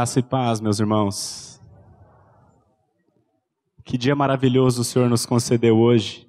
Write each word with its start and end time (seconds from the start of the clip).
Graça 0.00 0.18
e 0.18 0.22
paz, 0.22 0.62
meus 0.62 0.80
irmãos. 0.80 1.60
Que 3.84 3.98
dia 3.98 4.16
maravilhoso 4.16 4.80
o 4.80 4.84
Senhor 4.84 5.10
nos 5.10 5.26
concedeu 5.26 5.76
hoje. 5.78 6.26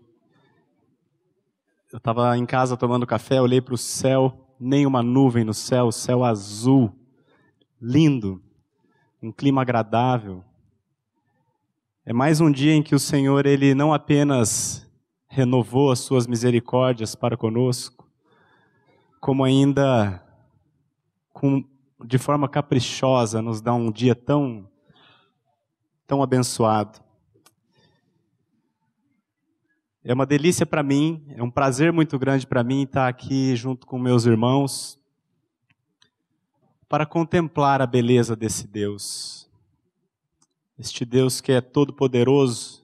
Eu 1.90 1.98
estava 1.98 2.38
em 2.38 2.46
casa 2.46 2.76
tomando 2.76 3.08
café, 3.08 3.42
olhei 3.42 3.62
para 3.62 3.74
o 3.74 3.78
céu, 3.78 4.54
nem 4.60 4.86
uma 4.86 5.02
nuvem 5.02 5.46
no 5.46 5.54
céu, 5.54 5.90
céu 5.90 6.26
azul, 6.26 6.94
lindo, 7.82 8.44
um 9.24 9.32
clima 9.32 9.62
agradável. 9.62 10.44
É 12.06 12.12
mais 12.12 12.42
um 12.42 12.52
dia 12.52 12.74
em 12.74 12.84
que 12.84 12.94
o 12.94 13.00
Senhor, 13.00 13.46
Ele 13.46 13.74
não 13.74 13.94
apenas 13.94 14.86
renovou 15.30 15.92
as 15.92 16.00
suas 16.00 16.28
misericórdias 16.28 17.16
para 17.16 17.38
conosco, 17.38 18.06
como 19.22 19.46
ainda 19.46 20.22
com 21.32 21.64
de 22.06 22.18
forma 22.18 22.48
caprichosa, 22.48 23.42
nos 23.42 23.62
dá 23.62 23.74
um 23.74 23.92
dia 23.92 24.16
tão, 24.16 24.70
tão 26.08 26.22
abençoado. 26.22 27.00
É 30.04 30.14
uma 30.14 30.26
delícia 30.26 30.66
para 30.66 30.82
mim, 30.82 31.24
é 31.30 31.44
um 31.44 31.52
prazer 31.52 31.94
muito 31.94 32.18
grande 32.18 32.48
para 32.48 32.64
mim 32.64 32.84
estar 32.84 33.08
aqui 33.08 33.56
junto 33.56 33.86
com 33.86 34.00
meus 34.00 34.26
irmãos 34.26 35.00
para 36.90 37.06
contemplar 37.06 37.82
a 37.82 37.88
beleza 37.88 38.36
desse 38.36 38.68
Deus. 38.68 39.50
Este 40.78 41.06
Deus 41.06 41.40
que 41.40 41.52
é 41.52 41.62
todo-poderoso, 41.62 42.84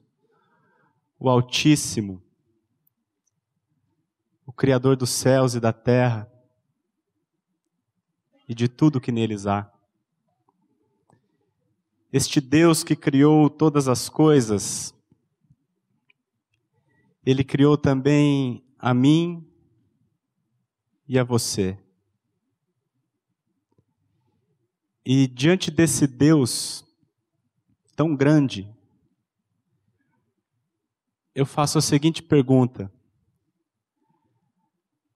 o 1.19 1.27
Altíssimo, 1.27 2.21
o 4.45 4.53
Criador 4.53 4.95
dos 4.95 5.09
céus 5.09 5.55
e 5.55 5.59
da 5.59 5.73
terra 5.73 6.31
e 8.47 8.55
de 8.55 8.67
tudo 8.67 9.01
que 9.01 9.11
neles 9.11 9.45
há. 9.45 9.71
Este 12.11 12.39
Deus 12.39 12.83
que 12.83 12.95
criou 12.95 13.49
todas 13.49 13.87
as 13.87 14.07
coisas, 14.07 14.93
Ele 17.25 17.43
criou 17.43 17.77
também 17.77 18.63
a 18.79 18.93
mim 18.93 19.45
e 21.07 21.19
a 21.19 21.23
você. 21.23 21.77
E 25.05 25.27
diante 25.27 25.69
desse 25.69 26.07
Deus 26.07 26.85
tão 27.95 28.15
grande, 28.15 28.69
eu 31.33 31.45
faço 31.45 31.77
a 31.77 31.81
seguinte 31.81 32.23
pergunta: 32.23 32.91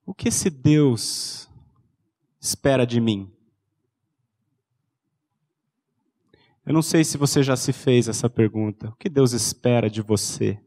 O 0.04 0.14
que 0.14 0.28
esse 0.28 0.48
Deus 0.48 1.50
espera 2.42 2.84
de 2.84 3.00
mim? 3.00 3.32
Eu 6.66 6.74
não 6.74 6.82
sei 6.82 7.04
se 7.04 7.16
você 7.16 7.40
já 7.40 7.54
se 7.56 7.72
fez 7.72 8.08
essa 8.08 8.28
pergunta. 8.28 8.88
O 8.88 8.96
que 8.96 9.08
Deus 9.08 9.32
espera 9.32 9.88
de 9.88 10.02
você? 10.02 10.60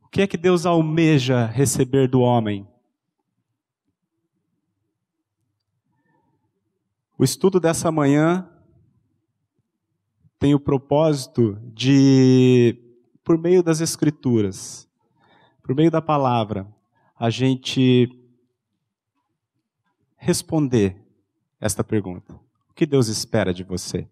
O 0.00 0.08
que 0.08 0.22
é 0.22 0.26
que 0.28 0.36
Deus 0.36 0.64
almeja 0.64 1.46
receber 1.46 2.08
do 2.08 2.20
homem? 2.20 2.66
O 7.18 7.24
estudo 7.24 7.58
dessa 7.58 7.90
manhã 7.90 8.48
tem 10.38 10.54
o 10.54 10.60
propósito 10.60 11.58
de, 11.72 12.76
por 13.24 13.38
meio 13.38 13.62
das 13.62 13.80
Escrituras, 13.80 14.88
por 15.62 15.74
meio 15.74 15.90
da 15.90 16.02
palavra, 16.02 16.66
a 17.16 17.30
gente 17.30 18.21
responder 20.22 20.96
esta 21.60 21.82
pergunta: 21.82 22.32
O 22.70 22.74
que 22.74 22.86
Deus 22.86 23.08
espera 23.08 23.52
de 23.52 23.64
você? 23.64 24.06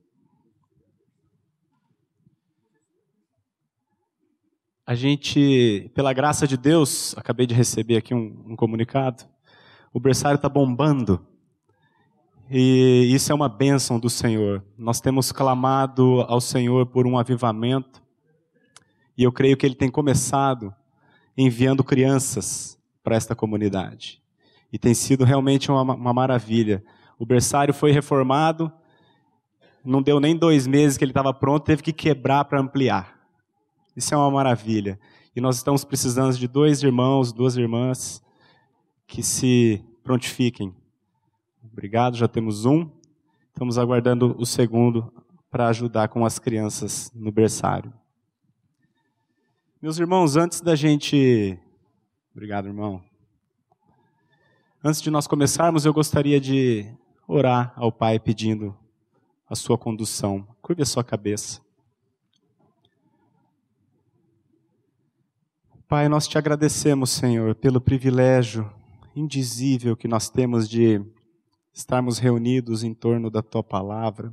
A 4.85 4.97
gente, 4.97 5.89
pela 5.95 6.13
graça 6.13 6.49
de 6.49 6.57
Deus, 6.57 7.17
acabei 7.17 7.47
de 7.47 7.55
receber 7.55 7.97
aqui 7.97 8.13
um, 8.13 8.45
um 8.45 8.57
comunicado. 8.57 9.25
O 9.93 10.01
berçário 10.01 10.35
está 10.35 10.49
bombando. 10.49 11.25
E 12.51 13.09
isso 13.15 13.31
é 13.31 13.35
uma 13.35 13.49
bênção 13.49 14.01
do 14.01 14.11
Senhor. 14.11 14.65
Nós 14.77 15.01
temos 15.01 15.31
clamado 15.31 16.23
ao 16.23 16.41
Senhor 16.41 16.87
por 16.87 17.07
um 17.07 17.17
avivamento. 17.17 18.03
E 19.17 19.23
eu 19.23 19.31
creio 19.31 19.57
que 19.57 19.65
Ele 19.65 19.77
tem 19.77 19.89
começado 19.89 20.75
enviando 21.37 21.85
crianças 21.85 22.77
para 23.05 23.15
esta 23.15 23.37
comunidade 23.37 24.21
e 24.73 24.79
tem 24.79 24.95
sido 24.95 25.25
realmente 25.25 25.71
uma, 25.71 25.83
uma 25.83 26.13
maravilha. 26.13 26.85
O 27.19 27.27
berçário 27.27 27.75
foi 27.75 27.93
reformado, 27.93 28.73
não 29.85 30.03
deu 30.03 30.21
nem 30.21 30.37
dois 30.37 30.67
meses 30.67 30.97
que 30.97 31.05
ele 31.05 31.11
estava 31.11 31.33
pronto, 31.33 31.65
teve 31.65 31.83
que 31.83 31.93
quebrar 31.93 32.45
para 32.45 32.61
ampliar. 32.61 33.19
Isso 33.97 34.15
é 34.15 34.17
uma 34.17 34.31
maravilha. 34.31 34.99
E 35.35 35.41
nós 35.41 35.57
estamos 35.57 35.85
precisando 35.85 36.37
de 36.37 36.47
dois 36.49 36.83
irmãos, 36.83 37.33
duas 37.33 37.57
irmãs 37.57 38.23
que 39.07 39.23
se 39.23 39.85
prontifiquem. 40.03 40.75
Obrigado, 41.73 42.17
já 42.17 42.29
temos 42.29 42.65
um. 42.65 42.91
Estamos 43.49 43.79
aguardando 43.79 44.35
o 44.39 44.47
segundo 44.47 45.13
para 45.51 45.69
ajudar 45.69 46.09
com 46.09 46.25
as 46.25 46.39
crianças 46.39 47.11
no 47.15 47.31
berçário. 47.33 47.93
Meus 49.83 49.99
irmãos, 49.99 50.37
antes 50.37 50.61
da 50.61 50.77
gente. 50.77 51.59
Obrigado, 52.33 52.69
irmão. 52.69 53.10
Antes 54.83 55.03
de 55.03 55.11
nós 55.11 55.27
começarmos, 55.27 55.85
eu 55.85 55.93
gostaria 55.93 56.41
de 56.41 56.91
orar 57.29 57.71
ao 57.77 57.93
Pai 57.93 58.19
pedindo 58.19 58.75
a 59.47 59.55
sua 59.55 59.77
condução. 59.77 60.49
Curve 60.63 60.81
a 60.81 60.87
sua 60.87 61.05
cabeça. 61.05 61.61
Pai, 65.87 66.09
nós 66.09 66.27
te 66.27 66.39
agradecemos, 66.39 67.11
Senhor, 67.11 67.55
pelo 67.55 67.79
privilégio 67.79 68.73
indizível 69.15 69.95
que 69.95 70.09
nós 70.09 70.31
temos 70.31 70.67
de 70.67 71.05
estarmos 71.75 72.19
reunidos 72.19 72.83
em 72.83 72.95
torno 72.95 73.29
da 73.29 73.43
tua 73.43 73.63
palavra. 73.63 74.33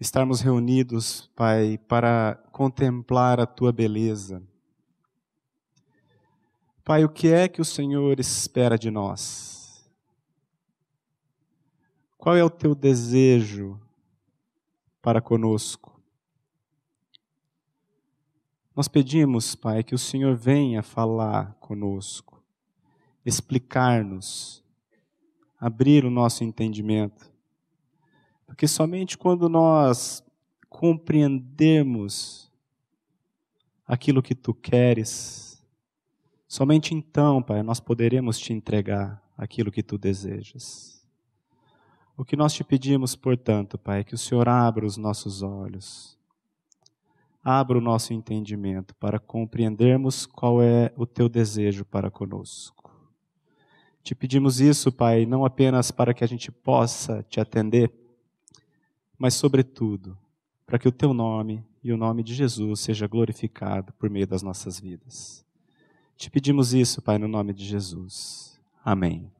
Estarmos 0.00 0.40
reunidos, 0.40 1.30
Pai, 1.36 1.78
para 1.86 2.42
contemplar 2.50 3.38
a 3.38 3.44
tua 3.44 3.70
beleza 3.70 4.42
Pai, 6.84 7.04
o 7.04 7.08
que 7.08 7.28
é 7.28 7.46
que 7.46 7.60
o 7.60 7.64
Senhor 7.64 8.18
espera 8.18 8.76
de 8.76 8.90
nós? 8.90 9.88
Qual 12.18 12.36
é 12.36 12.42
o 12.42 12.50
teu 12.50 12.74
desejo 12.74 13.80
para 15.00 15.20
conosco? 15.20 16.00
Nós 18.74 18.88
pedimos, 18.88 19.54
Pai, 19.54 19.84
que 19.84 19.94
o 19.94 19.98
Senhor 19.98 20.34
venha 20.34 20.82
falar 20.82 21.54
conosco, 21.60 22.42
explicar-nos, 23.24 24.64
abrir 25.60 26.04
o 26.04 26.10
nosso 26.10 26.42
entendimento. 26.42 27.30
Porque 28.44 28.66
somente 28.66 29.16
quando 29.16 29.48
nós 29.48 30.24
compreendermos 30.68 32.50
aquilo 33.86 34.22
que 34.22 34.34
tu 34.34 34.52
queres, 34.52 35.51
Somente 36.52 36.94
então, 36.94 37.42
Pai, 37.42 37.62
nós 37.62 37.80
poderemos 37.80 38.38
te 38.38 38.52
entregar 38.52 39.26
aquilo 39.38 39.72
que 39.72 39.82
tu 39.82 39.96
desejas. 39.96 41.02
O 42.14 42.26
que 42.26 42.36
nós 42.36 42.52
te 42.52 42.62
pedimos, 42.62 43.16
portanto, 43.16 43.78
Pai, 43.78 44.00
é 44.00 44.04
que 44.04 44.14
o 44.14 44.18
Senhor 44.18 44.46
abra 44.46 44.84
os 44.84 44.98
nossos 44.98 45.40
olhos, 45.42 46.18
abra 47.42 47.78
o 47.78 47.80
nosso 47.80 48.12
entendimento 48.12 48.94
para 48.96 49.18
compreendermos 49.18 50.26
qual 50.26 50.62
é 50.62 50.92
o 50.94 51.06
teu 51.06 51.26
desejo 51.26 51.86
para 51.86 52.10
conosco. 52.10 52.94
Te 54.02 54.14
pedimos 54.14 54.60
isso, 54.60 54.92
Pai, 54.92 55.24
não 55.24 55.46
apenas 55.46 55.90
para 55.90 56.12
que 56.12 56.22
a 56.22 56.28
gente 56.28 56.52
possa 56.52 57.24
te 57.30 57.40
atender, 57.40 57.90
mas, 59.16 59.32
sobretudo, 59.32 60.18
para 60.66 60.78
que 60.78 60.86
o 60.86 60.92
teu 60.92 61.14
nome 61.14 61.64
e 61.82 61.90
o 61.94 61.96
nome 61.96 62.22
de 62.22 62.34
Jesus 62.34 62.80
seja 62.80 63.06
glorificado 63.06 63.94
por 63.94 64.10
meio 64.10 64.26
das 64.26 64.42
nossas 64.42 64.78
vidas. 64.78 65.42
Te 66.16 66.30
pedimos 66.30 66.72
isso, 66.72 67.02
Pai, 67.02 67.18
no 67.18 67.26
nome 67.26 67.52
de 67.52 67.64
Jesus. 67.64 68.60
Amém. 68.84 69.30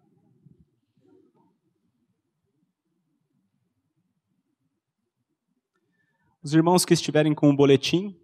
Os 6.43 6.53
irmãos 6.55 6.85
que 6.85 6.93
estiverem 6.93 7.35
com 7.35 7.49
o 7.49 7.57
boletim 7.57 8.17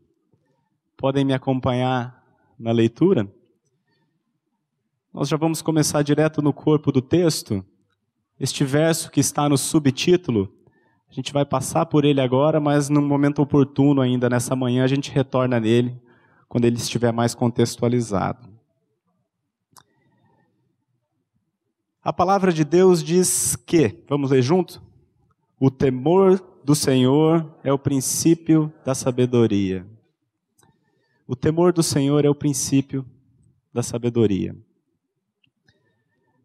podem 0.96 1.24
me 1.24 1.32
acompanhar 1.32 2.24
na 2.58 2.72
leitura. 2.72 3.32
Nós 5.14 5.28
já 5.28 5.36
vamos 5.36 5.62
começar 5.62 6.02
direto 6.02 6.42
no 6.42 6.52
corpo 6.52 6.90
do 6.90 7.00
texto. 7.00 7.64
Este 8.38 8.64
verso 8.64 9.10
que 9.10 9.20
está 9.20 9.48
no 9.48 9.56
subtítulo, 9.56 10.52
a 11.08 11.14
gente 11.14 11.32
vai 11.32 11.44
passar 11.44 11.86
por 11.86 12.04
ele 12.04 12.20
agora, 12.20 12.58
mas 12.58 12.88
num 12.88 13.06
momento 13.06 13.40
oportuno 13.40 14.00
ainda 14.00 14.28
nessa 14.28 14.56
manhã 14.56 14.82
a 14.82 14.88
gente 14.88 15.12
retorna 15.12 15.60
nele 15.60 16.00
quando 16.48 16.64
ele 16.64 16.76
estiver 16.76 17.12
mais 17.12 17.34
contextualizado. 17.34 18.48
A 22.02 22.12
palavra 22.12 22.52
de 22.52 22.64
Deus 22.64 23.02
diz 23.04 23.54
que, 23.54 24.02
vamos 24.08 24.30
ler 24.30 24.40
junto? 24.40 24.82
O 25.60 25.70
temor 25.70 26.42
do 26.64 26.74
Senhor 26.74 27.54
é 27.62 27.72
o 27.72 27.78
princípio 27.78 28.72
da 28.84 28.94
sabedoria. 28.94 29.86
O 31.26 31.36
temor 31.36 31.72
do 31.72 31.82
Senhor 31.82 32.24
é 32.24 32.30
o 32.30 32.34
princípio 32.34 33.04
da 33.72 33.82
sabedoria. 33.82 34.56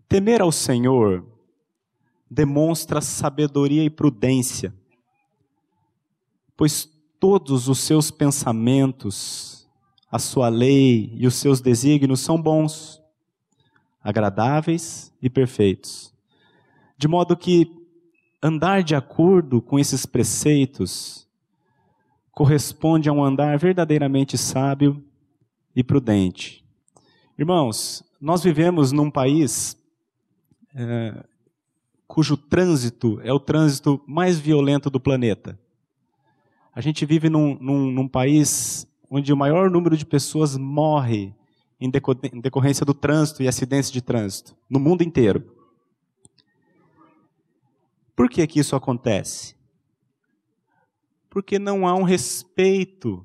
Temer 0.09 0.41
ao 0.41 0.51
Senhor 0.51 1.25
demonstra 2.29 3.00
sabedoria 3.00 3.83
e 3.83 3.89
prudência, 3.89 4.73
pois 6.57 6.89
todos 7.19 7.69
os 7.69 7.79
seus 7.79 8.09
pensamentos, 8.09 9.52
a 10.13 10.19
sua 10.19 10.48
lei 10.48 11.12
e 11.15 11.25
os 11.25 11.33
seus 11.33 11.60
desígnios 11.60 12.19
são 12.19 12.39
bons, 12.39 13.01
agradáveis 14.00 15.12
e 15.19 15.27
perfeitos. 15.27 16.13
De 16.95 17.07
modo 17.07 17.36
que 17.36 17.68
andar 18.39 18.83
de 18.83 18.94
acordo 18.94 19.60
com 19.60 19.80
esses 19.80 20.06
preceitos 20.06 21.27
corresponde 22.31 23.10
a 23.10 23.12
um 23.12 23.24
andar 23.24 23.57
verdadeiramente 23.57 24.38
sábio 24.38 25.04
e 25.75 25.83
prudente. 25.83 26.63
Irmãos, 27.36 28.04
nós 28.21 28.44
vivemos 28.44 28.92
num 28.92 29.10
país 29.10 29.75
é, 30.75 31.24
cujo 32.06 32.38
trânsito 32.38 33.19
é 33.24 33.33
o 33.33 33.39
trânsito 33.39 34.00
mais 34.06 34.38
violento 34.38 34.92
do 34.92 35.00
planeta. 35.00 35.60
A 36.71 36.81
gente 36.81 37.04
vive 37.04 37.31
num, 37.31 37.57
num, 37.60 37.89
num 37.89 38.07
país 38.07 38.88
onde 39.15 39.31
o 39.31 39.38
maior 39.38 39.69
número 39.69 39.95
de 39.95 40.07
pessoas 40.07 40.57
morre 40.57 41.36
em 41.80 41.88
decorrência 42.42 42.83
do 42.83 42.95
trânsito 42.95 43.44
e 43.44 43.48
acidentes 43.48 43.92
de 43.92 44.01
trânsito, 44.01 44.57
no 44.68 44.80
mundo 44.80 45.04
inteiro. 45.04 45.56
Por 48.15 48.27
que, 48.27 48.48
que 48.48 48.60
isso 48.60 48.75
acontece? 48.75 49.56
Porque 51.30 51.60
não 51.60 51.88
há 51.88 51.94
um 51.94 52.01
respeito 52.01 53.24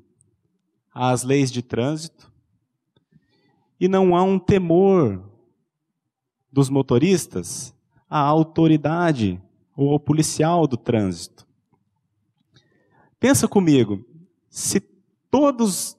às 0.92 1.22
leis 1.22 1.50
de 1.50 1.62
trânsito 1.62 2.30
e 3.80 3.88
não 3.88 4.14
há 4.14 4.22
um 4.22 4.38
temor 4.38 5.24
dos 6.52 6.68
motoristas 6.68 7.74
à 8.10 8.18
autoridade 8.18 9.40
ou 9.74 9.92
ao 9.92 10.00
policial 10.00 10.66
do 10.66 10.76
trânsito. 10.76 11.46
Pensa 13.18 13.48
comigo, 13.48 14.04
se 14.50 14.97
todos 15.30 15.96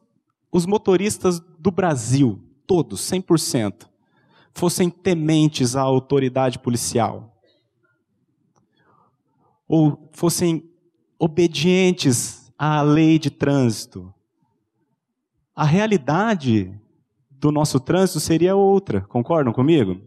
os 0.51 0.65
motoristas 0.65 1.39
do 1.59 1.71
Brasil, 1.71 2.41
todos, 2.65 3.01
100%, 3.01 3.87
fossem 4.53 4.89
tementes 4.89 5.75
à 5.75 5.81
autoridade 5.81 6.59
policial, 6.59 7.35
ou 9.67 10.09
fossem 10.11 10.67
obedientes 11.17 12.51
à 12.57 12.81
lei 12.81 13.19
de 13.19 13.29
trânsito, 13.29 14.13
a 15.55 15.63
realidade 15.63 16.73
do 17.29 17.51
nosso 17.51 17.79
trânsito 17.79 18.19
seria 18.19 18.55
outra, 18.55 19.01
concordam 19.01 19.53
comigo? 19.53 20.01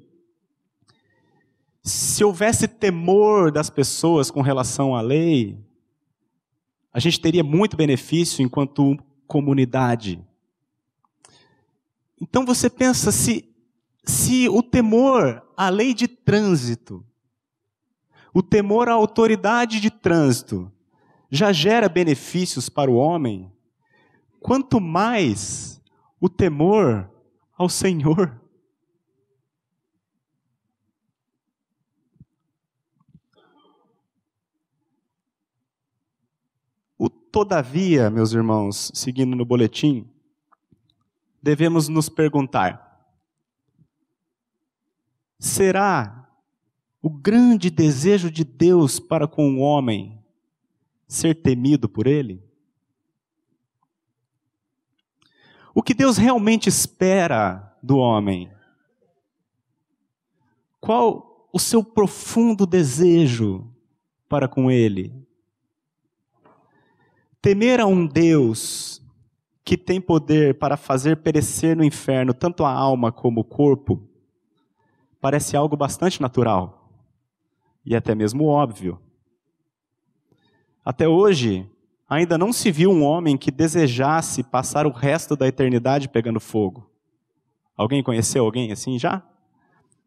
Se 1.82 2.24
houvesse 2.24 2.66
temor 2.66 3.50
das 3.50 3.69
pessoas 3.69 4.30
com 4.30 4.40
relação 4.40 4.94
à 4.94 5.00
lei, 5.00 5.58
a 6.92 7.00
gente 7.00 7.20
teria 7.20 7.42
muito 7.42 7.76
benefício 7.76 8.42
enquanto 8.42 8.96
comunidade. 9.32 10.23
Então 12.20 12.44
você 12.44 12.69
pensa 12.69 13.11
se 13.11 13.49
se 14.05 14.46
o 14.49 14.62
temor 14.62 15.43
à 15.56 15.70
lei 15.70 15.94
de 15.94 16.06
trânsito 16.06 17.02
o 18.34 18.43
temor 18.43 18.88
à 18.90 18.93
autoridade 18.93 19.81
de 19.81 19.90
trânsito 19.90 20.70
já 21.31 21.50
gera 21.50 21.88
benefícios 21.88 22.69
para 22.69 22.90
o 22.90 22.94
homem, 22.94 23.50
quanto 24.40 24.81
mais 24.81 25.81
o 26.20 26.29
temor 26.29 27.11
ao 27.56 27.69
Senhor. 27.69 28.38
O 36.99 37.08
todavia, 37.32 38.11
meus 38.11 38.32
irmãos, 38.32 38.93
seguindo 38.94 39.34
no 39.34 39.44
boletim, 39.44 40.06
devemos 41.43 41.88
nos 41.88 42.11
perguntar: 42.11 43.11
será 45.38 46.29
o 47.00 47.08
grande 47.08 47.70
desejo 47.70 48.31
de 48.31 48.44
Deus 48.44 49.00
para 49.00 49.26
com 49.26 49.56
o 49.56 49.61
homem 49.61 50.23
ser 51.08 51.43
temido 51.43 51.88
por 51.88 52.06
ele? 52.06 52.44
O 55.75 55.82
que 55.82 55.94
Deus 55.94 56.19
realmente 56.19 56.69
espera 56.69 57.76
do 57.82 57.96
homem? 57.96 58.52
Qual 60.79 61.49
o 61.50 61.58
seu 61.58 61.82
profundo 61.82 62.67
desejo 62.67 63.73
para 64.29 64.46
com 64.46 64.70
ele? 64.70 65.21
Temer 67.42 67.80
a 67.80 67.86
um 67.86 68.06
Deus 68.06 69.02
que 69.64 69.76
tem 69.76 70.00
poder 70.00 70.58
para 70.58 70.76
fazer 70.76 71.16
perecer 71.16 71.76
no 71.76 71.82
inferno 71.82 72.32
tanto 72.32 72.64
a 72.64 72.72
alma 72.72 73.10
como 73.10 73.40
o 73.40 73.44
corpo 73.44 74.08
parece 75.20 75.56
algo 75.56 75.76
bastante 75.76 76.22
natural 76.22 76.88
e 77.84 77.96
até 77.96 78.14
mesmo 78.14 78.44
óbvio. 78.44 79.00
Até 80.84 81.08
hoje, 81.08 81.68
ainda 82.08 82.38
não 82.38 82.52
se 82.52 82.70
viu 82.70 82.92
um 82.92 83.02
homem 83.02 83.36
que 83.36 83.50
desejasse 83.50 84.44
passar 84.44 84.86
o 84.86 84.92
resto 84.92 85.34
da 85.34 85.48
eternidade 85.48 86.08
pegando 86.08 86.38
fogo. 86.38 86.88
Alguém 87.76 88.04
conheceu 88.04 88.44
alguém 88.44 88.70
assim 88.70 89.00
já? 89.00 89.20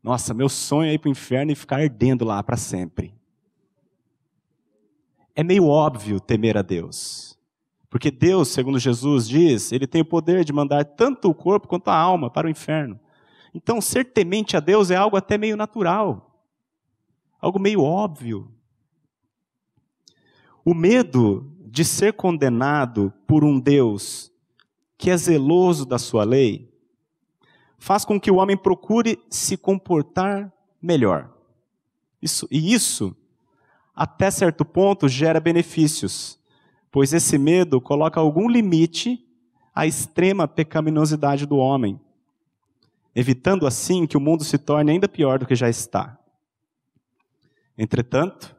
Nossa, 0.01 0.33
meu 0.33 0.48
sonho 0.48 0.89
é 0.89 0.93
ir 0.93 1.00
para 1.00 1.10
o 1.10 1.12
inferno 1.12 1.51
e 1.51 1.55
ficar 1.55 1.81
ardendo 1.81 2.24
lá 2.24 2.41
para 2.41 2.55
sempre. 2.55 3.13
É 5.36 5.44
meio 5.44 5.68
óbvio 5.68 6.20
temer 6.20 6.58
a 6.58 6.62
Deus. 6.62 7.38
Porque 7.89 8.10
Deus, 8.10 8.50
segundo 8.50 8.80
Jesus 8.80 9.27
diz, 9.27 9.72
ele 9.72 9.88
tem 9.88 10.01
o 10.01 10.06
poder 10.06 10.44
de 10.44 10.54
mandar 10.54 10.84
tanto 10.84 11.30
o 11.30 11.36
corpo 11.36 11.68
quanto 11.68 11.89
a 11.89 11.96
alma 11.96 12.30
para 12.30 12.48
o 12.48 12.50
inferno. 12.50 13.00
Então, 13.54 13.80
ser 13.80 14.06
temente 14.06 14.58
a 14.58 14.60
Deus 14.60 14.92
é 14.92 14.96
algo 14.96 15.15
até 15.15 15.38
meio 15.38 15.56
natural 15.56 16.25
algo 17.46 17.60
meio 17.60 17.84
óbvio. 17.84 18.51
O 20.63 20.74
medo 20.74 21.51
de 21.68 21.86
ser 21.86 22.13
condenado 22.13 23.13
por 23.27 23.44
um 23.44 23.60
Deus 23.60 24.32
que 24.98 25.12
é 25.12 25.18
zeloso 25.18 25.86
da 25.86 26.00
sua 26.00 26.24
lei 26.24 26.74
faz 27.77 28.04
com 28.04 28.20
que 28.20 28.32
o 28.32 28.38
homem 28.38 28.58
procure 28.58 29.20
se 29.30 29.58
comportar 29.58 30.51
melhor. 30.82 31.32
Isso, 32.20 32.48
e 32.50 32.74
isso, 32.74 33.15
até 33.95 34.29
certo 34.29 34.65
ponto, 34.65 35.07
gera 35.07 35.39
benefícios, 35.39 36.37
pois 36.91 37.13
esse 37.13 37.37
medo 37.37 37.79
coloca 37.79 38.19
algum 38.19 38.49
limite 38.49 39.25
à 39.73 39.87
extrema 39.87 40.47
pecaminosidade 40.47 41.45
do 41.45 41.57
homem, 41.57 41.99
evitando 43.15 43.65
assim 43.65 44.05
que 44.05 44.17
o 44.17 44.21
mundo 44.21 44.43
se 44.43 44.57
torne 44.57 44.91
ainda 44.91 45.07
pior 45.07 45.39
do 45.39 45.45
que 45.45 45.55
já 45.55 45.69
está. 45.69 46.19
Entretanto, 47.77 48.55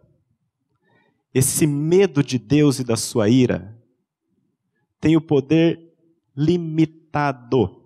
esse 1.35 1.67
medo 1.67 2.23
de 2.23 2.39
Deus 2.39 2.79
e 2.79 2.85
da 2.85 2.97
sua 2.97 3.29
ira 3.29 3.77
tem 4.99 5.17
o 5.17 5.21
poder 5.21 5.95
limitado 6.35 7.83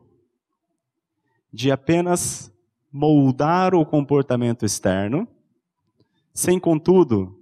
de 1.53 1.73
apenas 1.73 2.53
moldar 2.93 3.75
o 3.75 3.85
comportamento 3.85 4.65
externo, 4.65 5.27
sem, 6.33 6.59
contudo, 6.59 7.40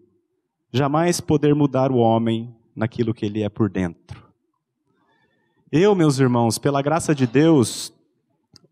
jamais 0.72 1.20
poder 1.20 1.54
mudar 1.54 1.90
o 1.90 1.96
homem 1.96 2.54
naquilo 2.75 3.14
que 3.14 3.26
ele 3.26 3.42
é 3.42 3.48
por 3.48 3.68
dentro. 3.68 4.26
Eu, 5.70 5.94
meus 5.94 6.18
irmãos, 6.18 6.58
pela 6.58 6.80
graça 6.80 7.14
de 7.14 7.26
Deus, 7.26 7.92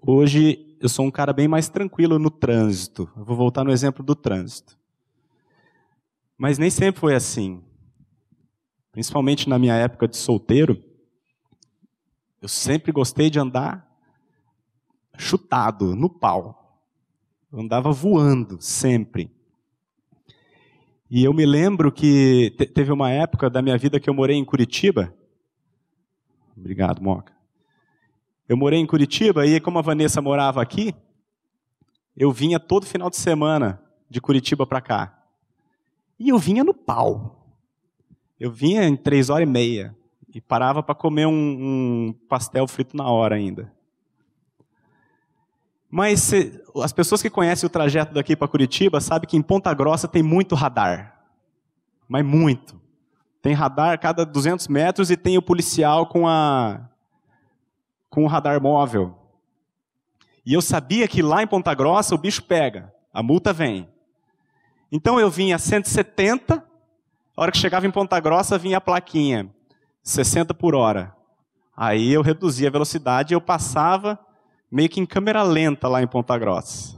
hoje 0.00 0.76
eu 0.80 0.88
sou 0.88 1.06
um 1.06 1.10
cara 1.10 1.32
bem 1.32 1.48
mais 1.48 1.68
tranquilo 1.68 2.18
no 2.18 2.30
trânsito. 2.30 3.10
Eu 3.16 3.24
vou 3.24 3.36
voltar 3.36 3.64
no 3.64 3.70
exemplo 3.70 4.04
do 4.04 4.14
trânsito. 4.14 4.78
Mas 6.38 6.58
nem 6.58 6.70
sempre 6.70 7.00
foi 7.00 7.14
assim. 7.14 7.62
Principalmente 8.92 9.48
na 9.48 9.58
minha 9.58 9.74
época 9.74 10.08
de 10.08 10.16
solteiro, 10.16 10.82
eu 12.40 12.48
sempre 12.48 12.92
gostei 12.92 13.28
de 13.28 13.38
andar 13.38 13.86
chutado, 15.18 15.94
no 15.94 16.08
pau. 16.08 16.80
Eu 17.52 17.60
andava 17.60 17.90
voando, 17.92 18.58
sempre. 18.60 19.35
E 21.08 21.25
eu 21.25 21.32
me 21.32 21.46
lembro 21.46 21.92
que 21.92 22.50
teve 22.75 22.90
uma 22.90 23.10
época 23.10 23.48
da 23.48 23.62
minha 23.62 23.78
vida 23.78 24.00
que 24.00 24.10
eu 24.10 24.14
morei 24.14 24.36
em 24.36 24.44
Curitiba. 24.44 25.14
Obrigado, 26.56 27.00
Moca. 27.00 27.32
Eu 28.48 28.56
morei 28.56 28.80
em 28.80 28.86
Curitiba 28.86 29.46
e 29.46 29.60
como 29.60 29.78
a 29.78 29.82
Vanessa 29.82 30.20
morava 30.20 30.60
aqui, 30.60 30.94
eu 32.16 32.32
vinha 32.32 32.58
todo 32.58 32.86
final 32.86 33.10
de 33.10 33.16
semana 33.16 33.80
de 34.08 34.20
Curitiba 34.20 34.66
para 34.66 34.80
cá. 34.80 35.25
E 36.18 36.28
eu 36.30 36.38
vinha 36.38 36.64
no 36.64 36.75
pau. 36.75 37.54
Eu 38.38 38.50
vinha 38.50 38.84
em 38.84 38.96
três 38.96 39.30
horas 39.30 39.48
e 39.48 39.50
meia 39.50 39.96
e 40.34 40.40
parava 40.40 40.82
para 40.82 40.94
comer 40.94 41.26
um, 41.26 41.32
um, 41.32 42.12
pastel 42.28 42.66
frito 42.66 42.96
na 42.96 43.08
hora 43.08 43.36
ainda. 43.36 43.72
Mas 45.90 46.20
se, 46.20 46.62
as 46.82 46.92
pessoas 46.92 47.22
que 47.22 47.30
conhecem 47.30 47.66
o 47.66 47.70
trajeto 47.70 48.12
daqui 48.12 48.34
para 48.34 48.48
Curitiba 48.48 49.00
sabem 49.00 49.28
que 49.28 49.36
em 49.36 49.42
Ponta 49.42 49.72
Grossa 49.72 50.08
tem 50.08 50.22
muito 50.22 50.54
radar. 50.54 51.20
Mas 52.08 52.24
muito. 52.24 52.80
Tem 53.40 53.54
radar 53.54 53.92
a 53.92 53.98
cada 53.98 54.26
200 54.26 54.66
metros 54.68 55.10
e 55.10 55.16
tem 55.16 55.38
o 55.38 55.42
policial 55.42 56.06
com, 56.06 56.26
a, 56.26 56.80
com 58.10 58.24
o 58.24 58.26
radar 58.26 58.60
móvel. 58.60 59.16
E 60.44 60.52
eu 60.52 60.60
sabia 60.60 61.06
que 61.06 61.22
lá 61.22 61.42
em 61.42 61.46
Ponta 61.46 61.72
Grossa 61.74 62.14
o 62.14 62.18
bicho 62.18 62.42
pega, 62.42 62.92
a 63.12 63.22
multa 63.22 63.52
vem. 63.52 63.88
Então 64.90 65.18
eu 65.18 65.30
vinha 65.30 65.56
a 65.56 65.58
170, 65.58 66.56
a 67.36 67.42
hora 67.42 67.52
que 67.52 67.58
chegava 67.58 67.86
em 67.86 67.90
Ponta 67.90 68.18
Grossa 68.20 68.58
vinha 68.58 68.78
a 68.78 68.80
plaquinha, 68.80 69.52
60 70.02 70.54
por 70.54 70.74
hora. 70.74 71.14
Aí 71.76 72.12
eu 72.12 72.22
reduzia 72.22 72.68
a 72.68 72.72
velocidade 72.72 73.34
eu 73.34 73.40
passava 73.40 74.18
meio 74.70 74.88
que 74.88 75.00
em 75.00 75.06
câmera 75.06 75.42
lenta 75.42 75.88
lá 75.88 76.02
em 76.02 76.06
Ponta 76.06 76.37
Grossa. 76.38 76.96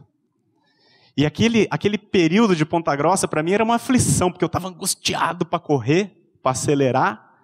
E 1.17 1.27
aquele, 1.27 1.67
aquele 1.71 1.99
período 1.99 2.55
de 2.55 2.65
Ponta 2.65 2.95
Grossa 2.95 3.27
para 3.27 3.43
mim 3.43 3.53
era 3.53 3.65
uma 3.65 3.75
aflição, 3.75 4.31
porque 4.31 4.45
eu 4.45 4.47
estava 4.47 4.69
angustiado 4.69 5.45
para 5.45 5.59
correr, 5.59 6.13
para 6.43 6.53
acelerar, 6.53 7.35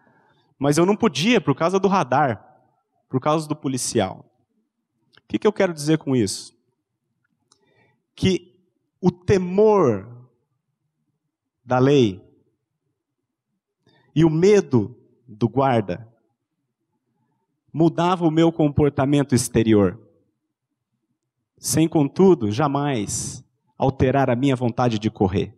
mas 0.59 0.79
eu 0.79 0.87
não 0.87 0.97
podia 0.97 1.41
por 1.41 1.55
causa 1.55 1.79
do 1.81 1.89
radar, 1.89 2.63
por 3.09 3.21
causa 3.21 3.49
do 3.49 3.57
policial. 3.57 4.25
O 5.19 5.23
que, 5.27 5.39
que 5.39 5.47
eu 5.47 5.53
quero 5.53 5.73
dizer 5.73 5.99
com 5.99 6.15
isso? 6.15 6.57
Que 8.15 8.55
o 9.01 9.11
temor 9.11 10.09
da 11.65 11.79
lei 11.79 12.23
e 14.15 14.25
o 14.25 14.31
medo 14.31 14.97
do 15.27 15.49
guarda 15.49 16.09
mudava 17.73 18.25
o 18.25 18.31
meu 18.31 18.53
comportamento 18.53 19.35
exterior, 19.35 19.99
sem 21.65 21.89
contudo 21.89 22.53
jamais 22.53 23.43
alterar 23.79 24.29
a 24.29 24.37
minha 24.37 24.55
vontade 24.55 24.99
de 24.99 25.11
correr. 25.11 25.57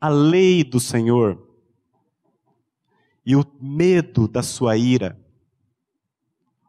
A 0.00 0.08
lei 0.08 0.64
do 0.64 0.80
Senhor 0.80 1.40
e 3.24 3.36
o 3.36 3.46
medo 3.60 4.26
da 4.26 4.42
sua 4.42 4.76
ira, 4.76 5.16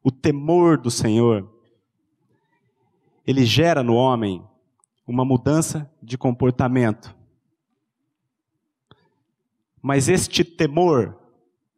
o 0.03 0.11
temor 0.11 0.77
do 0.77 0.91
Senhor, 0.91 1.51
ele 3.25 3.43
gera 3.43 3.81
no 3.81 3.95
homem 3.95 4.47
uma 5.07 5.25
mudança 5.25 5.91
de 5.99 6.15
comportamento. 6.15 7.17
Mas 9.81 10.07
este 10.07 10.43
temor 10.43 11.24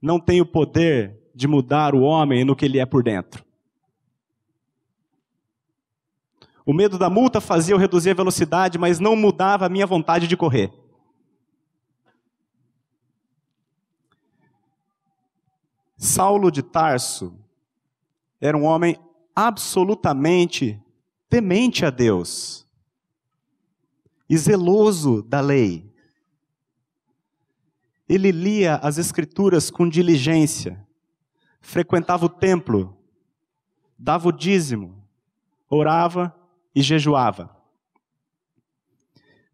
não 0.01 0.19
tem 0.19 0.41
o 0.41 0.45
poder 0.45 1.19
de 1.33 1.47
mudar 1.47 1.93
o 1.93 2.01
homem 2.01 2.43
no 2.43 2.55
que 2.55 2.65
ele 2.65 2.79
é 2.79 2.85
por 2.85 3.03
dentro. 3.03 3.45
O 6.65 6.73
medo 6.73 6.97
da 6.97 7.09
multa 7.09 7.39
fazia 7.39 7.73
eu 7.73 7.79
reduzir 7.79 8.09
a 8.09 8.15
velocidade, 8.15 8.77
mas 8.77 8.99
não 8.99 9.15
mudava 9.15 9.65
a 9.65 9.69
minha 9.69 9.87
vontade 9.87 10.27
de 10.27 10.35
correr. 10.35 10.71
Saulo 15.97 16.51
de 16.51 16.61
Tarso 16.61 17.33
era 18.39 18.57
um 18.57 18.63
homem 18.63 18.97
absolutamente 19.35 20.79
temente 21.29 21.85
a 21.85 21.89
Deus 21.89 22.67
e 24.29 24.37
zeloso 24.37 25.21
da 25.23 25.39
lei. 25.39 25.91
Ele 28.07 28.31
lia 28.31 28.75
as 28.77 28.97
Escrituras 28.97 29.69
com 29.69 29.87
diligência, 29.87 30.85
frequentava 31.59 32.25
o 32.25 32.29
templo, 32.29 32.97
dava 33.97 34.29
o 34.29 34.31
dízimo, 34.31 35.03
orava 35.69 36.33
e 36.73 36.81
jejuava. 36.81 37.55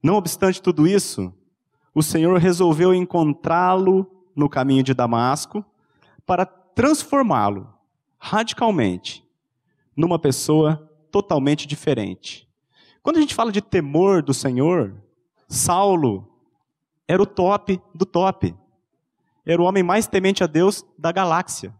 Não 0.01 0.15
obstante 0.15 0.61
tudo 0.61 0.85
isso, 0.85 1.33
o 1.95 2.03
Senhor 2.03 2.37
resolveu 2.37 2.93
encontrá-lo 2.93 4.25
no 4.35 4.49
caminho 4.49 4.83
de 4.83 4.93
Damasco 4.93 5.63
para 6.25 6.45
transformá-lo 6.45 7.73
radicalmente 8.17 9.23
numa 9.95 10.17
pessoa 10.17 10.89
totalmente 11.11 11.67
diferente. 11.67 12.49
Quando 13.01 13.17
a 13.17 13.21
gente 13.21 13.35
fala 13.35 13.51
de 13.51 13.61
temor 13.61 14.23
do 14.23 14.33
Senhor, 14.33 14.95
Saulo 15.47 16.32
era 17.13 17.21
o 17.21 17.27
top 17.27 17.79
do 17.93 18.07
top. 18.07 18.55
Era 19.45 19.61
o 19.61 19.65
homem 19.65 19.83
mais 19.83 20.07
temente 20.07 20.43
a 20.43 20.47
Deus 20.47 20.83
da 20.97 21.11
galáxia. 21.11 21.71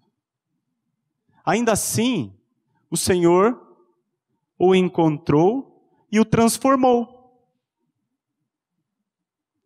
Ainda 1.43 1.71
assim, 1.71 2.37
o 2.87 2.95
Senhor 2.95 3.59
o 4.59 4.75
encontrou 4.75 5.83
e 6.11 6.19
o 6.19 6.25
transformou. 6.25 7.35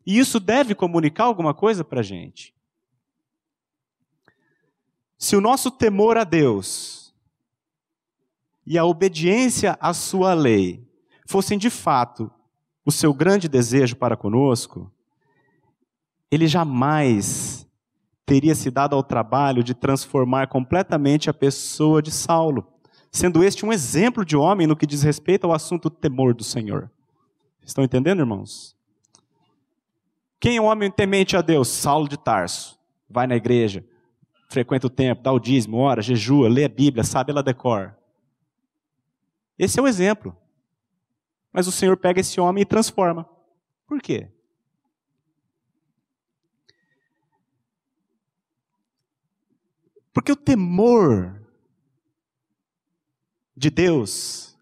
E 0.06 0.18
isso 0.18 0.40
deve 0.40 0.74
comunicar 0.74 1.26
alguma 1.26 1.54
coisa 1.54 1.84
para 1.84 2.00
a 2.00 2.04
gente. 2.04 2.56
Se 5.18 5.36
o 5.36 5.42
nosso 5.42 5.70
temor 5.70 6.18
a 6.18 6.24
Deus 6.24 7.14
e 8.66 8.78
a 8.78 8.86
obediência 8.86 9.78
à 9.82 9.94
Sua 9.94 10.34
lei 10.34 10.88
fossem 11.26 11.58
de 11.58 11.70
fato 11.70 12.32
o 12.86 12.92
seu 12.92 13.14
grande 13.14 13.50
desejo 13.50 13.98
para 13.98 14.16
conosco, 14.16 14.90
ele 16.32 16.48
jamais 16.48 17.68
teria 18.26 18.54
se 18.54 18.70
dado 18.70 18.96
ao 18.96 19.04
trabalho 19.04 19.64
de 19.64 19.74
transformar 19.74 20.48
completamente 20.48 21.30
a 21.30 21.34
pessoa 21.34 22.02
de 22.02 22.12
Saulo, 22.12 22.68
sendo 23.12 23.44
este 23.44 23.66
um 23.66 23.72
exemplo 23.72 24.26
de 24.26 24.36
homem 24.36 24.68
no 24.68 24.76
que 24.76 24.86
diz 24.86 25.02
respeito 25.02 25.46
ao 25.46 25.54
assunto 25.54 25.90
temor 25.90 26.34
do 26.34 26.44
Senhor. 26.44 26.92
Estão 27.64 27.84
entendendo, 27.84 28.20
irmãos? 28.20 28.76
Quem 30.40 30.58
é 30.58 30.62
um 30.62 30.66
homem 30.66 30.92
temente 30.92 31.36
a 31.36 31.42
Deus? 31.42 31.70
Saulo 31.70 32.08
de 32.08 32.18
Tarso. 32.18 32.78
Vai 33.10 33.26
na 33.26 33.36
igreja, 33.36 33.86
frequenta 34.50 34.88
o 34.88 34.90
templo, 34.90 35.24
dá 35.24 35.32
o 35.32 35.40
dízimo, 35.40 35.78
ora, 35.78 36.02
jejua, 36.02 36.50
lê 36.50 36.66
a 36.66 36.70
Bíblia, 36.70 37.04
sabe 37.04 37.32
ela 37.32 37.42
decor. 37.42 37.96
Esse 39.58 39.80
é 39.80 39.82
o 39.82 39.88
exemplo. 39.88 40.36
Mas 41.52 41.66
o 41.66 41.72
Senhor 41.72 41.96
pega 41.98 42.20
esse 42.20 42.40
homem 42.40 42.62
e 42.62 42.66
transforma. 42.66 43.28
Por 43.88 44.02
quê? 44.02 44.30
Porque 50.18 50.32
o 50.32 50.36
temor 50.36 51.40
de 53.56 53.70
Deus 53.70 54.58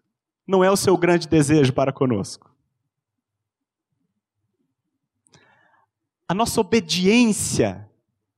não 0.46 0.62
é 0.62 0.70
o 0.70 0.76
seu 0.76 0.94
grande 0.98 1.26
desejo 1.26 1.72
para 1.72 1.94
conosco. 1.94 2.54
A 6.28 6.34
nossa 6.34 6.60
obediência 6.60 7.90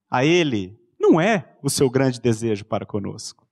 a 0.08 0.24
Ele 0.24 0.78
não 0.96 1.20
é 1.20 1.56
o 1.60 1.68
seu 1.68 1.90
grande 1.90 2.20
desejo 2.20 2.64
para 2.64 2.86
conosco. 2.86 3.44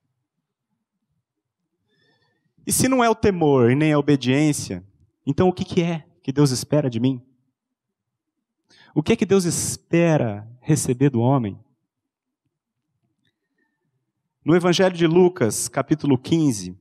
E 2.65 2.71
se 2.73 2.87
não 2.87 3.03
é 3.03 3.11
o 3.11 3.17
temor 3.17 3.73
e 3.73 3.75
nem 3.75 3.93
a 3.93 3.99
obediência, 3.99 4.87
então 5.27 5.49
o 5.49 5.53
que, 5.53 5.65
que 5.65 5.83
é 5.83 6.07
que 6.23 6.31
Deus 6.31 6.53
espera 6.53 6.89
de 6.89 7.01
mim? 7.01 7.21
O 8.95 9.03
que 9.03 9.15
é 9.15 9.17
que 9.17 9.27
Deus 9.27 9.45
espera 9.45 10.49
receber 10.61 11.11
do 11.11 11.19
homem? 11.19 11.59
No 14.47 14.55
Evangelho 14.55 14.95
de 14.95 15.09
Lucas, 15.09 15.67
capítulo 15.67 16.17
15, 16.17 16.79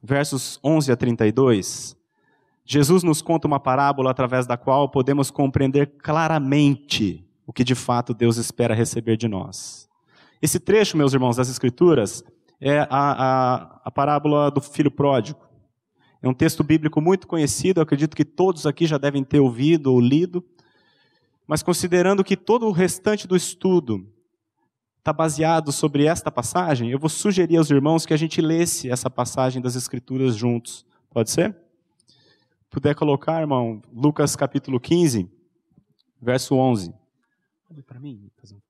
versos 0.00 0.60
11 0.62 0.92
a 0.92 0.96
32, 0.96 1.96
Jesus 2.64 3.02
nos 3.02 3.20
conta 3.20 3.48
uma 3.48 3.58
parábola 3.58 4.12
através 4.12 4.46
da 4.46 4.56
qual 4.56 4.88
podemos 4.88 5.28
compreender 5.28 5.94
claramente 5.98 7.26
o 7.44 7.52
que 7.52 7.64
de 7.64 7.74
fato 7.74 8.14
Deus 8.14 8.36
espera 8.36 8.72
receber 8.72 9.16
de 9.16 9.26
nós. 9.26 9.88
Esse 10.40 10.60
trecho, 10.60 10.96
meus 10.96 11.12
irmãos, 11.12 11.34
das 11.34 11.48
Escrituras, 11.48 12.22
é 12.60 12.78
a, 12.82 12.86
a, 12.90 13.80
a 13.84 13.90
parábola 13.90 14.48
do 14.48 14.60
filho 14.60 14.88
pródigo. 14.88 15.40
É 16.22 16.28
um 16.28 16.34
texto 16.34 16.62
bíblico 16.62 17.00
muito 17.00 17.26
conhecido, 17.26 17.80
acredito 17.80 18.14
que 18.14 18.24
todos 18.24 18.64
aqui 18.64 18.86
já 18.86 18.96
devem 18.96 19.24
ter 19.24 19.40
ouvido 19.40 19.92
ou 19.92 20.00
lido, 20.00 20.44
mas 21.48 21.64
considerando 21.64 22.22
que 22.22 22.36
todo 22.36 22.64
o 22.64 22.70
restante 22.70 23.26
do 23.26 23.34
estudo 23.34 24.06
está 25.02 25.12
baseado 25.12 25.72
sobre 25.72 26.04
esta 26.04 26.30
passagem, 26.30 26.88
eu 26.88 26.98
vou 26.98 27.08
sugerir 27.08 27.56
aos 27.56 27.68
irmãos 27.68 28.06
que 28.06 28.14
a 28.14 28.16
gente 28.16 28.40
lesse 28.40 28.88
essa 28.88 29.10
passagem 29.10 29.60
das 29.60 29.74
Escrituras 29.74 30.36
juntos. 30.36 30.86
Pode 31.10 31.28
ser? 31.28 31.56
Puder 32.70 32.94
colocar, 32.94 33.40
irmão, 33.40 33.82
Lucas 33.92 34.36
capítulo 34.36 34.78
15, 34.78 35.28
verso 36.20 36.54
11. 36.54 36.94
Olha 37.68 37.82
para 37.82 37.98
mim, 37.98 38.30
por 38.36 38.46
favor. 38.46 38.62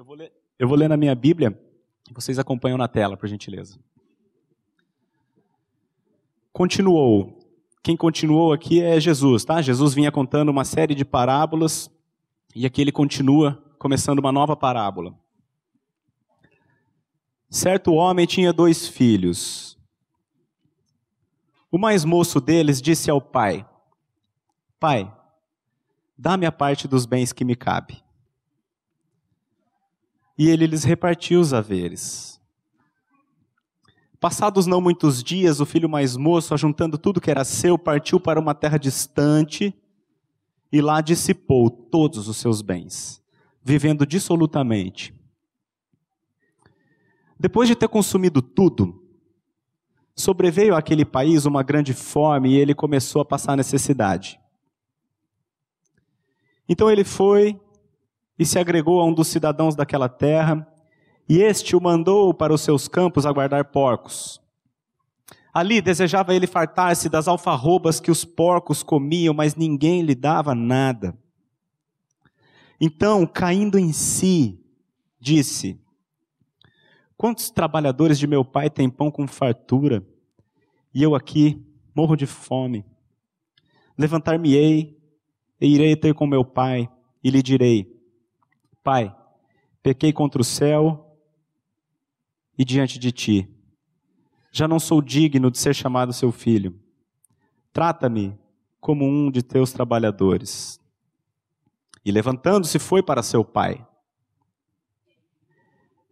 Eu 0.00 0.04
vou 0.06 0.16
ler, 0.16 0.32
eu 0.58 0.66
vou 0.66 0.78
ler 0.78 0.88
na 0.88 0.96
minha 0.96 1.14
Bíblia, 1.14 1.54
vocês 2.10 2.38
acompanham 2.38 2.78
na 2.78 2.88
tela, 2.88 3.18
por 3.18 3.28
gentileza. 3.28 3.78
Continuou. 6.54 7.38
Quem 7.82 7.98
continuou 7.98 8.50
aqui 8.50 8.80
é 8.80 8.98
Jesus, 8.98 9.44
tá? 9.44 9.60
Jesus 9.60 9.92
vinha 9.92 10.10
contando 10.10 10.48
uma 10.48 10.64
série 10.64 10.94
de 10.94 11.04
parábolas 11.04 11.90
e 12.54 12.64
aqui 12.64 12.80
ele 12.80 12.90
continua 12.90 13.62
começando 13.78 14.20
uma 14.20 14.32
nova 14.32 14.56
parábola. 14.56 15.14
Certo 17.50 17.92
homem 17.92 18.24
tinha 18.24 18.54
dois 18.54 18.88
filhos. 18.88 19.78
O 21.70 21.76
mais 21.76 22.06
moço 22.06 22.40
deles 22.40 22.80
disse 22.80 23.10
ao 23.10 23.20
pai: 23.20 23.68
Pai, 24.78 25.14
dá-me 26.16 26.46
a 26.46 26.52
parte 26.52 26.88
dos 26.88 27.04
bens 27.04 27.34
que 27.34 27.44
me 27.44 27.54
cabe. 27.54 28.02
E 30.40 30.48
ele 30.48 30.66
lhes 30.66 30.84
repartiu 30.84 31.38
os 31.38 31.52
haveres. 31.52 32.40
Passados 34.18 34.66
não 34.66 34.80
muitos 34.80 35.22
dias, 35.22 35.60
o 35.60 35.66
filho 35.66 35.86
mais 35.86 36.16
moço, 36.16 36.54
ajuntando 36.54 36.96
tudo 36.96 37.20
que 37.20 37.30
era 37.30 37.44
seu, 37.44 37.76
partiu 37.76 38.18
para 38.18 38.40
uma 38.40 38.54
terra 38.54 38.78
distante 38.78 39.78
e 40.72 40.80
lá 40.80 41.02
dissipou 41.02 41.68
todos 41.68 42.26
os 42.26 42.38
seus 42.38 42.62
bens, 42.62 43.22
vivendo 43.62 44.06
dissolutamente. 44.06 45.14
Depois 47.38 47.68
de 47.68 47.76
ter 47.76 47.88
consumido 47.88 48.40
tudo, 48.40 49.04
sobreveio 50.16 50.74
àquele 50.74 51.04
país 51.04 51.44
uma 51.44 51.62
grande 51.62 51.92
fome 51.92 52.52
e 52.52 52.56
ele 52.56 52.74
começou 52.74 53.20
a 53.20 53.26
passar 53.26 53.58
necessidade. 53.58 54.40
Então 56.66 56.90
ele 56.90 57.04
foi 57.04 57.60
e 58.40 58.46
se 58.46 58.58
agregou 58.58 59.02
a 59.02 59.04
um 59.04 59.12
dos 59.12 59.28
cidadãos 59.28 59.76
daquela 59.76 60.08
terra, 60.08 60.66
e 61.28 61.42
este 61.42 61.76
o 61.76 61.80
mandou 61.80 62.32
para 62.32 62.54
os 62.54 62.62
seus 62.62 62.88
campos 62.88 63.26
a 63.26 63.32
guardar 63.32 63.66
porcos. 63.66 64.40
Ali 65.52 65.82
desejava 65.82 66.34
ele 66.34 66.46
fartar-se 66.46 67.10
das 67.10 67.28
alfarrobas 67.28 68.00
que 68.00 68.10
os 68.10 68.24
porcos 68.24 68.82
comiam, 68.82 69.34
mas 69.34 69.56
ninguém 69.56 70.00
lhe 70.00 70.14
dava 70.14 70.54
nada. 70.54 71.14
Então, 72.80 73.26
caindo 73.26 73.78
em 73.78 73.92
si, 73.92 74.58
disse: 75.20 75.78
Quantos 77.18 77.50
trabalhadores 77.50 78.18
de 78.18 78.26
meu 78.26 78.42
pai 78.42 78.70
têm 78.70 78.88
pão 78.88 79.10
com 79.10 79.28
fartura, 79.28 80.02
e 80.94 81.02
eu 81.02 81.14
aqui 81.14 81.62
morro 81.94 82.16
de 82.16 82.24
fome? 82.24 82.86
Levantar-me-ei 83.98 84.98
e 85.60 85.66
irei 85.66 85.94
ter 85.94 86.14
com 86.14 86.26
meu 86.26 86.42
pai, 86.42 86.88
e 87.22 87.28
lhe 87.28 87.42
direi: 87.42 87.99
Pai, 88.82 89.14
pequei 89.82 90.12
contra 90.12 90.40
o 90.40 90.44
céu 90.44 91.18
e 92.56 92.64
diante 92.64 92.98
de 92.98 93.12
ti. 93.12 93.48
Já 94.52 94.66
não 94.66 94.80
sou 94.80 95.00
digno 95.00 95.50
de 95.50 95.58
ser 95.58 95.74
chamado 95.74 96.12
seu 96.12 96.32
filho. 96.32 96.78
Trata-me 97.72 98.38
como 98.80 99.04
um 99.04 99.30
de 99.30 99.42
teus 99.42 99.72
trabalhadores. 99.72 100.80
E 102.04 102.10
levantando-se 102.10 102.78
foi 102.78 103.02
para 103.02 103.22
seu 103.22 103.44
pai. 103.44 103.86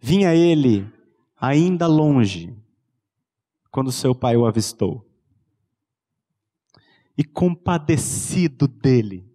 Vinha 0.01 0.35
ele 0.35 0.91
ainda 1.37 1.87
longe, 1.87 2.57
quando 3.71 3.91
seu 3.91 4.15
pai 4.15 4.37
o 4.37 4.47
avistou. 4.47 5.05
E 7.17 7.25
compadecido 7.25 8.69
dele, 8.69 9.29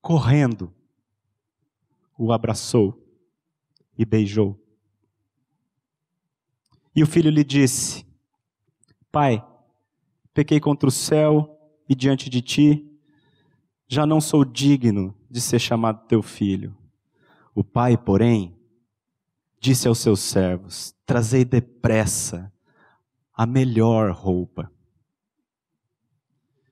correndo, 0.00 0.72
o 2.16 2.32
abraçou 2.32 3.00
e 3.96 4.04
beijou. 4.04 4.60
E 6.94 7.02
o 7.02 7.06
filho 7.06 7.30
lhe 7.30 7.44
disse: 7.44 8.06
Pai, 9.10 9.44
pequei 10.32 10.60
contra 10.60 10.88
o 10.88 10.92
céu 10.92 11.50
e 11.88 11.94
diante 11.94 12.30
de 12.30 12.40
ti, 12.40 12.90
já 13.86 14.06
não 14.06 14.20
sou 14.20 14.44
digno 14.44 15.14
de 15.30 15.40
ser 15.40 15.58
chamado 15.58 16.06
teu 16.06 16.22
filho. 16.22 16.76
O 17.54 17.62
pai, 17.62 17.96
porém, 17.96 18.56
disse 19.60 19.88
aos 19.88 19.98
seus 19.98 20.20
servos: 20.20 20.94
Trazei 21.04 21.44
depressa 21.44 22.52
a 23.32 23.44
melhor 23.46 24.12
roupa, 24.12 24.70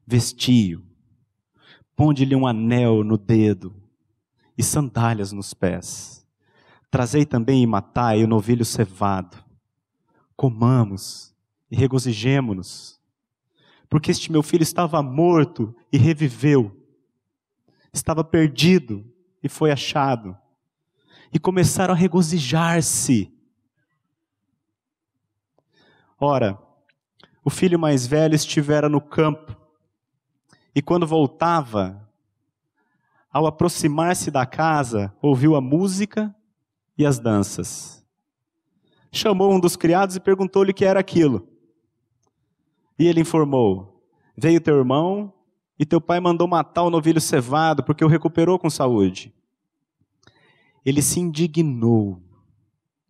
vestiu, 0.07 0.85
ponde-lhe 1.97 2.37
um 2.37 2.47
anel 2.47 3.03
no 3.03 3.19
dedo 3.19 3.82
e 4.63 4.65
sandálias 4.65 5.33
nos 5.33 5.53
pés. 5.53 6.27
Trazei 6.91 7.27
também 7.27 7.63
e 7.63 7.67
matai 7.67 8.23
o 8.23 8.29
novilho 8.29 8.65
cevado. 8.65 9.37
Comamos 10.37 11.35
e 11.71 11.77
regozijemo-nos, 11.77 13.01
porque 13.89 14.11
este 14.11 14.31
meu 14.31 14.43
filho 14.43 14.63
estava 14.63 15.03
morto 15.03 15.75
e 15.93 15.99
reviveu, 15.99 16.75
estava 17.93 18.23
perdido 18.23 19.05
e 19.43 19.49
foi 19.49 19.71
achado 19.71 20.37
e 21.33 21.39
começaram 21.39 21.95
a 21.95 21.97
regozijar-se. 21.97 23.33
Ora, 26.21 26.59
o 27.45 27.51
filho 27.51 27.79
mais 27.79 28.07
velho 28.07 28.35
estivera 28.35 28.89
no 28.89 29.01
campo, 29.01 29.57
e 30.75 30.81
quando 30.81 31.07
voltava, 31.07 32.02
ao 33.33 33.47
aproximar-se 33.47 34.31
da 34.31 34.45
casa, 34.45 35.13
ouviu 35.23 35.57
a 35.57 35.61
música 35.61 36.35
e 36.99 37.07
as 37.07 37.19
danças. 37.19 38.05
Chamou 39.11 39.53
um 39.53 39.61
dos 39.61 39.75
criados 39.75 40.17
e 40.17 40.21
perguntou-lhe 40.21 40.73
o 40.73 40.75
que 40.75 40.85
era 40.85 41.01
aquilo. 41.01 41.49
E 42.99 43.07
ele 43.07 43.21
informou: 43.21 44.05
Veio 44.37 44.61
teu 44.61 44.77
irmão 44.77 45.33
e 45.79 45.87
teu 45.87 46.01
pai 46.01 46.21
mandou 46.21 46.47
matar 46.47 46.83
o 46.83 46.91
novilho 46.91 47.21
cevado 47.21 47.83
porque 47.83 48.05
o 48.05 48.09
recuperou 48.09 48.59
com 48.59 48.69
saúde. 48.69 49.35
Ele 50.85 51.01
se 51.01 51.19
indignou 51.21 52.23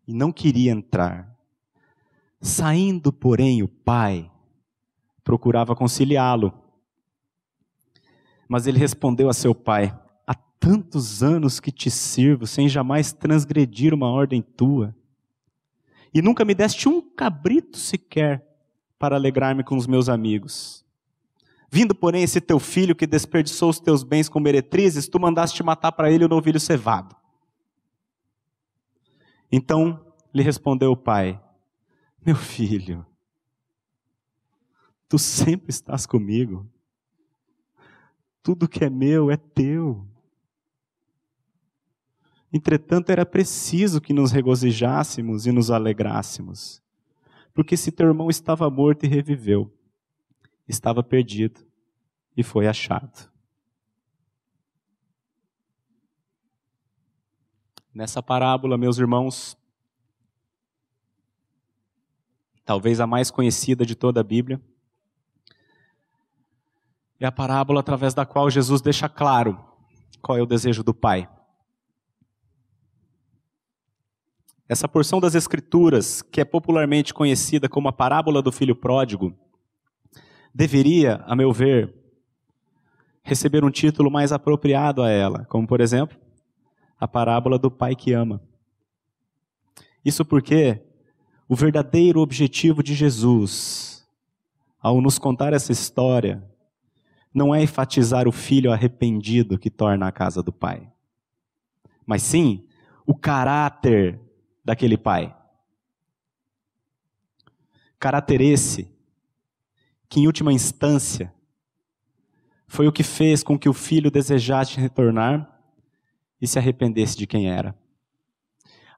e 0.06 0.14
não 0.14 0.30
queria 0.30 0.72
entrar. 0.72 1.36
Saindo, 2.40 3.12
porém, 3.12 3.62
o 3.62 3.68
pai 3.68 4.30
procurava 5.24 5.74
conciliá-lo. 5.74 6.52
Mas 8.48 8.66
ele 8.66 8.78
respondeu 8.78 9.28
a 9.28 9.32
seu 9.32 9.54
pai: 9.54 9.96
tantos 10.62 11.24
anos 11.24 11.58
que 11.58 11.72
te 11.72 11.90
sirvo, 11.90 12.46
sem 12.46 12.68
jamais 12.68 13.12
transgredir 13.12 13.92
uma 13.92 14.06
ordem 14.06 14.40
tua, 14.40 14.94
e 16.14 16.22
nunca 16.22 16.44
me 16.44 16.54
deste 16.54 16.88
um 16.88 17.02
cabrito 17.02 17.76
sequer 17.76 18.46
para 18.96 19.16
alegrar-me 19.16 19.64
com 19.64 19.76
os 19.76 19.88
meus 19.88 20.08
amigos. 20.08 20.84
Vindo, 21.68 21.96
porém, 21.96 22.22
esse 22.22 22.40
teu 22.40 22.60
filho 22.60 22.94
que 22.94 23.08
desperdiçou 23.08 23.70
os 23.70 23.80
teus 23.80 24.04
bens 24.04 24.28
com 24.28 24.38
meretrizes, 24.38 25.08
tu 25.08 25.18
mandaste 25.18 25.60
matar 25.64 25.90
para 25.90 26.12
ele 26.12 26.24
o 26.24 26.28
novilho 26.28 26.60
cevado. 26.60 27.16
Então 29.50 30.14
lhe 30.32 30.44
respondeu 30.44 30.92
o 30.92 30.96
pai: 30.96 31.42
Meu 32.24 32.36
filho, 32.36 33.04
tu 35.08 35.18
sempre 35.18 35.70
estás 35.70 36.06
comigo. 36.06 36.70
Tudo 38.44 38.68
que 38.68 38.84
é 38.84 38.90
meu 38.90 39.28
é 39.28 39.36
teu. 39.36 40.06
Entretanto, 42.52 43.10
era 43.10 43.24
preciso 43.24 44.00
que 44.00 44.12
nos 44.12 44.30
regozijássemos 44.30 45.46
e 45.46 45.52
nos 45.52 45.70
alegrássemos, 45.70 46.82
porque 47.54 47.76
se 47.76 47.90
teu 47.90 48.08
irmão 48.08 48.28
estava 48.28 48.68
morto 48.68 49.04
e 49.04 49.08
reviveu, 49.08 49.72
estava 50.68 51.02
perdido 51.02 51.64
e 52.36 52.42
foi 52.42 52.66
achado. 52.66 53.30
Nessa 57.94 58.22
parábola, 58.22 58.76
meus 58.76 58.98
irmãos, 58.98 59.56
talvez 62.64 63.00
a 63.00 63.06
mais 63.06 63.30
conhecida 63.30 63.84
de 63.84 63.94
toda 63.94 64.20
a 64.20 64.24
Bíblia, 64.24 64.60
é 67.18 67.26
a 67.26 67.32
parábola 67.32 67.80
através 67.80 68.14
da 68.14 68.26
qual 68.26 68.50
Jesus 68.50 68.80
deixa 68.80 69.08
claro 69.08 69.62
qual 70.20 70.36
é 70.36 70.42
o 70.42 70.46
desejo 70.46 70.82
do 70.82 70.92
Pai. 70.92 71.28
Essa 74.72 74.88
porção 74.88 75.20
das 75.20 75.34
Escrituras, 75.34 76.22
que 76.22 76.40
é 76.40 76.46
popularmente 76.46 77.12
conhecida 77.12 77.68
como 77.68 77.88
a 77.88 77.92
parábola 77.92 78.40
do 78.40 78.50
filho 78.50 78.74
pródigo, 78.74 79.36
deveria, 80.54 81.16
a 81.26 81.36
meu 81.36 81.52
ver, 81.52 81.94
receber 83.22 83.66
um 83.66 83.70
título 83.70 84.10
mais 84.10 84.32
apropriado 84.32 85.02
a 85.02 85.10
ela, 85.10 85.44
como 85.44 85.66
por 85.66 85.82
exemplo, 85.82 86.16
a 86.98 87.06
parábola 87.06 87.58
do 87.58 87.70
pai 87.70 87.94
que 87.94 88.14
ama. 88.14 88.40
Isso 90.02 90.24
porque 90.24 90.80
o 91.46 91.54
verdadeiro 91.54 92.20
objetivo 92.20 92.82
de 92.82 92.94
Jesus, 92.94 94.08
ao 94.80 95.02
nos 95.02 95.18
contar 95.18 95.52
essa 95.52 95.70
história, 95.70 96.42
não 97.34 97.54
é 97.54 97.62
enfatizar 97.62 98.26
o 98.26 98.32
filho 98.32 98.72
arrependido 98.72 99.58
que 99.58 99.68
torna 99.68 100.06
a 100.06 100.12
casa 100.12 100.42
do 100.42 100.50
pai, 100.50 100.90
mas 102.06 102.22
sim 102.22 102.64
o 103.04 103.14
caráter 103.14 104.18
daquele 104.64 104.96
pai. 104.96 105.34
Caráter 107.98 108.40
esse 108.40 108.88
que, 110.08 110.20
em 110.20 110.26
última 110.26 110.52
instância, 110.52 111.32
foi 112.66 112.86
o 112.86 112.92
que 112.92 113.02
fez 113.02 113.42
com 113.42 113.58
que 113.58 113.68
o 113.68 113.72
filho 113.72 114.10
desejasse 114.10 114.80
retornar 114.80 115.48
e 116.40 116.46
se 116.46 116.58
arrependesse 116.58 117.16
de 117.16 117.26
quem 117.26 117.48
era. 117.48 117.74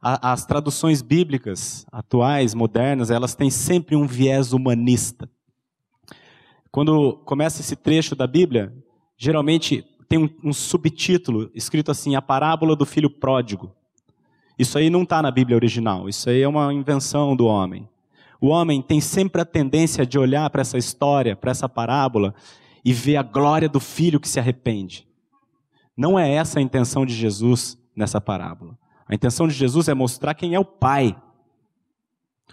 As 0.01 0.45
traduções 0.45 1.01
bíblicas 1.01 1.87
atuais, 1.91 2.55
modernas, 2.55 3.11
elas 3.11 3.35
têm 3.35 3.51
sempre 3.51 3.97
um 3.97 4.07
viés 4.07 4.53
humanista. 4.53 5.31
Quando 6.71 7.19
começa 7.25 7.61
esse 7.63 7.75
trecho 7.75 8.15
da 8.15 8.27
Bíblia, 8.27 8.75
geralmente 9.17 9.83
tem 10.09 10.19
um, 10.19 10.29
um 10.43 10.53
subtítulo 10.53 11.51
escrito 11.55 11.91
assim: 11.91 12.15
A 12.15 12.23
Parábola 12.23 12.77
do 12.77 12.85
Filho 12.85 13.09
Pródigo. 13.09 13.75
Isso 14.59 14.79
aí 14.79 14.89
não 14.89 15.03
está 15.03 15.21
na 15.21 15.31
Bíblia 15.31 15.57
original, 15.57 16.09
isso 16.09 16.31
aí 16.31 16.43
é 16.43 16.49
uma 16.49 16.73
invenção 16.73 17.35
do 17.35 17.47
homem. 17.47 17.89
O 18.41 18.49
homem 18.49 18.83
tem 18.83 19.01
sempre 19.01 19.41
a 19.41 19.45
tendência 19.45 20.05
de 20.07 20.19
olhar 20.19 20.49
para 20.51 20.61
essa 20.61 20.79
história, 20.79 21.35
para 21.35 21.51
essa 21.51 21.69
parábola, 21.69 22.35
e 22.85 22.93
ver 22.93 23.17
a 23.17 23.23
glória 23.23 23.69
do 23.69 23.81
filho 23.81 24.21
que 24.21 24.29
se 24.29 24.39
arrepende. 24.39 25.09
Não 25.97 26.19
é 26.19 26.31
essa 26.31 26.59
a 26.59 26.63
intenção 26.63 27.07
de 27.07 27.15
Jesus 27.15 27.79
nessa 27.97 28.21
parábola. 28.21 28.79
A 29.09 29.15
intenção 29.15 29.49
de 29.49 29.55
Jesus 29.55 29.89
é 29.89 29.95
mostrar 29.95 30.35
quem 30.35 30.55
é 30.55 30.61
o 30.61 30.65
pai, 30.65 31.17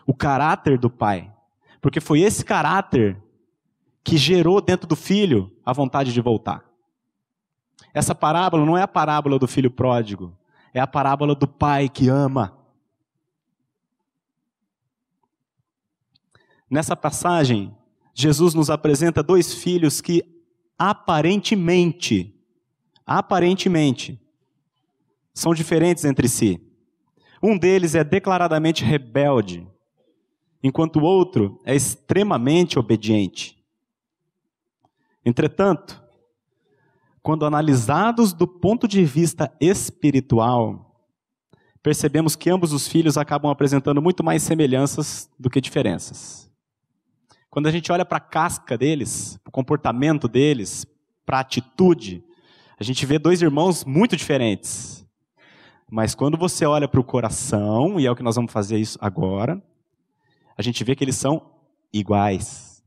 o 0.06 0.14
caráter 0.14 0.78
do 0.78 0.90
pai. 0.90 1.32
Porque 1.82 2.00
foi 2.00 2.22
esse 2.22 2.46
caráter 2.46 3.18
que 4.04 4.18
gerou 4.18 4.62
dentro 4.62 4.88
do 4.88 4.96
filho 4.96 5.52
a 5.66 5.74
vontade 5.74 6.14
de 6.14 6.22
voltar. 6.22 6.64
Essa 7.94 8.16
parábola 8.16 8.66
não 8.66 8.78
é 8.78 8.82
a 8.82 8.88
parábola 8.88 9.38
do 9.38 9.48
filho 9.48 9.70
pródigo, 9.70 10.36
é 10.74 10.80
a 10.80 10.88
parábola 10.88 11.36
do 11.36 11.48
pai 11.48 11.90
que 11.90 12.10
ama. 12.10 12.58
Nessa 16.70 16.96
passagem, 16.96 17.76
Jesus 18.14 18.54
nos 18.54 18.70
apresenta 18.70 19.22
dois 19.22 19.54
filhos 19.54 20.00
que 20.00 20.24
aparentemente, 20.78 22.34
aparentemente, 23.06 24.20
são 25.34 25.54
diferentes 25.54 26.06
entre 26.06 26.28
si. 26.28 26.62
Um 27.44 27.58
deles 27.58 27.96
é 27.96 28.04
declaradamente 28.04 28.84
rebelde, 28.84 29.68
enquanto 30.64 30.98
o 30.98 31.04
outro 31.04 31.60
é 31.66 31.76
extremamente 31.76 32.80
obediente. 32.80 33.62
Entretanto, 35.26 36.02
quando 37.22 37.46
analisados 37.46 38.34
do 38.34 38.48
ponto 38.48 38.88
de 38.88 39.04
vista 39.04 39.52
espiritual, 39.60 40.96
percebemos 41.84 42.36
que 42.36 42.50
ambos 42.50 42.74
os 42.74 42.88
filhos 42.88 43.18
acabam 43.18 43.52
apresentando 43.52 44.02
muito 44.02 44.24
mais 44.24 44.44
semelhanças 44.44 45.30
do 45.40 45.50
que 45.50 45.62
diferenças. 45.62 46.52
Quando 47.50 47.68
a 47.68 47.72
gente 47.72 47.92
olha 47.92 48.06
para 48.06 48.18
a 48.18 48.22
casca 48.22 48.78
deles, 48.78 49.38
para 49.44 49.50
o 49.50 49.54
comportamento 49.54 50.28
deles, 50.28 50.86
para 51.26 51.38
a 51.38 51.42
atitude, 51.42 52.24
a 52.80 52.84
gente 52.84 53.06
vê 53.06 53.20
dois 53.20 53.42
irmãos 53.42 53.84
muito 53.84 54.16
diferentes. 54.16 55.06
Mas 55.90 56.16
quando 56.16 56.38
você 56.38 56.66
olha 56.66 56.88
para 56.88 57.00
o 57.00 57.04
coração, 57.04 58.00
e 58.00 58.06
é 58.06 58.12
o 58.12 58.16
que 58.16 58.24
nós 58.24 58.36
vamos 58.36 58.52
fazer 58.52 58.78
isso 58.78 58.98
agora, 59.02 59.62
a 60.58 60.62
gente 60.62 60.84
vê 60.84 60.96
que 60.96 61.04
eles 61.04 61.18
são 61.18 61.52
iguais. 61.92 62.82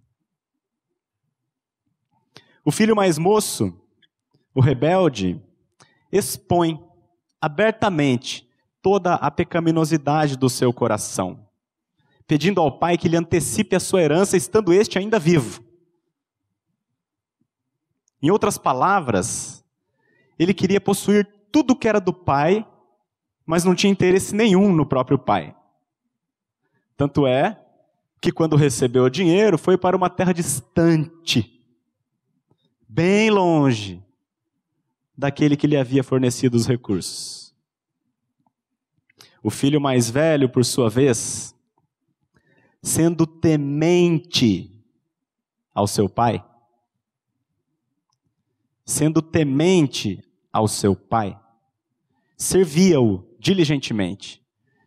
O 2.64 2.70
filho 2.70 2.97
mais 2.97 3.18
moço, 3.18 3.79
o 4.55 4.61
rebelde, 4.61 5.40
expõe 6.12 6.83
abertamente 7.40 8.49
toda 8.81 9.14
a 9.14 9.31
pecaminosidade 9.31 10.37
do 10.37 10.49
seu 10.49 10.73
coração 10.73 11.45
pedindo 12.27 12.61
ao 12.61 12.79
pai 12.79 12.97
que 12.97 13.09
lhe 13.09 13.17
antecipe 13.17 13.77
a 13.77 13.81
sua 13.81 14.03
herança, 14.03 14.37
estando 14.37 14.73
este 14.73 14.99
ainda 14.99 15.19
vivo. 15.19 15.62
Em 18.23 18.31
outras 18.31 18.57
palavras, 18.57 19.64
ele 20.38 20.55
queria 20.55 20.81
possuir 20.81 21.27
tudo 21.53 21.73
o 21.73 21.77
que 21.77 21.87
era 21.87 22.01
do 22.01 22.12
pai, 22.12 22.67
mas 23.45 23.64
não 23.64 23.75
tinha 23.75 23.93
interesse 23.93 24.35
nenhum 24.35 24.73
no 24.73 24.87
próprio 24.87 25.19
pai. 25.19 25.55
Tanto 26.97 27.27
é 27.27 27.61
que, 28.21 28.33
quando 28.33 28.57
recebeu 28.57 29.05
o 29.05 29.11
dinheiro, 29.11 29.59
foi 29.59 29.77
para 29.77 29.97
uma 29.97 30.09
terra 30.09 30.33
distante, 30.33 31.62
bem 32.88 33.29
longe 33.29 34.04
daquele 35.16 35.57
que 35.57 35.66
lhe 35.66 35.77
havia 35.77 36.03
fornecido 36.03 36.57
os 36.57 36.66
recursos. 36.66 37.55
O 39.42 39.50
filho 39.50 39.81
mais 39.81 40.09
velho, 40.11 40.48
por 40.48 40.64
sua 40.64 40.88
vez, 40.88 41.55
sendo 42.83 43.27
temente 43.27 44.70
ao 45.74 45.87
seu 45.87 46.09
pai? 46.09 46.44
Sendo 48.85 49.22
temente 49.22 50.22
ao 50.53 50.68
seu 50.68 50.94
pai, 50.94 51.38
servia-o 52.37 53.24
diligentemente, 53.38 54.42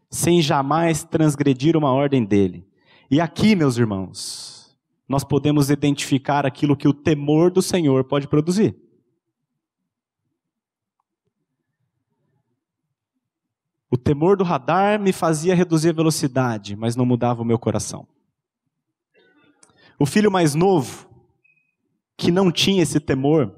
sem 0.10 0.42
jamais 0.42 1.04
transgredir 1.04 1.76
uma 1.76 1.92
ordem 1.92 2.24
dele. 2.24 2.68
E 3.10 3.20
aqui, 3.20 3.56
meus 3.56 3.78
irmãos, 3.78 4.78
nós 5.08 5.24
podemos 5.24 5.70
identificar 5.70 6.46
aquilo 6.46 6.76
que 6.76 6.88
o 6.88 6.94
temor 6.94 7.50
do 7.50 7.62
Senhor 7.62 8.04
pode 8.04 8.28
produzir. 8.28 8.76
O 13.90 13.98
temor 13.98 14.36
do 14.36 14.44
radar 14.44 15.00
me 15.00 15.14
fazia 15.14 15.56
reduzir 15.56 15.90
a 15.90 15.94
velocidade, 15.94 16.76
mas 16.76 16.96
não 16.96 17.06
mudava 17.06 17.42
o 17.42 17.46
meu 17.46 17.58
coração. 17.58 18.06
O 19.98 20.06
filho 20.06 20.30
mais 20.30 20.54
novo, 20.54 21.10
que 22.18 22.30
não 22.30 22.52
tinha 22.52 22.84
esse 22.84 23.00
temor, 23.00 23.56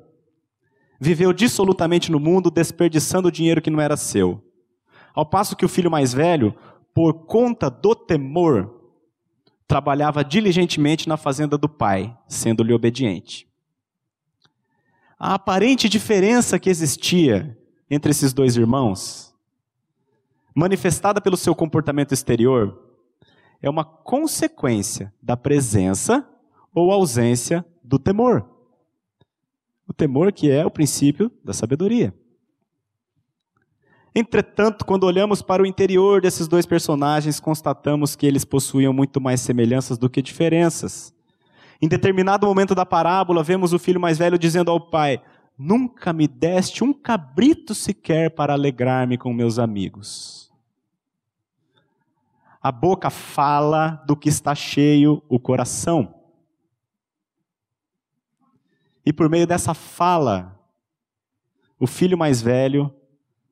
viveu 0.99 1.33
dissolutamente 1.33 2.11
no 2.11 2.19
mundo, 2.19 2.51
desperdiçando 2.51 3.27
o 3.27 3.31
dinheiro 3.31 3.61
que 3.61 3.71
não 3.71 3.81
era 3.81 3.97
seu. 3.97 4.43
Ao 5.15 5.25
passo 5.25 5.55
que 5.55 5.65
o 5.65 5.69
filho 5.69 5.89
mais 5.89 6.13
velho, 6.13 6.55
por 6.93 7.25
conta 7.25 7.69
do 7.69 7.95
temor, 7.95 8.79
trabalhava 9.67 10.23
diligentemente 10.23 11.09
na 11.09 11.17
fazenda 11.17 11.57
do 11.57 11.67
pai, 11.67 12.15
sendo-lhe 12.27 12.73
obediente. 12.73 13.47
A 15.17 15.33
aparente 15.33 15.89
diferença 15.89 16.59
que 16.59 16.69
existia 16.69 17.57
entre 17.89 18.11
esses 18.11 18.31
dois 18.31 18.55
irmãos 18.55 19.28
manifestada 20.55 21.21
pelo 21.21 21.37
seu 21.37 21.55
comportamento 21.55 22.13
exterior, 22.13 22.77
é 23.61 23.69
uma 23.69 23.83
consequência 23.83 25.13
da 25.21 25.35
presença 25.35 26.27
ou 26.73 26.91
ausência 26.91 27.65
do 27.83 27.99
temor. 27.99 28.47
O 29.87 29.93
temor 29.93 30.31
que 30.31 30.49
é 30.49 30.65
o 30.65 30.71
princípio 30.71 31.31
da 31.43 31.53
sabedoria. 31.53 32.13
Entretanto, 34.13 34.85
quando 34.85 35.03
olhamos 35.03 35.41
para 35.41 35.61
o 35.61 35.65
interior 35.65 36.21
desses 36.21 36.47
dois 36.47 36.65
personagens, 36.65 37.39
constatamos 37.39 38.15
que 38.15 38.25
eles 38.25 38.43
possuíam 38.43 38.91
muito 38.91 39.21
mais 39.21 39.39
semelhanças 39.41 39.97
do 39.97 40.09
que 40.09 40.21
diferenças. 40.21 41.13
Em 41.81 41.87
determinado 41.87 42.45
momento 42.45 42.75
da 42.75 42.85
parábola, 42.85 43.43
vemos 43.43 43.71
o 43.71 43.79
filho 43.79 43.99
mais 43.99 44.17
velho 44.17 44.37
dizendo 44.37 44.71
ao 44.71 44.79
pai: 44.79 45.21
Nunca 45.61 46.13
me 46.13 46.25
deste 46.25 46.85
um 46.85 46.93
cabrito 46.93 47.75
sequer 47.75 48.33
para 48.33 48.53
alegrar-me 48.53 49.17
com 49.17 49.33
meus 49.33 49.59
amigos. 49.59 50.49
A 52.61 52.71
boca 52.71 53.09
fala 53.09 54.01
do 54.07 54.15
que 54.15 54.29
está 54.29 54.55
cheio 54.55 55.21
o 55.27 55.37
coração. 55.37 56.15
E 59.05 59.11
por 59.11 59.27
meio 59.27 59.45
dessa 59.45 59.73
fala, 59.73 60.57
o 61.77 61.85
filho 61.85 62.17
mais 62.17 62.41
velho 62.41 62.93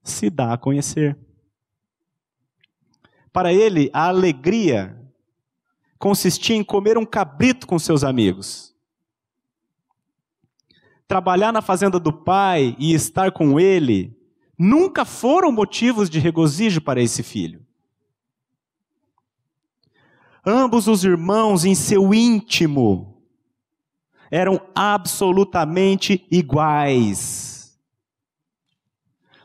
se 0.01 0.29
dá 0.29 0.53
a 0.53 0.57
conhecer. 0.57 1.17
Para 3.33 3.51
ele, 3.51 3.89
a 3.91 4.07
alegria 4.07 4.97
consistia 5.99 6.55
em 6.55 6.63
comer 6.63 6.97
um 6.97 7.05
cabrito 7.05 7.67
com 7.67 7.77
seus 7.77 8.05
amigos. 8.05 8.76
Trabalhar 11.07 11.53
na 11.53 11.61
fazenda 11.61 11.99
do 11.99 12.11
pai 12.11 12.75
e 12.77 12.93
estar 12.93 13.31
com 13.31 13.59
ele 13.59 14.17
nunca 14.57 15.05
foram 15.05 15.51
motivos 15.51 16.09
de 16.09 16.19
regozijo 16.19 16.81
para 16.81 17.01
esse 17.01 17.23
filho. 17.23 17.65
Ambos 20.45 20.87
os 20.87 21.03
irmãos, 21.03 21.65
em 21.65 21.75
seu 21.75 22.13
íntimo, 22.13 23.21
eram 24.31 24.61
absolutamente 24.73 26.25
iguais. 26.31 27.77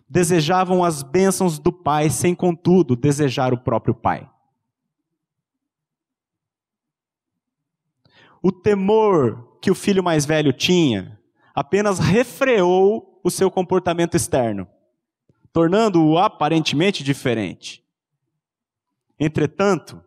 Desejavam 0.09 0.85
as 0.85 1.03
bênçãos 1.03 1.59
do 1.59 1.73
pai, 1.73 2.11
sem 2.11 2.35
contudo 2.35 2.97
desejar 2.97 3.53
o 3.53 3.59
próprio 3.59 3.95
pai. 3.95 4.29
O 8.43 8.51
temor 8.51 9.59
que 9.61 9.71
o 9.71 9.75
filho 9.75 10.03
mais 10.03 10.27
velho 10.27 10.53
tinha 10.53 11.22
apenas 11.55 11.99
refreou 11.99 13.21
o 13.23 13.31
seu 13.31 13.51
comportamento 13.51 14.17
externo. 14.17 14.69
tornando-o 15.53 16.19
aparentemente 16.19 17.05
diferente. 17.05 17.85
Entretanto, 19.21 20.03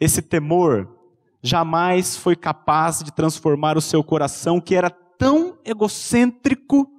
esse 0.00 0.20
temor 0.20 0.98
jamais 1.40 2.16
foi 2.16 2.34
capaz 2.34 3.02
de 3.02 3.12
transformar 3.12 3.76
o 3.78 3.80
seu 3.80 4.02
coração, 4.02 4.60
que 4.60 4.74
era 4.74 4.90
tão 4.90 5.58
egocêntrico 5.64 6.90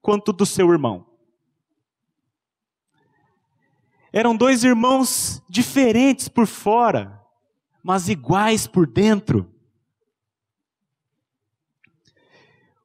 quanto 0.00 0.32
do 0.32 0.46
seu 0.46 0.72
irmão. 0.72 1.06
Eram 4.10 4.34
dois 4.34 4.64
irmãos 4.64 5.42
diferentes 5.48 6.28
por 6.28 6.46
fora, 6.46 7.22
mas 7.82 8.08
iguais 8.08 8.66
por 8.66 8.86
dentro. 8.86 9.52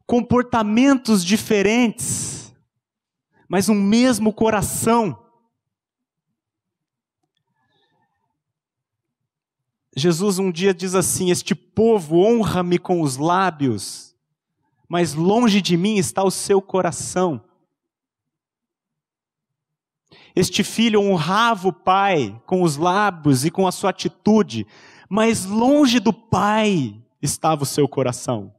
Comportamentos 0.06 1.24
diferentes, 1.24 2.54
mas 3.48 3.70
um 3.70 3.76
mesmo 3.76 4.34
coração. 4.34 5.20
Jesus 9.96 10.40
um 10.40 10.52
dia 10.52 10.74
diz 10.74 10.96
assim: 10.96 11.30
Este 11.30 11.54
povo 11.54 12.18
honra-me 12.18 12.78
com 12.78 13.02
os 13.02 13.18
lábios, 13.18 14.16
mas 14.88 15.14
longe 15.14 15.62
de 15.62 15.78
mim 15.78 15.98
está 15.98 16.24
o 16.24 16.32
seu 16.32 16.62
coração. 16.62 17.44
Este 20.36 20.64
filho 20.64 21.00
honrava 21.00 21.68
o 21.68 21.74
pai 21.74 22.42
com 22.46 22.64
os 22.64 22.76
lábios 22.76 23.46
e 23.46 23.52
com 23.52 23.68
a 23.68 23.72
sua 23.72 23.92
atitude, 23.92 24.66
mas 25.08 25.46
longe 25.46 26.00
do 26.00 26.12
pai 26.12 27.00
estava 27.22 27.64
o 27.64 27.68
seu 27.68 27.88
coração. 27.88 28.54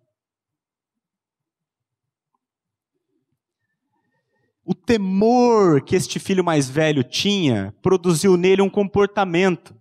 O 4.64 4.73
temor 4.86 5.82
que 5.82 5.96
este 5.96 6.18
filho 6.18 6.44
mais 6.44 6.68
velho 6.68 7.02
tinha 7.02 7.74
produziu 7.82 8.36
nele 8.36 8.62
um 8.62 8.70
comportamento 8.70 9.74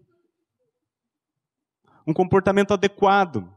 um 2.06 2.14
comportamento 2.14 2.74
adequado. 2.74 3.50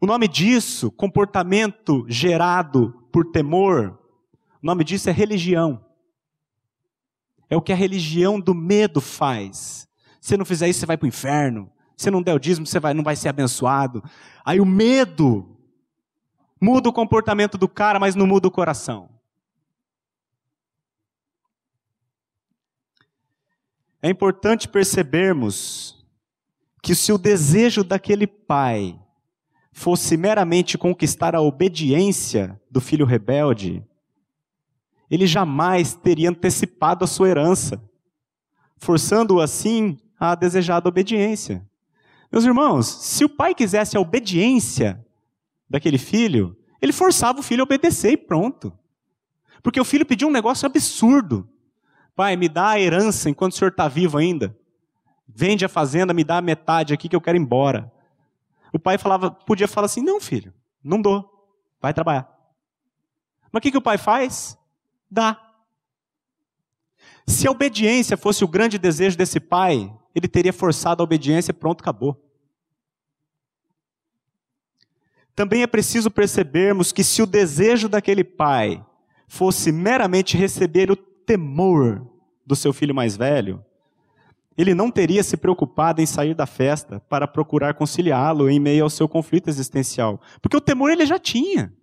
O 0.00 0.06
nome 0.06 0.28
disso, 0.28 0.90
comportamento 0.90 2.04
gerado 2.08 3.06
por 3.12 3.30
temor, 3.30 3.98
o 4.62 4.66
nome 4.66 4.84
disso 4.84 5.08
é 5.08 5.12
religião. 5.12 5.84
É 7.48 7.56
o 7.56 7.62
que 7.62 7.72
a 7.72 7.76
religião 7.76 8.40
do 8.40 8.54
medo 8.54 9.00
faz. 9.00 9.88
Se 10.20 10.36
não 10.36 10.44
fizer 10.44 10.68
isso, 10.68 10.80
você 10.80 10.86
vai 10.86 10.96
para 10.96 11.06
o 11.06 11.08
inferno. 11.08 11.70
Se 11.96 12.10
não 12.10 12.20
der 12.20 12.34
o 12.34 12.38
dízimo, 12.38 12.66
você 12.66 12.80
vai, 12.80 12.92
não 12.92 13.04
vai 13.04 13.16
ser 13.16 13.28
abençoado. 13.28 14.02
Aí 14.44 14.60
o 14.60 14.66
medo 14.66 15.56
muda 16.60 16.88
o 16.88 16.92
comportamento 16.92 17.56
do 17.56 17.68
cara, 17.68 18.00
mas 18.00 18.14
não 18.14 18.26
muda 18.26 18.48
o 18.48 18.50
coração. 18.50 19.08
É 24.06 24.08
importante 24.08 24.68
percebermos 24.68 26.06
que 26.80 26.94
se 26.94 27.12
o 27.12 27.18
desejo 27.18 27.82
daquele 27.82 28.24
pai 28.24 28.96
fosse 29.72 30.16
meramente 30.16 30.78
conquistar 30.78 31.34
a 31.34 31.40
obediência 31.40 32.56
do 32.70 32.80
filho 32.80 33.04
rebelde, 33.04 33.84
ele 35.10 35.26
jamais 35.26 35.94
teria 35.94 36.30
antecipado 36.30 37.02
a 37.02 37.08
sua 37.08 37.30
herança, 37.30 37.82
forçando-o 38.76 39.40
assim 39.40 39.98
a 40.20 40.36
desejada 40.36 40.88
obediência. 40.88 41.68
Meus 42.30 42.44
irmãos, 42.44 42.86
se 42.86 43.24
o 43.24 43.28
pai 43.28 43.56
quisesse 43.56 43.96
a 43.96 44.00
obediência 44.00 45.04
daquele 45.68 45.98
filho, 45.98 46.56
ele 46.80 46.92
forçava 46.92 47.40
o 47.40 47.42
filho 47.42 47.62
a 47.62 47.64
obedecer 47.64 48.12
e 48.12 48.16
pronto. 48.16 48.72
Porque 49.64 49.80
o 49.80 49.84
filho 49.84 50.06
pediu 50.06 50.28
um 50.28 50.32
negócio 50.32 50.64
absurdo. 50.64 51.50
Pai, 52.16 52.34
me 52.34 52.48
dá 52.48 52.70
a 52.70 52.80
herança 52.80 53.28
enquanto 53.28 53.52
o 53.52 53.56
senhor 53.56 53.70
está 53.70 53.86
vivo 53.86 54.16
ainda. 54.16 54.56
Vende 55.28 55.66
a 55.66 55.68
fazenda, 55.68 56.14
me 56.14 56.24
dá 56.24 56.38
a 56.38 56.42
metade 56.42 56.94
aqui 56.94 57.10
que 57.10 57.14
eu 57.14 57.20
quero 57.20 57.36
ir 57.36 57.40
embora. 57.40 57.92
O 58.72 58.78
pai 58.78 58.96
falava, 58.96 59.30
podia 59.30 59.68
falar 59.68 59.84
assim: 59.84 60.00
não, 60.00 60.18
filho, 60.18 60.52
não 60.82 61.00
dou, 61.00 61.30
vai 61.78 61.92
trabalhar. 61.92 62.26
Mas 63.52 63.60
o 63.60 63.62
que, 63.62 63.70
que 63.70 63.76
o 63.76 63.82
pai 63.82 63.98
faz? 63.98 64.58
Dá. 65.10 65.38
Se 67.26 67.46
a 67.46 67.50
obediência 67.50 68.16
fosse 68.16 68.42
o 68.44 68.48
grande 68.48 68.78
desejo 68.78 69.18
desse 69.18 69.38
pai, 69.38 69.92
ele 70.14 70.26
teria 70.26 70.54
forçado 70.54 71.02
a 71.02 71.04
obediência 71.04 71.50
e 71.50 71.54
pronto, 71.54 71.82
acabou. 71.82 72.22
Também 75.34 75.62
é 75.62 75.66
preciso 75.66 76.10
percebermos 76.10 76.92
que 76.92 77.04
se 77.04 77.20
o 77.20 77.26
desejo 77.26 77.90
daquele 77.90 78.24
pai 78.24 78.82
fosse 79.28 79.70
meramente 79.70 80.34
receber 80.34 80.90
o 80.90 80.96
temor 81.26 82.06
do 82.46 82.54
seu 82.54 82.72
filho 82.72 82.94
mais 82.94 83.16
velho, 83.16 83.64
ele 84.56 84.74
não 84.74 84.90
teria 84.90 85.22
se 85.22 85.36
preocupado 85.36 86.00
em 86.00 86.06
sair 86.06 86.34
da 86.34 86.46
festa 86.46 87.00
para 87.08 87.28
procurar 87.28 87.74
conciliá-lo 87.74 88.48
em 88.48 88.58
meio 88.58 88.84
ao 88.84 88.90
seu 88.90 89.08
conflito 89.08 89.48
existencial, 89.48 90.20
porque 90.40 90.56
o 90.56 90.60
temor 90.60 90.90
ele 90.90 91.04
já 91.04 91.18
tinha. 91.18 91.74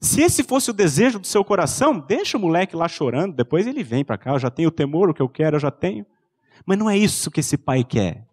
Se 0.00 0.22
esse 0.22 0.42
fosse 0.42 0.70
o 0.70 0.74
desejo 0.74 1.18
do 1.18 1.26
seu 1.26 1.44
coração, 1.44 1.98
deixa 1.98 2.38
o 2.38 2.40
moleque 2.40 2.76
lá 2.76 2.88
chorando, 2.88 3.34
depois 3.34 3.66
ele 3.66 3.82
vem 3.82 4.04
para 4.04 4.16
cá, 4.16 4.32
eu 4.32 4.38
já 4.38 4.50
tenho 4.50 4.68
o 4.68 4.72
temor, 4.72 5.10
o 5.10 5.14
que 5.14 5.20
eu 5.20 5.28
quero 5.28 5.56
eu 5.56 5.60
já 5.60 5.70
tenho. 5.70 6.06
Mas 6.64 6.78
não 6.78 6.88
é 6.88 6.96
isso 6.96 7.30
que 7.30 7.40
esse 7.40 7.58
pai 7.58 7.84
quer. 7.84 8.26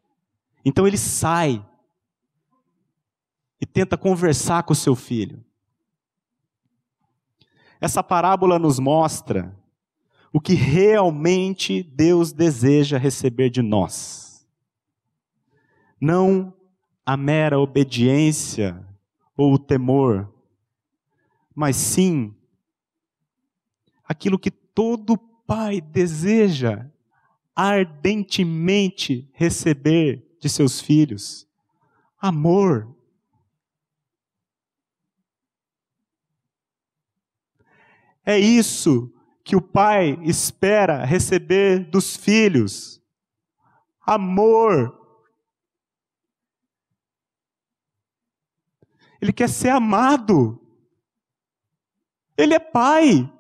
Então 0.64 0.88
ele 0.88 0.98
sai 0.98 1.66
e 3.60 3.66
tenta 3.66 3.98
conversar 3.98 4.64
com 4.64 4.74
o 4.74 4.76
seu 4.76 4.96
filho. 4.96 5.44
Essa 7.82 8.04
parábola 8.04 8.58
nos 8.58 8.80
mostra 8.80 9.56
o 10.38 10.40
que 10.40 10.54
realmente 10.54 11.82
Deus 11.82 12.32
deseja 12.32 13.00
receber 13.00 13.50
de 13.50 13.64
nós. 13.64 14.48
Não 16.00 16.54
a 17.04 17.18
mera 17.18 17.60
obediência 17.60 18.88
ou 19.36 19.54
o 19.56 19.58
temor, 19.58 20.32
mas 21.56 21.76
sim 21.76 22.36
aquilo 24.04 24.38
que 24.38 24.52
todo 24.52 25.18
pai 25.18 25.82
deseja 25.82 26.86
ardentemente 27.56 29.28
receber 29.34 30.38
de 30.40 30.48
seus 30.50 30.80
filhos: 30.80 31.48
amor. 32.22 32.96
É 38.24 38.38
isso 38.38 39.12
que 39.48 39.56
o 39.56 39.62
pai 39.62 40.20
espera 40.24 41.06
receber 41.06 41.90
dos 41.90 42.18
filhos: 42.18 43.02
amor. 44.06 44.94
Ele 49.22 49.32
quer 49.32 49.48
ser 49.48 49.70
amado. 49.70 50.62
Ele 52.36 52.56
é 52.56 52.60
pai. 52.60 53.34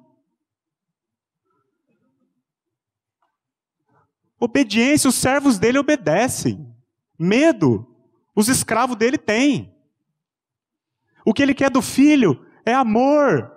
Obediência, 4.39 5.09
os 5.09 5.15
servos 5.15 5.59
dele 5.59 5.77
obedecem. 5.77 6.73
Medo, 7.19 7.85
os 8.33 8.47
escravos 8.47 8.95
dele 8.95 9.17
têm. 9.17 9.75
O 11.25 11.33
que 11.33 11.43
ele 11.43 11.53
quer 11.53 11.69
do 11.69 11.81
filho 11.81 12.47
é 12.65 12.73
amor. 12.73 13.56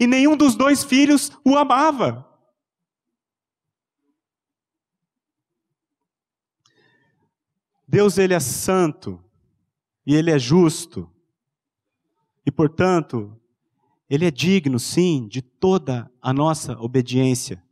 E 0.00 0.06
nenhum 0.06 0.34
dos 0.34 0.56
dois 0.56 0.82
filhos 0.82 1.30
o 1.44 1.58
amava. 1.58 2.26
Deus 7.86 8.16
ele 8.16 8.32
é 8.32 8.40
santo 8.40 9.22
e 10.06 10.14
ele 10.14 10.30
é 10.30 10.38
justo. 10.38 11.12
E 12.46 12.50
portanto, 12.50 13.38
ele 14.08 14.24
é 14.24 14.30
digno, 14.30 14.78
sim, 14.78 15.28
de 15.28 15.42
toda 15.42 16.10
a 16.22 16.32
nossa 16.32 16.78
obediência. 16.80 17.62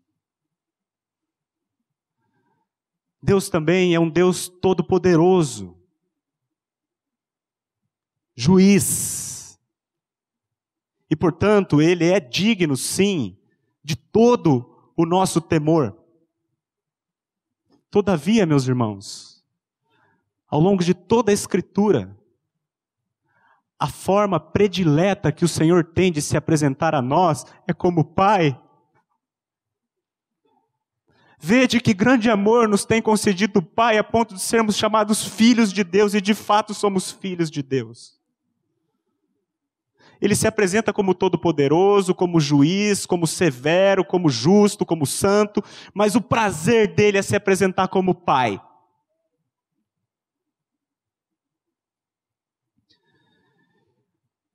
Deus 3.22 3.48
também 3.48 3.94
é 3.94 4.00
um 4.00 4.08
Deus 4.08 4.48
todo-poderoso, 4.48 5.76
juiz, 8.36 9.27
e, 11.10 11.16
portanto, 11.16 11.80
ele 11.80 12.06
é 12.06 12.20
digno, 12.20 12.76
sim, 12.76 13.36
de 13.82 13.96
todo 13.96 14.92
o 14.96 15.06
nosso 15.06 15.40
temor. 15.40 15.96
Todavia, 17.90 18.44
meus 18.44 18.66
irmãos, 18.68 19.42
ao 20.46 20.60
longo 20.60 20.84
de 20.84 20.92
toda 20.92 21.30
a 21.30 21.34
Escritura, 21.34 22.16
a 23.78 23.86
forma 23.86 24.40
predileta 24.40 25.30
que 25.30 25.44
o 25.44 25.48
Senhor 25.48 25.84
tem 25.84 26.10
de 26.10 26.20
se 26.20 26.36
apresentar 26.36 26.94
a 26.94 27.00
nós 27.00 27.46
é 27.66 27.72
como 27.72 28.04
Pai. 28.04 28.60
Vede 31.38 31.80
que 31.80 31.94
grande 31.94 32.28
amor 32.28 32.68
nos 32.68 32.84
tem 32.84 33.00
concedido 33.00 33.60
o 33.60 33.62
Pai 33.62 33.96
a 33.96 34.04
ponto 34.04 34.34
de 34.34 34.40
sermos 34.40 34.76
chamados 34.76 35.24
filhos 35.24 35.72
de 35.72 35.84
Deus 35.84 36.12
e 36.12 36.20
de 36.20 36.34
fato 36.34 36.74
somos 36.74 37.12
filhos 37.12 37.50
de 37.50 37.62
Deus. 37.62 38.17
Ele 40.20 40.35
se 40.35 40.46
apresenta 40.46 40.92
como 40.92 41.14
todo-poderoso, 41.14 42.14
como 42.14 42.40
juiz, 42.40 43.07
como 43.07 43.26
severo, 43.26 44.04
como 44.04 44.28
justo, 44.28 44.85
como 44.85 45.07
santo, 45.07 45.62
mas 45.94 46.14
o 46.14 46.20
prazer 46.20 46.94
dele 46.94 47.18
é 47.18 47.22
se 47.22 47.37
apresentar 47.37 47.88
como 47.88 48.14
pai. 48.14 48.61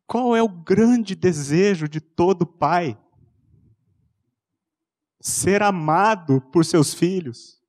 Qual 0.06 0.36
é 0.36 0.44
o 0.44 0.50
grande 0.50 1.16
desejo 1.16 1.88
de 1.88 2.00
todo 2.00 2.46
pai? 2.46 2.98
Ser 5.20 5.64
amado 5.64 6.42
por 6.52 6.66
seus 6.66 6.94
filhos. 6.94 7.63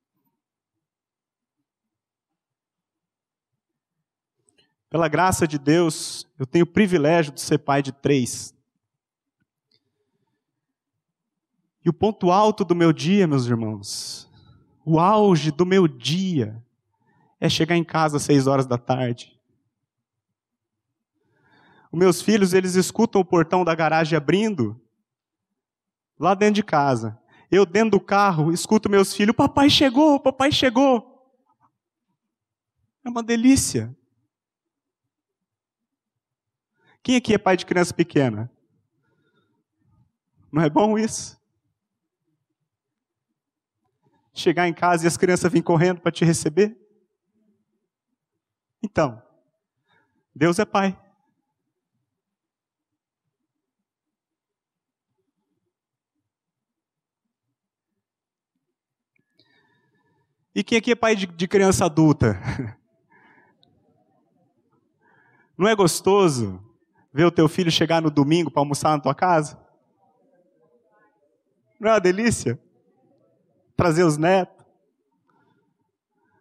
Pela 4.95 5.09
graça 5.09 5.45
de 5.45 5.59
Deus, 5.59 6.25
eu 6.39 6.45
tenho 6.45 6.63
o 6.63 6.67
privilégio 6.71 7.33
de 7.33 7.41
ser 7.41 7.57
pai 7.57 7.83
de 7.83 7.91
três. 7.91 8.55
E 11.83 11.89
o 11.89 11.93
ponto 11.93 12.31
alto 12.31 12.63
do 12.63 12.73
meu 12.73 12.93
dia, 12.93 13.27
meus 13.27 13.45
irmãos, 13.45 14.31
o 14.85 14.97
auge 14.97 15.51
do 15.51 15.65
meu 15.65 15.85
dia, 15.85 16.63
é 17.41 17.49
chegar 17.49 17.75
em 17.75 17.83
casa 17.83 18.15
às 18.15 18.23
seis 18.23 18.47
horas 18.47 18.65
da 18.65 18.77
tarde. 18.77 19.37
Os 21.91 21.99
meus 21.99 22.21
filhos, 22.21 22.53
eles 22.53 22.75
escutam 22.75 23.19
o 23.19 23.25
portão 23.25 23.65
da 23.65 23.75
garagem 23.75 24.15
abrindo, 24.15 24.79
lá 26.17 26.33
dentro 26.33 26.55
de 26.55 26.63
casa. 26.63 27.19
Eu, 27.51 27.65
dentro 27.65 27.91
do 27.91 27.99
carro, 27.99 28.49
escuto 28.49 28.89
meus 28.89 29.13
filhos: 29.13 29.35
Papai 29.35 29.69
chegou, 29.69 30.21
papai 30.21 30.53
chegou. 30.53 31.35
É 33.03 33.09
uma 33.09 33.21
delícia. 33.21 33.93
Quem 37.05 37.15
aqui 37.17 37.35
é 37.35 37.37
pai 37.37 37.55
de 37.55 37.67
criança 37.67 37.93
pequena? 37.93 38.51
Não 40.51 40.63
é 40.63 40.67
bom 40.67 40.97
isso? 40.97 41.39
Chegar 44.33 44.67
em 44.67 44.73
casa 44.73 45.03
e 45.03 45.07
as 45.07 45.15
crianças 45.15 45.51
virem 45.51 45.61
correndo 45.61 46.01
para 46.01 46.11
te 46.11 46.25
receber? 46.25 46.75
Então, 48.81 49.21
Deus 50.33 50.57
é 50.57 50.65
pai. 50.65 50.99
E 60.55 60.63
quem 60.63 60.79
aqui 60.79 60.89
é 60.89 60.95
pai 60.95 61.15
de, 61.15 61.27
de 61.27 61.47
criança 61.47 61.85
adulta? 61.85 62.35
Não 65.55 65.67
é 65.67 65.75
gostoso 65.75 66.65
ver 67.15 67.23
o 67.23 67.31
teu 67.31 67.47
filho 67.47 67.71
chegar 67.71 68.01
no 68.01 68.11
domingo 68.11 68.51
para 68.51 68.59
almoçar 68.59 68.89
na 68.89 68.99
tua 68.99 69.15
casa? 69.15 69.57
Não 71.79 71.89
é 71.89 71.93
uma 71.93 72.01
delícia? 72.01 72.59
Trazer 73.73 74.03
os 74.03 74.17
netos. 74.17 74.65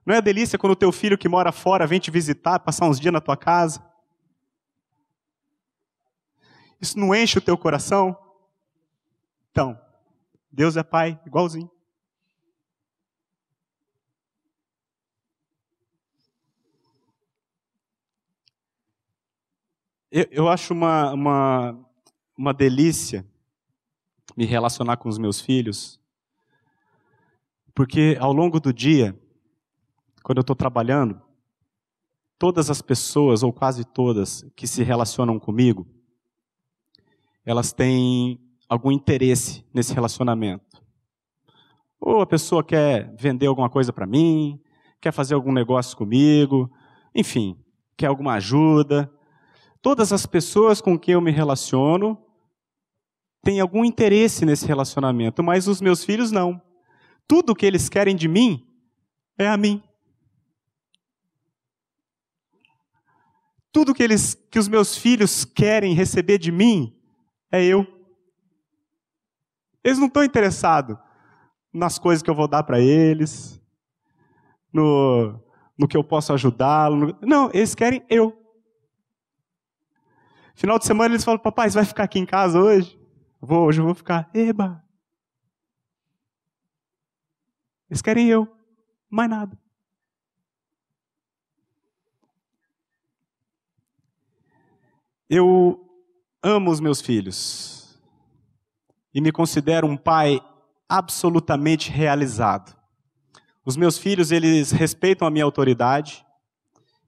Não 0.04 0.16
é 0.16 0.20
delícia 0.20 0.58
quando 0.58 0.72
o 0.72 0.76
teu 0.76 0.90
filho 0.90 1.16
que 1.16 1.28
mora 1.28 1.52
fora 1.52 1.86
vem 1.86 2.00
te 2.00 2.10
visitar, 2.10 2.58
passar 2.58 2.88
uns 2.88 2.98
dias 2.98 3.12
na 3.12 3.20
tua 3.20 3.36
casa? 3.36 3.88
Isso 6.80 6.98
não 6.98 7.14
enche 7.14 7.38
o 7.38 7.42
teu 7.42 7.56
coração? 7.56 8.18
Então, 9.52 9.80
Deus 10.50 10.76
é 10.76 10.82
pai, 10.82 11.20
igualzinho. 11.24 11.70
Eu, 20.16 20.28
eu 20.30 20.48
acho 20.48 20.72
uma, 20.72 21.12
uma, 21.12 21.86
uma 22.38 22.54
delícia 22.54 23.26
me 24.36 24.44
relacionar 24.44 24.96
com 24.96 25.08
os 25.08 25.18
meus 25.18 25.40
filhos, 25.40 26.00
porque 27.74 28.16
ao 28.20 28.32
longo 28.32 28.60
do 28.60 28.72
dia, 28.72 29.20
quando 30.22 30.38
eu 30.38 30.42
estou 30.42 30.54
trabalhando, 30.54 31.20
todas 32.38 32.70
as 32.70 32.80
pessoas, 32.80 33.42
ou 33.42 33.52
quase 33.52 33.84
todas, 33.84 34.46
que 34.54 34.68
se 34.68 34.84
relacionam 34.84 35.36
comigo, 35.40 35.84
elas 37.44 37.72
têm 37.72 38.40
algum 38.68 38.92
interesse 38.92 39.66
nesse 39.74 39.92
relacionamento. 39.92 40.80
Ou 41.98 42.20
a 42.20 42.26
pessoa 42.26 42.62
quer 42.62 43.12
vender 43.16 43.48
alguma 43.48 43.68
coisa 43.68 43.92
para 43.92 44.06
mim, 44.06 44.62
quer 45.00 45.10
fazer 45.10 45.34
algum 45.34 45.52
negócio 45.52 45.96
comigo, 45.96 46.70
enfim, 47.12 47.58
quer 47.96 48.06
alguma 48.06 48.34
ajuda. 48.34 49.12
Todas 49.84 50.14
as 50.14 50.24
pessoas 50.24 50.80
com 50.80 50.98
quem 50.98 51.12
eu 51.12 51.20
me 51.20 51.30
relaciono 51.30 52.16
têm 53.42 53.60
algum 53.60 53.84
interesse 53.84 54.46
nesse 54.46 54.66
relacionamento, 54.66 55.42
mas 55.42 55.68
os 55.68 55.78
meus 55.78 56.02
filhos 56.02 56.32
não. 56.32 56.58
Tudo 57.28 57.54
que 57.54 57.66
eles 57.66 57.90
querem 57.90 58.16
de 58.16 58.26
mim 58.26 58.66
é 59.36 59.46
a 59.46 59.58
mim. 59.58 59.82
Tudo 63.70 63.92
que 63.92 64.02
eles 64.02 64.34
que 64.50 64.58
os 64.58 64.68
meus 64.68 64.96
filhos 64.96 65.44
querem 65.44 65.92
receber 65.92 66.38
de 66.38 66.50
mim 66.50 66.98
é 67.52 67.62
eu. 67.62 67.86
Eles 69.84 69.98
não 69.98 70.06
estão 70.06 70.24
interessados 70.24 70.96
nas 71.70 71.98
coisas 71.98 72.22
que 72.22 72.30
eu 72.30 72.34
vou 72.34 72.48
dar 72.48 72.62
para 72.62 72.80
eles, 72.80 73.60
no, 74.72 75.38
no 75.78 75.86
que 75.86 75.94
eu 75.94 76.02
posso 76.02 76.32
ajudá-lo. 76.32 77.14
Não, 77.20 77.50
eles 77.52 77.74
querem 77.74 78.02
eu. 78.08 78.43
Final 80.54 80.78
de 80.78 80.86
semana 80.86 81.14
eles 81.14 81.24
falam, 81.24 81.38
papai, 81.38 81.68
você 81.68 81.76
vai 81.76 81.84
ficar 81.84 82.04
aqui 82.04 82.18
em 82.18 82.26
casa 82.26 82.60
hoje? 82.60 82.98
Vou, 83.40 83.66
hoje 83.66 83.80
eu 83.80 83.84
vou 83.84 83.94
ficar. 83.94 84.30
Eba! 84.32 84.82
Eles 87.90 88.00
querem 88.00 88.28
eu, 88.28 88.48
mais 89.10 89.28
nada. 89.28 89.58
Eu 95.28 95.80
amo 96.42 96.70
os 96.70 96.80
meus 96.80 97.00
filhos 97.00 98.00
e 99.12 99.20
me 99.20 99.32
considero 99.32 99.86
um 99.86 99.96
pai 99.96 100.40
absolutamente 100.88 101.90
realizado. 101.90 102.76
Os 103.64 103.76
meus 103.76 103.96
filhos, 103.96 104.30
eles 104.30 104.70
respeitam 104.70 105.26
a 105.26 105.30
minha 105.30 105.44
autoridade, 105.44 106.24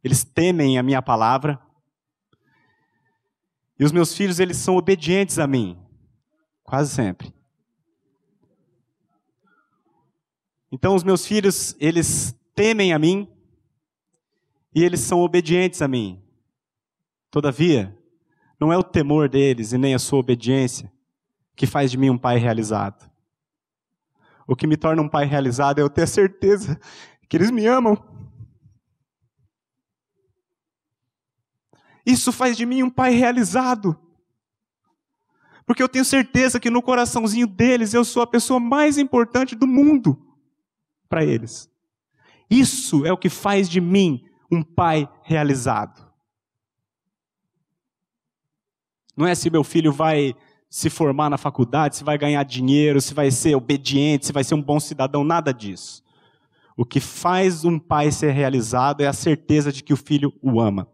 eles 0.02 0.24
temem 0.24 0.78
a 0.78 0.82
minha 0.82 1.02
palavra, 1.02 1.60
e 3.78 3.84
os 3.84 3.92
meus 3.92 4.16
filhos, 4.16 4.40
eles 4.40 4.56
são 4.56 4.76
obedientes 4.76 5.38
a 5.38 5.46
mim. 5.46 5.78
Quase 6.62 6.90
sempre. 6.90 7.32
Então, 10.72 10.94
os 10.94 11.04
meus 11.04 11.26
filhos, 11.26 11.76
eles 11.78 12.34
temem 12.54 12.92
a 12.92 12.98
mim 12.98 13.28
e 14.74 14.82
eles 14.82 15.00
são 15.00 15.20
obedientes 15.20 15.80
a 15.80 15.88
mim. 15.88 16.22
Todavia, 17.30 17.96
não 18.58 18.72
é 18.72 18.76
o 18.78 18.82
temor 18.82 19.28
deles 19.28 19.72
e 19.72 19.78
nem 19.78 19.94
a 19.94 19.98
sua 19.98 20.18
obediência 20.18 20.90
que 21.54 21.66
faz 21.66 21.90
de 21.90 21.98
mim 21.98 22.10
um 22.10 22.18
pai 22.18 22.38
realizado. 22.38 23.10
O 24.46 24.54
que 24.54 24.66
me 24.66 24.76
torna 24.76 25.02
um 25.02 25.08
pai 25.08 25.24
realizado 25.24 25.78
é 25.78 25.82
eu 25.82 25.90
ter 25.90 26.06
certeza 26.06 26.78
que 27.28 27.36
eles 27.36 27.50
me 27.50 27.66
amam. 27.66 27.96
Isso 32.06 32.30
faz 32.30 32.56
de 32.56 32.64
mim 32.64 32.84
um 32.84 32.90
pai 32.90 33.10
realizado. 33.10 33.98
Porque 35.66 35.82
eu 35.82 35.88
tenho 35.88 36.04
certeza 36.04 36.60
que 36.60 36.70
no 36.70 36.80
coraçãozinho 36.80 37.48
deles 37.48 37.92
eu 37.92 38.04
sou 38.04 38.22
a 38.22 38.26
pessoa 38.26 38.60
mais 38.60 38.96
importante 38.96 39.56
do 39.56 39.66
mundo 39.66 40.16
para 41.08 41.24
eles. 41.24 41.68
Isso 42.48 43.04
é 43.04 43.12
o 43.12 43.18
que 43.18 43.28
faz 43.28 43.68
de 43.68 43.80
mim 43.80 44.24
um 44.48 44.62
pai 44.62 45.08
realizado. 45.24 46.06
Não 49.16 49.26
é 49.26 49.34
se 49.34 49.50
meu 49.50 49.64
filho 49.64 49.92
vai 49.92 50.36
se 50.70 50.88
formar 50.88 51.28
na 51.28 51.38
faculdade, 51.38 51.96
se 51.96 52.04
vai 52.04 52.16
ganhar 52.16 52.44
dinheiro, 52.44 53.00
se 53.00 53.14
vai 53.14 53.30
ser 53.32 53.56
obediente, 53.56 54.26
se 54.26 54.32
vai 54.32 54.44
ser 54.44 54.54
um 54.54 54.62
bom 54.62 54.78
cidadão, 54.78 55.24
nada 55.24 55.52
disso. 55.52 56.04
O 56.76 56.84
que 56.84 57.00
faz 57.00 57.64
um 57.64 57.78
pai 57.78 58.12
ser 58.12 58.30
realizado 58.30 59.00
é 59.00 59.06
a 59.06 59.12
certeza 59.12 59.72
de 59.72 59.82
que 59.82 59.92
o 59.92 59.96
filho 59.96 60.32
o 60.40 60.60
ama. 60.60 60.86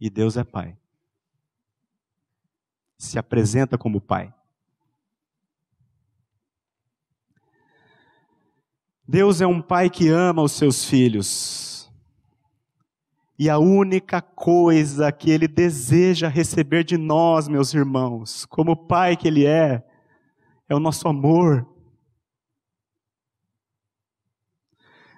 E 0.00 0.10
Deus 0.10 0.36
é 0.36 0.44
Pai. 0.44 0.76
Se 2.98 3.18
apresenta 3.18 3.76
como 3.76 4.00
Pai. 4.00 4.32
Deus 9.08 9.40
é 9.40 9.46
um 9.46 9.62
pai 9.62 9.88
que 9.88 10.08
ama 10.08 10.42
os 10.42 10.52
seus 10.52 10.84
filhos. 10.84 11.88
E 13.38 13.48
a 13.48 13.58
única 13.58 14.20
coisa 14.20 15.12
que 15.12 15.30
ele 15.30 15.46
deseja 15.46 16.26
receber 16.26 16.82
de 16.82 16.96
nós, 16.96 17.46
meus 17.46 17.72
irmãos, 17.72 18.44
como 18.46 18.74
pai 18.74 19.16
que 19.16 19.28
ele 19.28 19.46
é, 19.46 19.86
é 20.68 20.74
o 20.74 20.80
nosso 20.80 21.06
amor. 21.06 21.68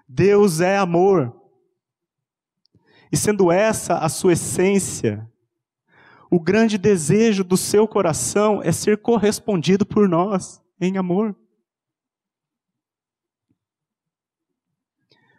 Deus 0.06 0.60
é 0.60 0.76
amor. 0.76 1.37
E 3.10 3.16
sendo 3.16 3.50
essa 3.50 3.98
a 3.98 4.08
sua 4.08 4.32
essência, 4.32 5.28
O 6.30 6.38
grande 6.38 6.76
desejo 6.76 7.42
do 7.42 7.56
seu 7.56 7.88
coração 7.88 8.60
é 8.62 8.70
ser 8.70 8.98
correspondido 8.98 9.86
por 9.86 10.08
nós 10.08 10.62
em 10.78 10.98
amor. 10.98 11.34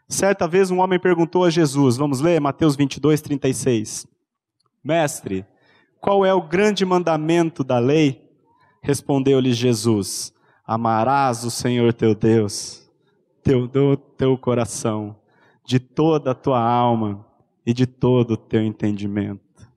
Certa 0.07 0.47
vez 0.47 0.71
um 0.71 0.79
homem 0.79 0.99
perguntou 0.99 1.45
a 1.45 1.51
Jesus, 1.51 1.95
vamos 1.95 2.19
ler 2.19 2.41
Mateus 2.41 2.75
22, 2.75 3.21
36. 3.21 4.07
Mestre, 4.83 5.45
qual 6.01 6.25
é 6.25 6.33
o 6.33 6.41
grande 6.41 6.83
mandamento 6.83 7.63
da 7.63 7.77
lei? 7.77 8.27
Respondeu-lhe 8.81 9.53
Jesus: 9.53 10.33
Amarás 10.65 11.43
o 11.43 11.51
Senhor 11.51 11.93
teu 11.93 12.15
Deus, 12.15 12.89
teu, 13.43 13.67
do 13.67 13.95
teu 13.95 14.35
coração, 14.39 15.15
de 15.63 15.79
toda 15.79 16.31
a 16.31 16.35
tua 16.35 16.59
alma 16.59 17.28
e 17.65 17.73
de 17.73 17.85
todo 17.85 18.31
o 18.31 18.37
teu 18.37 18.63
entendimento. 18.63 19.69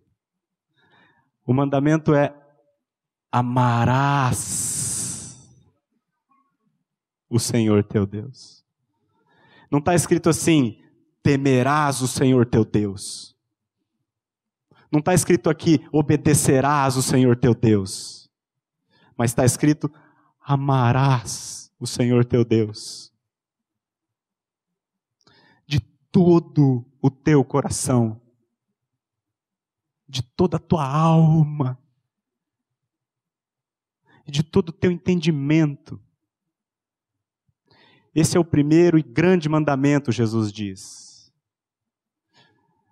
O 1.44 1.52
mandamento 1.52 2.14
é: 2.14 2.34
amarás 3.30 4.82
o 7.28 7.38
Senhor 7.38 7.84
teu 7.84 8.06
Deus. 8.06 8.64
Não 9.70 9.78
está 9.78 9.94
escrito 9.94 10.28
assim, 10.28 10.82
temerás 11.22 12.02
o 12.02 12.08
Senhor 12.08 12.44
teu 12.44 12.64
Deus. 12.64 13.34
Não 14.90 14.98
está 14.98 15.14
escrito 15.14 15.48
aqui, 15.48 15.86
obedecerás 15.90 16.96
o 16.96 17.02
Senhor 17.02 17.36
teu 17.36 17.54
Deus. 17.54 18.30
Mas 19.16 19.30
está 19.30 19.46
escrito, 19.46 19.90
amarás 20.38 21.72
o 21.80 21.86
Senhor 21.86 22.24
teu 22.26 22.44
Deus. 22.44 23.10
De 25.66 25.80
todo 26.10 26.84
o 27.02 27.10
teu 27.10 27.44
coração. 27.44 28.20
De 30.08 30.22
toda 30.22 30.56
a 30.56 30.60
tua 30.60 30.86
alma. 30.86 31.76
De 34.24 34.42
todo 34.44 34.68
o 34.68 34.72
teu 34.72 34.92
entendimento. 34.92 36.00
Esse 38.14 38.36
é 38.36 38.40
o 38.40 38.44
primeiro 38.44 38.98
e 38.98 39.02
grande 39.02 39.48
mandamento, 39.48 40.12
Jesus 40.12 40.52
diz. 40.52 41.32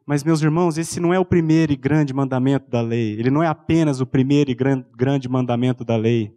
Mas, 0.04 0.24
meus 0.24 0.42
irmãos, 0.42 0.76
esse 0.76 0.98
não 0.98 1.14
é 1.14 1.20
o 1.20 1.24
primeiro 1.24 1.72
e 1.72 1.76
grande 1.76 2.12
mandamento 2.12 2.68
da 2.68 2.80
lei. 2.80 3.12
Ele 3.12 3.30
não 3.30 3.42
é 3.42 3.46
apenas 3.46 4.00
o 4.00 4.06
primeiro 4.06 4.50
e 4.50 4.56
grande 4.56 5.28
mandamento 5.28 5.84
da 5.84 5.96
lei. 5.96 6.36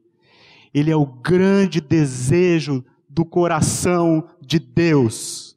Ele 0.72 0.92
é 0.92 0.96
o 0.96 1.06
grande 1.06 1.82
desejo 1.82 2.86
do 3.10 3.26
coração 3.26 4.28
de 4.42 4.60
Deus. 4.60 5.53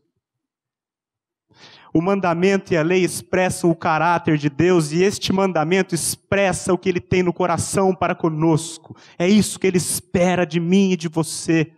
O 1.96 2.02
mandamento 2.02 2.74
e 2.74 2.76
a 2.76 2.82
lei 2.82 3.02
expressam 3.02 3.70
o 3.70 3.74
caráter 3.74 4.36
de 4.36 4.50
Deus 4.50 4.92
e 4.92 5.02
este 5.02 5.32
mandamento 5.32 5.94
expressa 5.94 6.70
o 6.70 6.76
que 6.76 6.90
ele 6.90 7.00
tem 7.00 7.22
no 7.22 7.32
coração 7.32 7.94
para 7.94 8.14
conosco. 8.14 8.94
É 9.18 9.26
isso 9.26 9.58
que 9.58 9.66
ele 9.66 9.78
espera 9.78 10.44
de 10.44 10.60
mim 10.60 10.90
e 10.90 10.96
de 10.98 11.08
você 11.08 11.72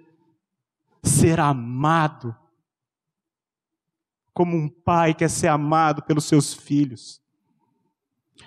ser 1.04 1.38
amado, 1.38 2.34
como 4.34 4.56
um 4.56 4.68
pai 4.68 5.14
quer 5.14 5.30
ser 5.30 5.46
amado 5.46 6.02
pelos 6.02 6.24
seus 6.24 6.52
filhos, 6.52 7.22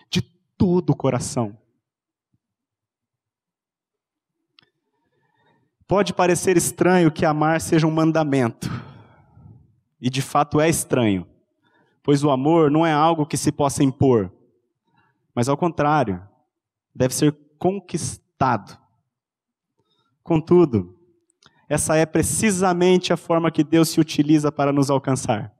de 0.09 0.21
todo 0.57 0.89
o 0.89 0.95
coração. 0.95 1.57
Pode 5.87 6.13
parecer 6.13 6.57
estranho 6.57 7.09
que 7.09 7.25
amar 7.25 7.61
seja 7.61 7.87
um 7.87 7.91
mandamento, 7.91 8.69
e 10.01 10.09
de 10.09 10.21
fato 10.21 10.59
é 10.59 10.67
estranho, 10.67 11.30
pois 12.03 12.23
o 12.23 12.31
amor 12.31 12.71
não 12.71 12.85
é 12.85 12.91
algo 12.91 13.25
que 13.25 13.37
se 13.37 13.51
possa 13.51 13.83
impor, 13.83 14.31
mas 15.33 15.47
ao 15.47 15.57
contrário, 15.57 16.21
deve 16.93 17.13
ser 17.13 17.35
conquistado. 17.57 18.77
Contudo, 20.23 20.97
essa 21.69 21.95
é 21.95 22.05
precisamente 22.05 23.13
a 23.13 23.17
forma 23.17 23.51
que 23.51 23.63
Deus 23.63 23.89
se 23.89 23.99
utiliza 23.99 24.51
para 24.51 24.73
nos 24.73 24.89
alcançar. 24.89 25.53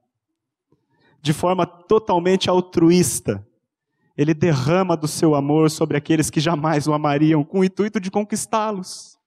De 1.22 1.32
forma 1.34 1.66
totalmente 1.66 2.50
altruísta, 2.50 3.48
Ele 4.18 4.34
derrama 4.34 4.98
do 4.98 5.08
seu 5.08 5.36
amor 5.36 5.70
sobre 5.70 5.96
aqueles 5.96 6.30
que 6.30 6.40
jamais 6.40 6.88
o 6.88 6.94
amariam, 6.94 7.44
com 7.44 7.60
o 7.60 7.64
intuito 7.64 8.00
de 8.00 8.12
conquistá-los. 8.12 9.18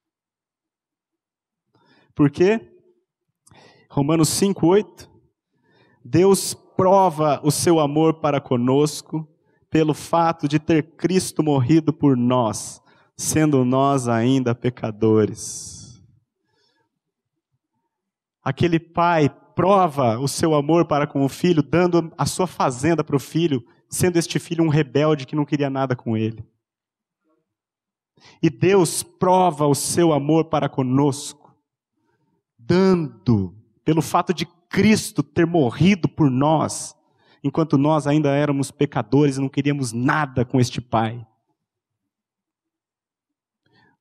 Por 2.13 2.29
quê? 2.29 2.61
Romanos 3.89 4.29
5,8. 4.29 5.09
Deus 6.03 6.55
prova 6.75 7.39
o 7.43 7.51
seu 7.51 7.79
amor 7.79 8.15
para 8.15 8.41
conosco 8.41 9.27
pelo 9.69 9.93
fato 9.93 10.47
de 10.47 10.59
ter 10.59 10.83
Cristo 10.95 11.43
morrido 11.43 11.91
por 11.91 12.15
nós, 12.15 12.81
sendo 13.17 13.65
nós 13.65 14.07
ainda 14.07 14.55
pecadores. 14.55 16.01
Aquele 18.43 18.79
pai 18.79 19.29
prova 19.55 20.19
o 20.19 20.27
seu 20.27 20.53
amor 20.53 20.85
para 20.85 21.07
com 21.07 21.23
o 21.25 21.29
filho, 21.29 21.63
dando 21.63 22.11
a 22.17 22.25
sua 22.25 22.45
fazenda 22.45 23.03
para 23.03 23.15
o 23.15 23.19
filho, 23.19 23.65
sendo 23.89 24.17
este 24.17 24.37
filho 24.37 24.63
um 24.63 24.69
rebelde 24.69 25.25
que 25.25 25.35
não 25.35 25.45
queria 25.45 25.69
nada 25.69 25.95
com 25.95 26.15
ele. 26.15 26.45
E 28.41 28.49
Deus 28.49 29.01
prova 29.01 29.65
o 29.65 29.75
seu 29.75 30.13
amor 30.13 30.45
para 30.45 30.69
conosco, 30.69 31.55
dando, 32.57 33.55
pelo 33.83 34.01
fato 34.01 34.33
de 34.33 34.45
Cristo 34.75 35.23
ter 35.23 35.47
morrido 35.47 36.09
por 36.09 36.29
nós, 36.29 36.93
enquanto 37.41 37.77
nós 37.77 38.05
ainda 38.05 38.35
éramos 38.35 38.71
pecadores 38.71 39.37
e 39.37 39.39
não 39.39 39.47
queríamos 39.47 39.93
nada 39.93 40.43
com 40.43 40.59
este 40.59 40.81
Pai. 40.81 41.25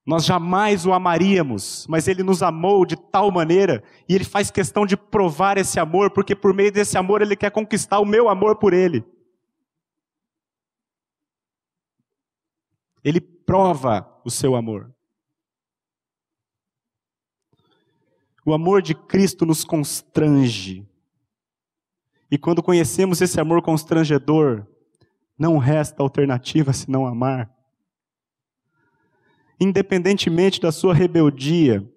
Nós 0.05 0.25
jamais 0.25 0.85
o 0.85 0.93
amaríamos, 0.93 1.87
mas 1.89 2.09
ele 2.09 2.25
nos 2.25 2.43
amou 2.43 2.85
de 2.85 2.97
tal 2.97 3.31
maneira, 3.31 3.85
e 4.09 4.17
ele 4.17 4.25
faz 4.25 4.51
questão 4.51 4.85
de 4.85 4.97
provar 4.97 5.59
esse 5.59 5.79
amor, 5.79 6.11
porque 6.11 6.35
por 6.35 6.53
meio 6.53 6.73
desse 6.73 6.99
amor 6.99 7.23
ele 7.23 7.37
quer 7.37 7.53
conquistar 7.53 8.01
o 8.01 8.05
meu 8.05 8.29
amor 8.29 8.57
por 8.57 8.73
ele. 8.73 9.05
Ele 13.05 13.21
prova 13.21 14.21
o 14.25 14.31
seu 14.31 14.57
amor. 14.57 14.94
O 18.45 18.53
amor 18.53 18.83
de 18.83 18.95
Cristo 18.95 19.47
nos 19.47 19.65
constrange. 19.65 20.87
E 22.31 22.37
quando 22.37 22.63
conhecemos 22.63 23.21
esse 23.21 23.41
amor 23.41 23.63
constrangedor, 23.63 24.67
não 25.39 25.59
resta 25.59 26.03
alternativa 26.03 26.73
senão 26.73 27.07
amar 27.07 27.55
independentemente 29.59 30.61
da 30.61 30.73
sua 30.73 30.95
rebeldia, 30.95 31.89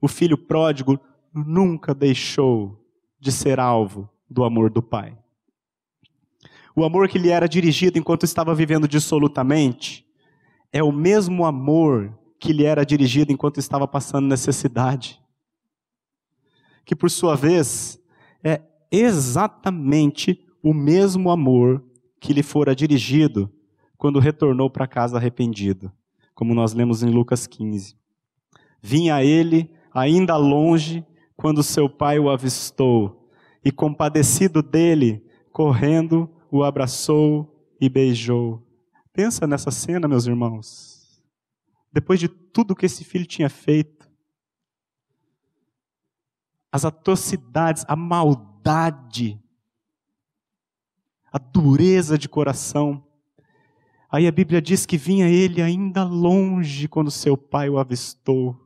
o 0.00 0.08
filho 0.08 0.36
pródigo 0.36 0.98
nunca 1.32 1.94
deixou 1.94 2.84
de 3.18 3.32
ser 3.32 3.58
alvo 3.58 4.08
do 4.28 4.44
amor 4.44 4.70
do 4.70 4.82
pai. 4.82 5.16
O 6.74 6.84
amor 6.84 7.08
que 7.08 7.18
lhe 7.18 7.30
era 7.30 7.48
dirigido 7.48 7.98
enquanto 7.98 8.24
estava 8.24 8.54
vivendo 8.54 8.86
dissolutamente 8.86 10.06
é 10.72 10.82
o 10.82 10.92
mesmo 10.92 11.44
amor 11.44 12.16
que 12.38 12.52
lhe 12.52 12.64
era 12.64 12.84
dirigido 12.84 13.32
enquanto 13.32 13.58
estava 13.58 13.88
passando 13.88 14.26
necessidade. 14.26 15.20
Que 16.86 16.96
por 16.96 17.10
sua 17.10 17.36
vez 17.36 18.00
é 18.42 18.62
exatamente 18.90 20.42
o 20.62 20.72
mesmo 20.72 21.30
amor 21.30 21.84
que 22.18 22.32
lhe 22.32 22.42
fora 22.42 22.74
dirigido 22.74 23.52
quando 23.98 24.18
retornou 24.18 24.70
para 24.70 24.86
casa 24.86 25.18
arrependido 25.18 25.92
como 26.36 26.54
nós 26.54 26.74
lemos 26.74 27.02
em 27.02 27.10
Lucas 27.10 27.46
15. 27.46 27.96
Vinha 28.80 29.24
ele, 29.24 29.70
ainda 29.92 30.36
longe, 30.36 31.04
quando 31.34 31.62
seu 31.62 31.88
pai 31.88 32.18
o 32.18 32.28
avistou, 32.28 33.30
e 33.64 33.72
compadecido 33.72 34.62
dele, 34.62 35.24
correndo, 35.50 36.30
o 36.50 36.62
abraçou 36.62 37.66
e 37.80 37.88
beijou. 37.88 38.62
Pensa 39.14 39.46
nessa 39.46 39.70
cena, 39.70 40.06
meus 40.06 40.26
irmãos. 40.26 41.24
Depois 41.90 42.20
de 42.20 42.28
tudo 42.28 42.76
que 42.76 42.84
esse 42.84 43.02
filho 43.02 43.24
tinha 43.24 43.48
feito, 43.48 43.95
as 46.76 46.84
atrocidades, 46.84 47.84
a 47.88 47.96
maldade, 47.96 49.40
a 51.32 51.38
dureza 51.38 52.16
de 52.16 52.28
coração, 52.28 53.06
Aí 54.08 54.26
a 54.26 54.32
Bíblia 54.32 54.62
diz 54.62 54.86
que 54.86 54.96
vinha 54.96 55.28
ele 55.28 55.60
ainda 55.60 56.04
longe 56.04 56.88
quando 56.88 57.10
seu 57.10 57.36
pai 57.36 57.68
o 57.68 57.78
avistou. 57.78 58.58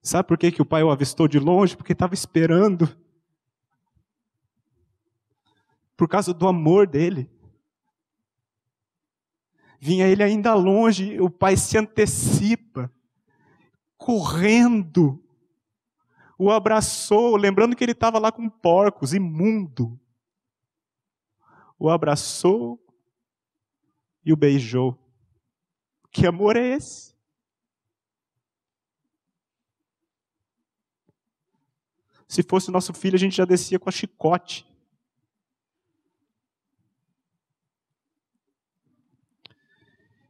Sabe 0.00 0.28
por 0.28 0.38
que, 0.38 0.52
que 0.52 0.62
o 0.62 0.64
pai 0.64 0.82
o 0.82 0.90
avistou 0.90 1.26
de 1.26 1.38
longe? 1.38 1.76
Porque 1.76 1.92
estava 1.92 2.14
esperando. 2.14 2.88
Por 5.96 6.08
causa 6.08 6.32
do 6.32 6.46
amor 6.46 6.86
dele. 6.86 7.30
Vinha 9.80 10.06
ele 10.06 10.22
ainda 10.22 10.54
longe, 10.54 11.20
o 11.20 11.28
pai 11.28 11.58
se 11.58 11.76
antecipa, 11.76 12.90
correndo. 14.04 15.18
O 16.38 16.50
abraçou, 16.50 17.36
lembrando 17.36 17.74
que 17.74 17.82
ele 17.82 17.92
estava 17.92 18.18
lá 18.18 18.30
com 18.30 18.50
porcos, 18.50 19.14
imundo 19.14 19.98
o 21.78 21.88
abraçou 21.88 22.78
e 24.22 24.30
o 24.30 24.36
beijou. 24.36 24.98
Que 26.10 26.26
amor 26.26 26.54
é 26.54 26.66
esse? 26.66 27.14
Se 32.28 32.42
fosse 32.42 32.70
nosso 32.70 32.92
filho, 32.92 33.16
a 33.16 33.18
gente 33.18 33.36
já 33.36 33.46
descia 33.46 33.78
com 33.78 33.88
a 33.88 33.92
chicote. 33.92 34.66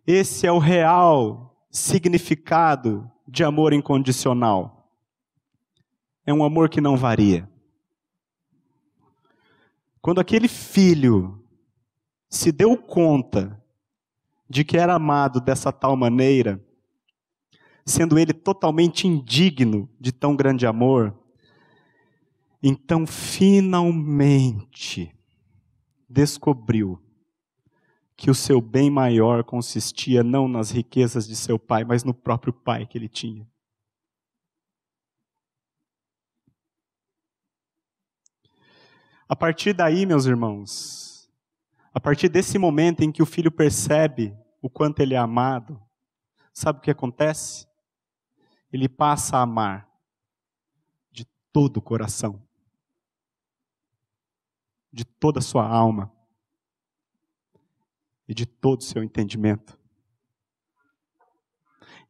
Esse 0.07 0.47
é 0.47 0.53
o 0.53 0.59
real 0.59 1.67
significado 1.71 3.11
de 3.27 3.43
amor 3.45 3.73
incondicional. 3.73 4.91
É 6.27 6.33
um 6.33 6.45
amor 6.45 6.69
que 6.69 6.81
não 6.81 6.97
varia. 6.97 7.49
Quando 10.01 10.21
aquele 10.21 10.49
filho 10.49 11.43
se 12.29 12.53
deu 12.53 12.77
conta 12.77 13.63
de 14.49 14.65
que 14.65 14.77
era 14.77 14.95
amado 14.95 15.41
dessa 15.41 15.73
tal 15.73 15.97
maneira, 15.97 16.63
sendo 17.87 18.19
ele 18.19 18.33
totalmente 18.33 19.07
indigno 19.07 19.89
de 20.01 20.13
tão 20.13 20.35
grande 20.37 20.67
amor, 20.67 21.19
então 22.63 23.07
finalmente 23.07 24.35
descobriu 26.09 27.04
que 28.17 28.31
o 28.31 28.35
seu 28.35 28.61
bem 28.61 28.91
maior 28.91 29.43
consistia 29.43 30.23
não 30.23 30.47
nas 30.47 30.71
riquezas 30.71 31.27
de 31.27 31.35
seu 31.35 31.59
pai, 31.59 31.85
mas 31.85 32.05
no 32.05 32.15
próprio 32.15 32.53
pai 32.53 32.87
que 32.87 32.97
ele 32.97 33.09
tinha. 33.09 33.47
A 39.29 39.35
partir 39.35 39.73
daí, 39.73 40.07
meus 40.07 40.27
irmãos, 40.27 41.29
a 41.93 41.99
partir 41.99 42.29
desse 42.29 42.59
momento 42.59 43.03
em 43.03 43.11
que 43.11 43.23
o 43.23 43.27
filho 43.27 43.51
percebe 43.51 44.37
o 44.61 44.71
quanto 44.71 45.01
ele 45.01 45.15
é 45.15 45.19
amado, 45.19 45.81
sabe 46.53 46.79
o 46.79 46.83
que 46.83 46.91
acontece? 46.91 47.67
Ele 48.73 48.89
passa 48.89 49.39
a 49.39 49.43
amar 49.43 49.89
de 51.11 51.25
todo 51.53 51.79
o 51.79 51.83
coração, 51.83 52.41
de 54.93 55.05
toda 55.05 55.39
a 55.39 55.43
sua 55.43 55.67
alma, 55.67 56.14
e 58.29 58.35
de 58.35 58.47
todo 58.47 58.81
o 58.81 58.85
seu 58.85 59.03
entendimento. 59.03 59.79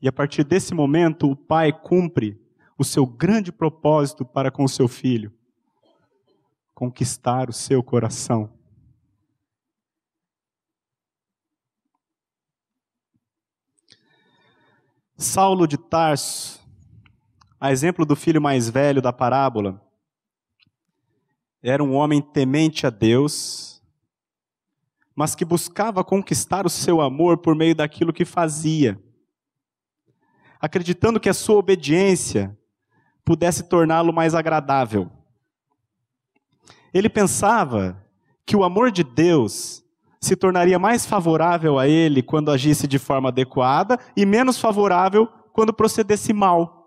E 0.01 0.09
a 0.09 0.13
partir 0.13 0.45
desse 0.45 0.75
momento, 0.75 1.31
o 1.31 1.37
pai 1.37 1.73
cumpre 1.73 2.41
o 2.77 2.85
seu 2.85 3.07
grande 3.07 3.51
propósito 3.51 4.25
para 4.25 4.51
com 4.51 4.65
o 4.65 4.69
seu 4.69 4.87
filho: 4.89 5.33
conquistar 6.75 7.49
o 7.49 7.53
seu 7.53 7.83
coração. 7.83 8.53
Saulo 15.17 15.67
de 15.67 15.79
Tarso, 15.79 16.61
a 17.59 17.71
exemplo 17.71 18.05
do 18.05 18.17
filho 18.17 18.43
mais 18.43 18.69
velho 18.69 19.01
da 19.01 19.13
parábola, 19.13 19.81
era 21.63 21.83
um 21.83 21.95
homem 21.95 22.21
temente 22.21 22.87
a 22.87 22.91
Deus, 22.91 23.74
mas 25.15 25.35
que 25.35 25.45
buscava 25.45 26.03
conquistar 26.03 26.67
o 26.67 26.71
seu 26.71 27.01
amor 27.01 27.39
por 27.39 27.55
meio 27.55 27.75
daquilo 27.75 28.13
que 28.13 28.25
fazia, 28.25 29.01
acreditando 30.61 31.21
que 31.21 31.29
a 31.29 31.35
sua 31.35 31.57
obediência 31.57 32.57
pudesse 33.25 33.65
torná-lo 33.65 34.13
mais 34.13 34.35
agradável. 34.35 35.11
Ele 36.93 37.09
pensava 37.09 38.03
que 38.47 38.57
o 38.57 38.65
amor 38.65 38.91
de 38.91 39.03
Deus 39.03 39.85
se 40.21 40.35
tornaria 40.35 40.79
mais 40.79 41.05
favorável 41.05 41.79
a 41.79 41.87
ele 41.87 42.23
quando 42.23 42.51
agisse 42.51 42.87
de 42.87 42.99
forma 42.99 43.29
adequada 43.29 43.99
e 44.17 44.25
menos 44.25 44.59
favorável 44.59 45.29
quando 45.53 45.73
procedesse 45.73 46.33
mal. 46.33 46.84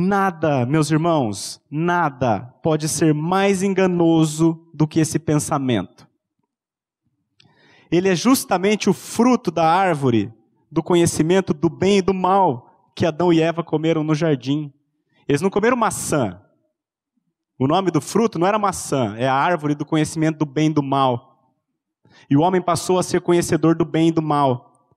Nada, 0.00 0.64
meus 0.64 0.92
irmãos, 0.92 1.60
nada 1.68 2.54
pode 2.62 2.88
ser 2.88 3.12
mais 3.12 3.64
enganoso 3.64 4.64
do 4.72 4.86
que 4.86 5.00
esse 5.00 5.18
pensamento. 5.18 6.06
Ele 7.90 8.08
é 8.08 8.14
justamente 8.14 8.88
o 8.88 8.92
fruto 8.92 9.50
da 9.50 9.68
árvore 9.68 10.32
do 10.70 10.84
conhecimento 10.84 11.52
do 11.52 11.68
bem 11.68 11.98
e 11.98 12.02
do 12.02 12.14
mal 12.14 12.92
que 12.94 13.04
Adão 13.04 13.32
e 13.32 13.40
Eva 13.40 13.64
comeram 13.64 14.04
no 14.04 14.14
jardim. 14.14 14.72
Eles 15.26 15.42
não 15.42 15.50
comeram 15.50 15.76
maçã. 15.76 16.40
O 17.58 17.66
nome 17.66 17.90
do 17.90 18.00
fruto 18.00 18.38
não 18.38 18.46
era 18.46 18.56
maçã, 18.56 19.16
é 19.16 19.26
a 19.26 19.34
árvore 19.34 19.74
do 19.74 19.84
conhecimento 19.84 20.38
do 20.38 20.46
bem 20.46 20.70
e 20.70 20.74
do 20.74 20.82
mal. 20.82 21.56
E 22.30 22.36
o 22.36 22.42
homem 22.42 22.62
passou 22.62 23.00
a 23.00 23.02
ser 23.02 23.20
conhecedor 23.20 23.74
do 23.74 23.84
bem 23.84 24.10
e 24.10 24.12
do 24.12 24.22
mal, 24.22 24.94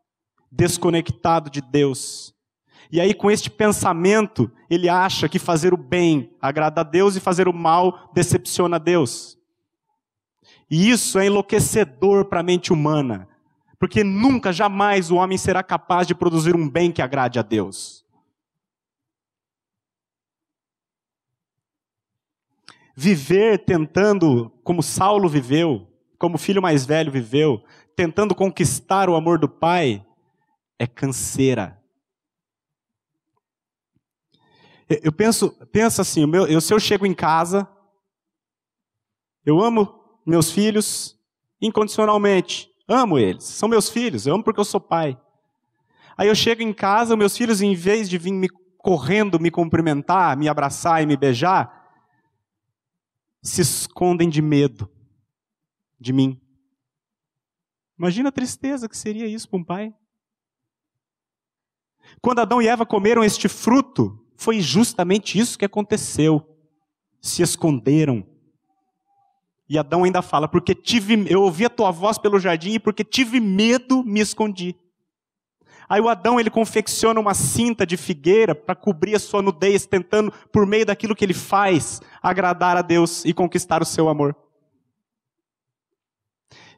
desconectado 0.52 1.49
de 1.49 1.60
Deus. 1.60 2.30
E 2.92 3.00
aí, 3.00 3.14
com 3.14 3.32
este 3.32 3.50
pensamento, 3.50 4.52
ele 4.70 4.89
acha 4.89 5.30
que 5.30 5.39
fazer 5.39 5.74
o 5.74 5.78
bem 5.78 6.36
agrada 6.42 6.82
a 6.82 6.84
Deus 6.84 7.16
e 7.16 7.22
fazer 7.22 7.48
o 7.48 7.54
mal 7.54 8.12
decepciona 8.14 8.76
a 8.76 8.80
Deus. 8.80 9.39
E 10.70 10.89
isso 10.89 11.18
é 11.18 11.28
enlouquecedor 11.28 12.26
para 12.26 12.42
a 12.42 12.44
mente 12.44 12.74
humana, 12.74 13.30
porque 13.80 14.04
nunca, 14.04 14.52
jamais 14.52 15.10
o 15.10 15.16
homem 15.16 15.38
será 15.38 15.64
capaz 15.64 16.06
de 16.06 16.14
produzir 16.14 16.54
um 16.54 16.70
bem 16.70 16.92
que 16.92 17.02
agrade 17.02 17.39
a 17.39 17.42
Deus. 17.42 18.06
Viver 22.94 23.64
tentando, 23.64 24.52
como 24.66 24.84
Saulo 24.84 25.30
viveu, 25.30 25.88
como 26.20 26.36
o 26.36 26.39
filho 26.39 26.62
mais 26.62 26.86
velho 26.86 27.10
viveu, 27.10 27.64
tentando 27.96 28.36
conquistar 28.36 29.10
o 29.10 29.16
amor 29.16 29.39
do 29.39 29.48
pai, 29.48 30.06
é 30.78 30.86
canseira 30.86 31.80
Eu 35.02 35.12
penso, 35.12 35.52
penso 35.72 36.02
assim, 36.02 36.26
meu, 36.26 36.48
eu, 36.48 36.60
se 36.60 36.74
eu 36.74 36.80
chego 36.80 37.06
em 37.06 37.14
casa, 37.14 37.68
eu 39.46 39.62
amo 39.62 40.20
meus 40.26 40.52
filhos 40.52 41.18
incondicionalmente, 41.62 42.70
amo 42.88 43.18
eles, 43.18 43.44
são 43.44 43.70
meus 43.70 43.89
filhos, 43.89 44.26
eu 44.26 44.34
amo 44.34 44.44
porque 44.44 44.60
eu 44.60 44.66
sou 44.66 44.82
pai. 44.82 45.20
Aí 46.18 46.28
eu 46.28 46.36
chego 46.36 46.62
em 46.62 46.74
casa, 46.74 47.16
meus 47.16 47.38
filhos, 47.38 47.62
em 47.62 47.74
vez 47.74 48.10
de 48.10 48.18
vir 48.18 48.34
me 48.34 48.50
correndo, 48.78 49.39
me 49.39 49.50
cumprimentar, 49.50 50.36
me 50.36 50.50
abraçar 50.50 51.02
e 51.02 51.06
me 51.06 51.16
beijar, 51.16 51.89
se 53.42 53.62
escondem 53.62 54.30
de 54.30 54.42
medo 54.42 54.92
de 56.00 56.12
mim. 56.12 56.42
Imagina 57.98 58.30
a 58.30 58.32
tristeza 58.32 58.89
que 58.89 58.98
seria 58.98 59.28
isso 59.28 59.48
para 59.48 59.60
um 59.60 59.64
pai. 59.64 59.94
Quando 62.20 62.39
Adão 62.39 62.62
e 62.62 62.68
Eva 62.68 62.86
comeram 62.86 63.24
este 63.24 63.48
fruto, 63.48 64.20
foi 64.42 64.60
justamente 64.60 65.38
isso 65.38 65.56
que 65.56 65.66
aconteceu. 65.66 66.44
Se 67.22 67.44
esconderam. 67.44 68.26
E 69.70 69.78
Adão 69.78 70.04
ainda 70.04 70.24
fala: 70.24 70.48
porque 70.48 70.74
tive, 70.74 71.28
eu 71.32 71.44
ouvi 71.44 71.64
a 71.64 71.70
tua 71.70 71.92
voz 71.92 72.18
pelo 72.18 72.39
jardim 72.39 72.72
e 72.72 72.80
porque 72.80 73.04
tive 73.04 73.39
medo, 73.39 74.04
me 74.04 74.20
escondi. 74.20 74.76
Aí 75.88 76.02
o 76.02 76.10
Adão 76.10 76.39
ele 76.39 76.50
confecciona 76.50 77.20
uma 77.20 77.36
cinta 77.36 77.86
de 77.86 77.96
figueira 77.96 78.56
para 78.56 78.74
cobrir 78.74 79.14
a 79.14 79.20
sua 79.20 79.44
nudez, 79.44 79.86
tentando 79.86 80.34
por 80.52 80.66
meio 80.66 80.88
daquilo 80.88 81.16
que 81.16 81.24
ele 81.24 81.36
faz 81.36 82.02
agradar 82.20 82.76
a 82.76 82.82
Deus 82.82 83.24
e 83.24 83.34
conquistar 83.34 83.84
o 83.84 83.86
seu 83.86 84.10
amor. 84.10 84.36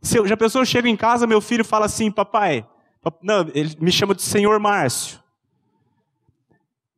Se 0.01 0.17
eu, 0.17 0.27
já 0.27 0.35
pensou, 0.35 0.61
eu 0.61 0.65
chego 0.65 0.87
em 0.87 0.97
casa, 0.97 1.25
meu 1.25 1.39
filho 1.39 1.63
fala 1.63 1.85
assim, 1.85 2.11
papai, 2.11 2.67
não, 3.21 3.49
ele 3.53 3.77
me 3.79 3.91
chama 3.91 4.13
de 4.13 4.21
Senhor 4.21 4.59
Márcio. 4.59 5.22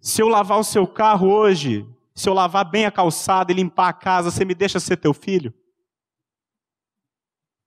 Se 0.06 0.22
eu 0.22 0.28
lavar 0.28 0.60
o 0.60 0.64
seu 0.64 0.86
carro 0.86 1.28
hoje, 1.28 1.84
se 2.14 2.30
eu 2.30 2.34
lavar 2.36 2.64
bem 2.64 2.86
a 2.86 2.92
calçada 2.92 3.52
e 3.52 3.56
limpar 3.56 3.90
a 3.90 3.94
casa, 3.94 4.30
você 4.30 4.46
me 4.46 4.54
deixa 4.54 4.80
ser 4.80 4.98
teu 4.98 5.16
filho? 5.16 5.52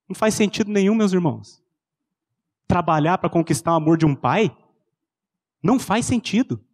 Não 0.09 0.15
faz 0.15 0.35
sentido 0.35 0.71
nenhum, 0.71 0.95
meus 0.95 1.13
irmãos. 1.13 1.61
Trabalhar 2.69 3.19
para 3.19 3.29
conquistar 3.29 3.73
o 3.73 3.75
amor 3.75 3.99
de 3.99 4.07
um 4.07 4.15
pai? 4.15 4.57
Não 5.61 5.81
faz 5.81 6.07
sentido. 6.07 6.65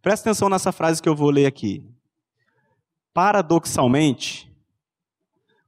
Presta 0.00 0.30
atenção 0.30 0.48
nessa 0.48 0.70
frase 0.70 1.02
que 1.02 1.08
eu 1.08 1.16
vou 1.16 1.30
ler 1.30 1.46
aqui. 1.46 1.84
Paradoxalmente, 3.12 4.56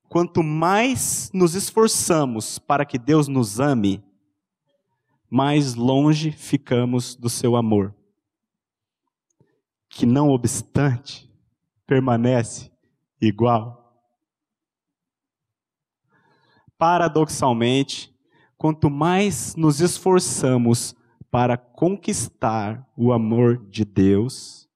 quanto 0.09 0.45
mais 0.45 1.29
nos 1.35 1.57
esforçamos 1.57 2.61
para 2.61 2.85
que 2.85 3.01
Deus 3.01 3.27
nos 3.27 3.59
ame, 3.59 4.01
mais 5.35 5.75
longe 5.75 6.31
ficamos 6.31 7.17
do 7.17 7.29
seu 7.29 7.57
amor, 7.57 7.93
que 9.89 10.07
não 10.07 10.31
obstante 10.31 11.29
permanece 11.85 12.71
igual. 13.21 14.01
Paradoxalmente, 16.79 18.15
quanto 18.57 18.89
mais 18.89 19.57
nos 19.57 19.81
esforçamos 19.81 20.95
para 21.33 21.57
conquistar 21.57 22.89
o 22.97 23.13
amor 23.13 23.59
de 23.69 23.85
Deus, 23.85 24.69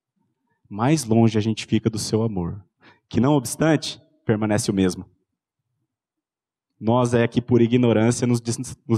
mais 0.69 1.05
longe 1.05 1.39
a 1.39 1.41
gente 1.41 1.67
fica 1.67 1.89
do 1.89 2.01
seu 2.01 2.25
amor, 2.25 2.67
que 3.09 3.21
não 3.21 3.35
obstante, 3.35 4.03
permanece 4.25 4.73
o 4.73 4.75
mesmo. 4.75 5.09
Nós 6.81 7.15
é 7.15 7.29
que 7.29 7.41
por 7.41 7.63
ignorância 7.63 8.27
nos, 8.27 8.41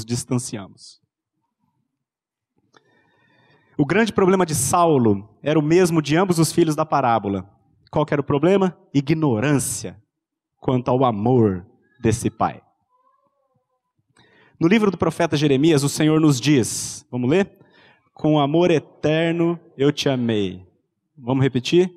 distanciamos. 0.06 1.02
O 3.80 3.86
grande 3.86 4.12
problema 4.12 4.44
de 4.44 4.54
Saulo 4.54 5.26
era 5.42 5.58
o 5.58 5.62
mesmo 5.62 6.02
de 6.02 6.14
ambos 6.14 6.38
os 6.38 6.52
filhos 6.52 6.76
da 6.76 6.84
parábola. 6.84 7.48
Qual 7.90 8.04
era 8.10 8.20
o 8.20 8.24
problema? 8.24 8.76
Ignorância 8.92 9.96
quanto 10.58 10.90
ao 10.90 11.02
amor 11.02 11.64
desse 11.98 12.28
pai. 12.28 12.60
No 14.60 14.68
livro 14.68 14.90
do 14.90 14.98
profeta 14.98 15.34
Jeremias, 15.34 15.82
o 15.82 15.88
Senhor 15.88 16.20
nos 16.20 16.38
diz, 16.38 17.06
vamos 17.10 17.30
ler? 17.30 17.56
Com 18.12 18.38
amor 18.38 18.70
eterno 18.70 19.58
eu 19.78 19.90
te 19.90 20.10
amei. 20.10 20.62
Vamos 21.16 21.42
repetir? 21.42 21.90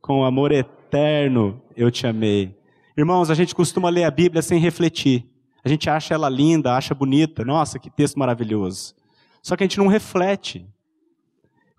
Com 0.00 0.24
amor 0.24 0.52
eterno 0.52 1.60
eu 1.76 1.90
te 1.90 2.06
amei. 2.06 2.56
Irmãos, 2.96 3.28
a 3.28 3.34
gente 3.34 3.56
costuma 3.56 3.90
ler 3.90 4.04
a 4.04 4.10
Bíblia 4.12 4.40
sem 4.40 4.60
refletir. 4.60 5.28
A 5.64 5.68
gente 5.68 5.90
acha 5.90 6.14
ela 6.14 6.28
linda, 6.28 6.76
acha 6.76 6.94
bonita. 6.94 7.44
Nossa, 7.44 7.80
que 7.80 7.90
texto 7.90 8.20
maravilhoso. 8.20 8.94
Só 9.42 9.56
que 9.56 9.64
a 9.64 9.66
gente 9.66 9.78
não 9.78 9.88
reflete. 9.88 10.72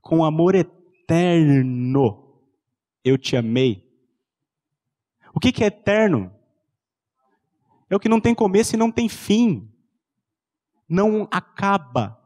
Com 0.05 0.23
amor 0.23 0.53
eterno 0.53 2.23
eu 3.03 3.17
te 3.17 3.35
amei. 3.35 3.83
O 5.33 5.39
que, 5.39 5.51
que 5.51 5.63
é 5.63 5.67
eterno? 5.67 6.31
É 7.89 7.95
o 7.95 7.99
que 7.99 8.07
não 8.07 8.21
tem 8.21 8.35
começo 8.35 8.75
e 8.75 8.77
não 8.77 8.91
tem 8.91 9.09
fim 9.09 9.75
não 10.87 11.27
acaba. 11.31 12.19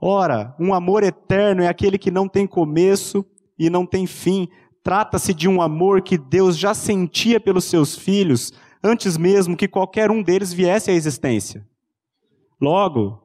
Ora, 0.00 0.54
um 0.58 0.74
amor 0.74 1.02
eterno 1.02 1.62
é 1.62 1.68
aquele 1.68 1.96
que 1.96 2.10
não 2.10 2.28
tem 2.28 2.46
começo 2.46 3.24
e 3.58 3.70
não 3.70 3.86
tem 3.86 4.06
fim. 4.06 4.48
Trata-se 4.82 5.32
de 5.32 5.48
um 5.48 5.62
amor 5.62 6.02
que 6.02 6.18
Deus 6.18 6.58
já 6.58 6.74
sentia 6.74 7.40
pelos 7.40 7.64
seus 7.64 7.96
filhos 7.96 8.52
antes 8.82 9.16
mesmo 9.16 9.56
que 9.56 9.66
qualquer 9.66 10.10
um 10.10 10.22
deles 10.22 10.52
viesse 10.52 10.90
à 10.90 10.94
existência. 10.94 11.66
Logo, 12.60 13.23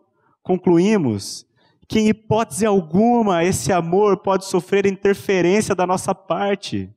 concluímos 0.49 1.45
que, 1.87 1.99
em 1.99 2.07
hipótese 2.07 2.65
alguma, 2.65 3.43
esse 3.43 3.71
amor 3.71 4.17
pode 4.17 4.45
sofrer 4.45 4.87
interferência 4.87 5.75
da 5.75 5.85
nossa 5.85 6.15
parte. 6.15 6.91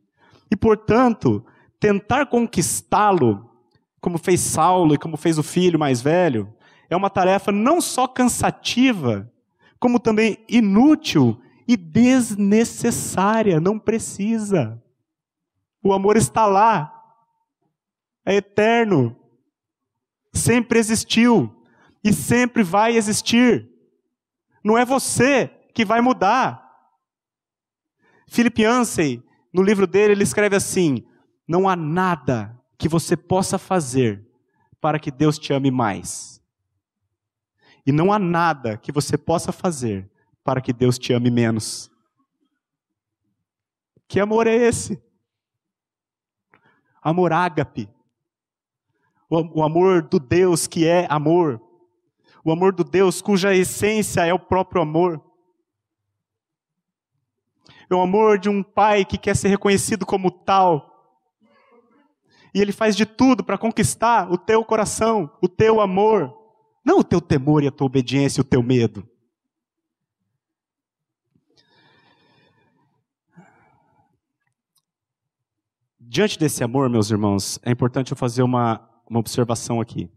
E, 0.50 0.57
portanto, 0.57 1.44
tentar 1.78 2.24
conquistá-lo 2.24 3.50
como 4.00 4.16
fez 4.16 4.40
Saulo 4.40 4.94
e 4.94 4.98
como 4.98 5.18
fez 5.18 5.36
o 5.36 5.42
filho 5.42 5.78
mais 5.78 6.00
velho, 6.00 6.50
é 6.88 6.96
uma 6.96 7.11
tarefa 7.11 7.53
não 7.53 7.78
só 7.78 8.09
cansativa, 8.09 9.30
como 9.78 10.00
também 10.00 10.42
inútil 10.48 11.38
e 11.68 11.76
desnecessária, 11.76 13.61
não 13.61 13.78
precisa. 13.78 14.82
O 15.84 15.92
amor 15.92 16.16
está 16.16 16.46
lá, 16.46 16.90
é 18.24 18.36
eterno, 18.36 19.14
sempre 20.32 20.78
existiu 20.78 21.55
e 22.03 22.12
sempre 22.12 22.62
vai 22.62 22.96
existir. 22.96 23.68
Não 24.64 24.76
é 24.76 24.84
você 24.84 25.48
que 25.74 25.84
vai 25.84 26.00
mudar. 26.00 26.62
Philip 28.28 28.62
Yancey, 28.62 29.22
no 29.53 29.62
livro 29.62 29.86
dele, 29.86 30.12
ele 30.12 30.22
escreve 30.22 30.57
assim: 30.57 31.07
não 31.46 31.68
há 31.68 31.76
nada 31.76 32.59
que 32.78 32.88
você 32.88 33.16
possa 33.16 33.59
fazer 33.59 34.26
para 34.80 34.98
que 34.98 35.11
Deus 35.11 35.38
te 35.38 35.53
ame 35.53 35.70
mais. 35.70 36.42
E 37.84 37.92
não 37.92 38.12
há 38.12 38.18
nada 38.18 38.76
que 38.76 38.92
você 38.92 39.18
possa 39.18 39.53
fazer 39.53 40.11
para 40.44 40.61
que 40.61 40.72
Deus 40.72 40.98
te 40.98 41.12
ame 41.12 41.30
menos. 41.30 41.90
Que 44.09 44.20
amor 44.20 44.46
é 44.46 44.55
esse? 44.55 45.03
Amor 47.00 47.32
ágape. 47.32 47.88
O 49.28 49.62
amor 49.62 50.03
do 50.03 50.20
Deus 50.20 50.66
que 50.66 50.86
é 50.86 51.07
amor. 51.09 51.61
O 52.45 52.51
amor 52.53 52.72
do 52.72 52.84
Deus 52.84 53.22
cuja 53.22 53.55
essência 53.55 54.26
é 54.26 54.32
o 54.34 54.38
próprio 54.38 54.82
amor. 54.82 55.22
É 57.90 57.95
o 57.95 58.01
amor 58.01 58.38
de 58.38 58.49
um 58.49 58.62
pai 58.62 59.05
que 59.05 59.18
quer 59.18 59.36
ser 59.36 59.49
reconhecido 59.49 60.07
como 60.07 60.30
tal 60.30 60.93
e 62.55 62.61
ele 62.61 62.72
faz 62.72 62.95
de 62.95 63.07
tudo 63.07 63.43
para 63.43 63.57
conquistar 63.57 64.30
o 64.30 64.36
teu 64.36 64.64
coração, 64.64 65.30
o 65.40 65.49
teu 65.49 65.80
amor, 65.80 66.32
não 66.84 66.99
o 66.99 67.05
teu 67.05 67.20
temor 67.20 67.62
e 67.62 67.68
a 67.68 67.72
tua 67.72 67.86
obediência 67.86 68.40
o 68.40 68.45
teu 68.45 68.62
medo. 68.62 69.09
Diante 75.99 76.38
desse 76.38 76.62
amor, 76.62 76.90
meus 76.90 77.11
irmãos, 77.11 77.59
é 77.62 77.70
importante 77.70 78.12
eu 78.12 78.16
fazer 78.16 78.43
uma, 78.43 78.86
uma 79.09 79.18
observação 79.18 79.80
aqui. 79.80 80.11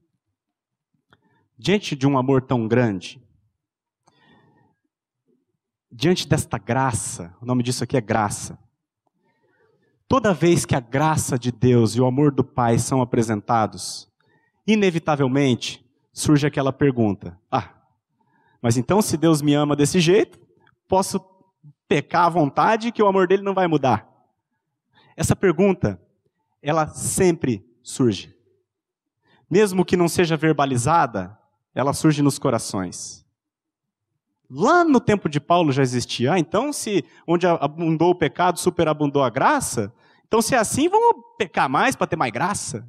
Diante 1.57 1.95
de 1.95 2.05
um 2.05 2.17
amor 2.17 2.41
tão 2.41 2.67
grande, 2.67 3.21
diante 5.91 6.27
desta 6.27 6.57
graça, 6.57 7.35
o 7.41 7.45
nome 7.45 7.63
disso 7.63 7.83
aqui 7.83 7.95
é 7.95 8.01
graça, 8.01 8.59
Toda 10.07 10.33
vez 10.33 10.65
que 10.65 10.75
a 10.75 10.79
graça 10.79 11.37
de 11.37 11.51
Deus 11.51 11.95
e 11.95 12.01
o 12.01 12.05
amor 12.05 12.31
do 12.31 12.43
Pai 12.43 12.77
são 12.77 13.01
apresentados, 13.01 14.07
inevitavelmente 14.65 15.83
surge 16.13 16.45
aquela 16.45 16.71
pergunta: 16.71 17.39
Ah, 17.51 17.73
mas 18.61 18.77
então 18.77 19.01
se 19.01 19.17
Deus 19.17 19.41
me 19.41 19.55
ama 19.55 19.75
desse 19.75 19.99
jeito, 19.99 20.39
posso 20.87 21.19
pecar 21.87 22.25
à 22.25 22.29
vontade 22.29 22.91
que 22.91 23.01
o 23.01 23.07
amor 23.07 23.27
dele 23.27 23.41
não 23.41 23.55
vai 23.55 23.67
mudar? 23.67 24.07
Essa 25.17 25.35
pergunta, 25.35 25.99
ela 26.61 26.87
sempre 26.87 27.65
surge. 27.81 28.35
Mesmo 29.49 29.85
que 29.85 29.97
não 29.97 30.07
seja 30.07 30.37
verbalizada, 30.37 31.37
ela 31.75 31.93
surge 31.93 32.21
nos 32.21 32.39
corações. 32.39 33.25
Lá 34.49 34.85
no 34.85 35.01
tempo 35.01 35.27
de 35.27 35.39
Paulo 35.39 35.71
já 35.73 35.83
existia. 35.83 36.33
Ah, 36.33 36.39
então 36.39 36.71
se 36.71 37.03
onde 37.27 37.45
abundou 37.45 38.11
o 38.11 38.15
pecado, 38.15 38.59
superabundou 38.59 39.21
a 39.21 39.29
graça, 39.29 39.93
então 40.25 40.41
se 40.41 40.55
é 40.55 40.57
assim, 40.57 40.87
vamos 40.87 41.23
pecar 41.37 41.69
mais 41.69 41.95
para 41.95 42.07
ter 42.07 42.15
mais 42.15 42.31
graça? 42.31 42.87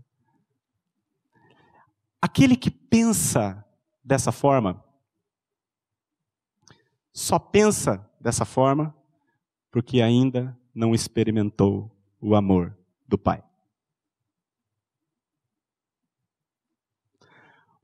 Aquele 2.23 2.57
que 2.57 2.71
pensa 2.71 3.65
dessa 4.05 4.31
forma, 4.31 4.83
só 7.13 7.39
pensa 7.39 8.09
dessa 8.21 8.45
forma 8.45 8.95
porque 9.71 10.01
ainda 10.01 10.57
não 10.75 10.95
experimentou 10.95 11.91
o 12.21 12.35
amor 12.35 12.77
do 13.07 13.19
Pai. 13.19 13.43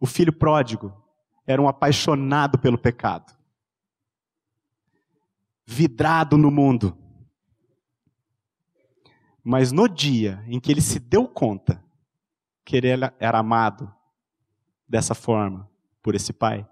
O 0.03 0.07
filho 0.07 0.33
pródigo 0.33 0.93
era 1.47 1.63
um 1.63 1.69
apaixonado 1.69 2.59
pelo 2.59 2.77
pecado 2.77 3.33
vidrado 5.65 6.37
no 6.37 6.51
mundo. 6.51 6.99
Mas 9.43 9.73
no 9.73 9.89
dia 9.89 10.45
em 10.47 10.61
que 10.61 10.71
ele 10.71 10.81
se 10.81 10.99
deu 10.99 11.27
conta 11.27 11.83
que 12.65 12.77
ele 12.77 12.89
era 13.19 13.39
amado 13.39 13.93
dessa 14.89 15.15
forma 15.15 15.71
por 16.03 16.15
esse 16.15 16.33
pai, 16.33 16.69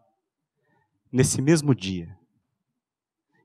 nesse 1.10 1.40
mesmo 1.40 1.74
dia, 1.74 2.16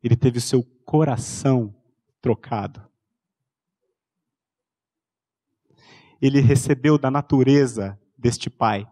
ele 0.03 0.15
teve 0.15 0.37
o 0.39 0.41
seu 0.41 0.63
coração 0.83 1.75
trocado. 2.21 2.83
Ele 6.21 6.39
recebeu 6.39 6.97
da 6.97 7.09
natureza 7.09 7.99
deste 8.17 8.49
pai. 8.49 8.87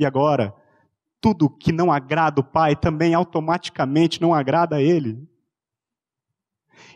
E 0.00 0.06
agora, 0.06 0.54
tudo 1.20 1.50
que 1.50 1.70
não 1.70 1.92
agrada 1.92 2.40
o 2.40 2.44
Pai 2.44 2.74
também 2.74 3.12
automaticamente 3.12 4.18
não 4.18 4.32
agrada 4.32 4.76
a 4.76 4.82
Ele. 4.82 5.28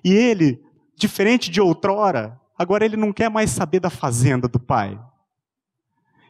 E 0.02 0.10
ele, 0.10 0.64
diferente 0.96 1.50
de 1.50 1.60
outrora, 1.60 2.40
agora 2.58 2.82
ele 2.82 2.96
não 2.96 3.12
quer 3.12 3.28
mais 3.28 3.50
saber 3.50 3.78
da 3.78 3.90
fazenda 3.90 4.48
do 4.48 4.58
Pai. 4.58 4.98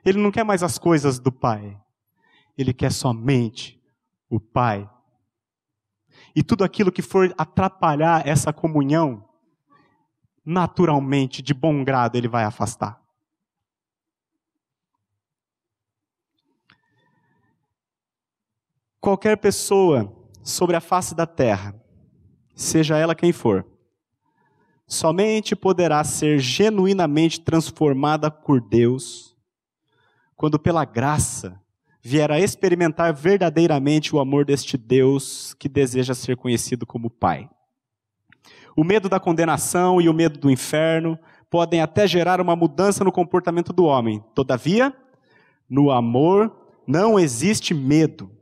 Ele 0.04 0.18
não 0.18 0.32
quer 0.32 0.42
mais 0.42 0.64
as 0.64 0.78
coisas 0.78 1.20
do 1.20 1.30
Pai. 1.30 1.80
Ele 2.58 2.74
quer 2.74 2.90
somente 2.90 3.80
o 4.28 4.40
Pai. 4.40 4.90
E 6.34 6.42
tudo 6.42 6.64
aquilo 6.64 6.90
que 6.90 7.02
for 7.02 7.32
atrapalhar 7.38 8.26
essa 8.26 8.52
comunhão, 8.52 9.24
naturalmente, 10.44 11.40
de 11.40 11.54
bom 11.54 11.84
grado, 11.84 12.16
ele 12.16 12.26
vai 12.26 12.42
afastar. 12.42 13.03
Qualquer 19.04 19.36
pessoa 19.36 20.10
sobre 20.42 20.74
a 20.74 20.80
face 20.80 21.14
da 21.14 21.26
terra, 21.26 21.78
seja 22.56 22.96
ela 22.96 23.14
quem 23.14 23.34
for, 23.34 23.66
somente 24.86 25.54
poderá 25.54 26.02
ser 26.02 26.38
genuinamente 26.38 27.38
transformada 27.38 28.30
por 28.30 28.62
Deus 28.62 29.36
quando, 30.34 30.58
pela 30.58 30.86
graça, 30.86 31.60
vier 32.00 32.32
a 32.32 32.40
experimentar 32.40 33.12
verdadeiramente 33.12 34.16
o 34.16 34.18
amor 34.18 34.46
deste 34.46 34.78
Deus 34.78 35.52
que 35.52 35.68
deseja 35.68 36.14
ser 36.14 36.38
conhecido 36.38 36.86
como 36.86 37.10
Pai. 37.10 37.50
O 38.74 38.82
medo 38.82 39.06
da 39.06 39.20
condenação 39.20 40.00
e 40.00 40.08
o 40.08 40.14
medo 40.14 40.38
do 40.38 40.50
inferno 40.50 41.18
podem 41.50 41.82
até 41.82 42.06
gerar 42.08 42.40
uma 42.40 42.56
mudança 42.56 43.04
no 43.04 43.12
comportamento 43.12 43.70
do 43.70 43.84
homem. 43.84 44.24
Todavia, 44.34 44.96
no 45.68 45.90
amor 45.90 46.50
não 46.86 47.18
existe 47.18 47.74
medo. 47.74 48.34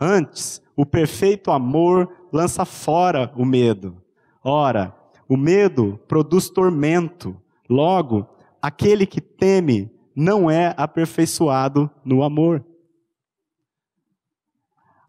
Antes, 0.00 0.62
o 0.76 0.86
perfeito 0.86 1.50
amor 1.50 2.28
lança 2.32 2.64
fora 2.64 3.32
o 3.36 3.44
medo. 3.44 4.00
Ora, 4.42 4.96
o 5.28 5.36
medo 5.36 5.98
produz 6.06 6.48
tormento. 6.48 7.40
Logo, 7.68 8.26
aquele 8.62 9.06
que 9.06 9.20
teme 9.20 9.90
não 10.14 10.50
é 10.50 10.74
aperfeiçoado 10.76 11.90
no 12.04 12.22
amor. 12.22 12.64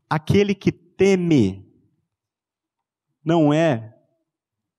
Aquele 0.09 0.55
que 0.55 0.71
teme 0.71 1.67
não 3.23 3.53
é 3.53 3.95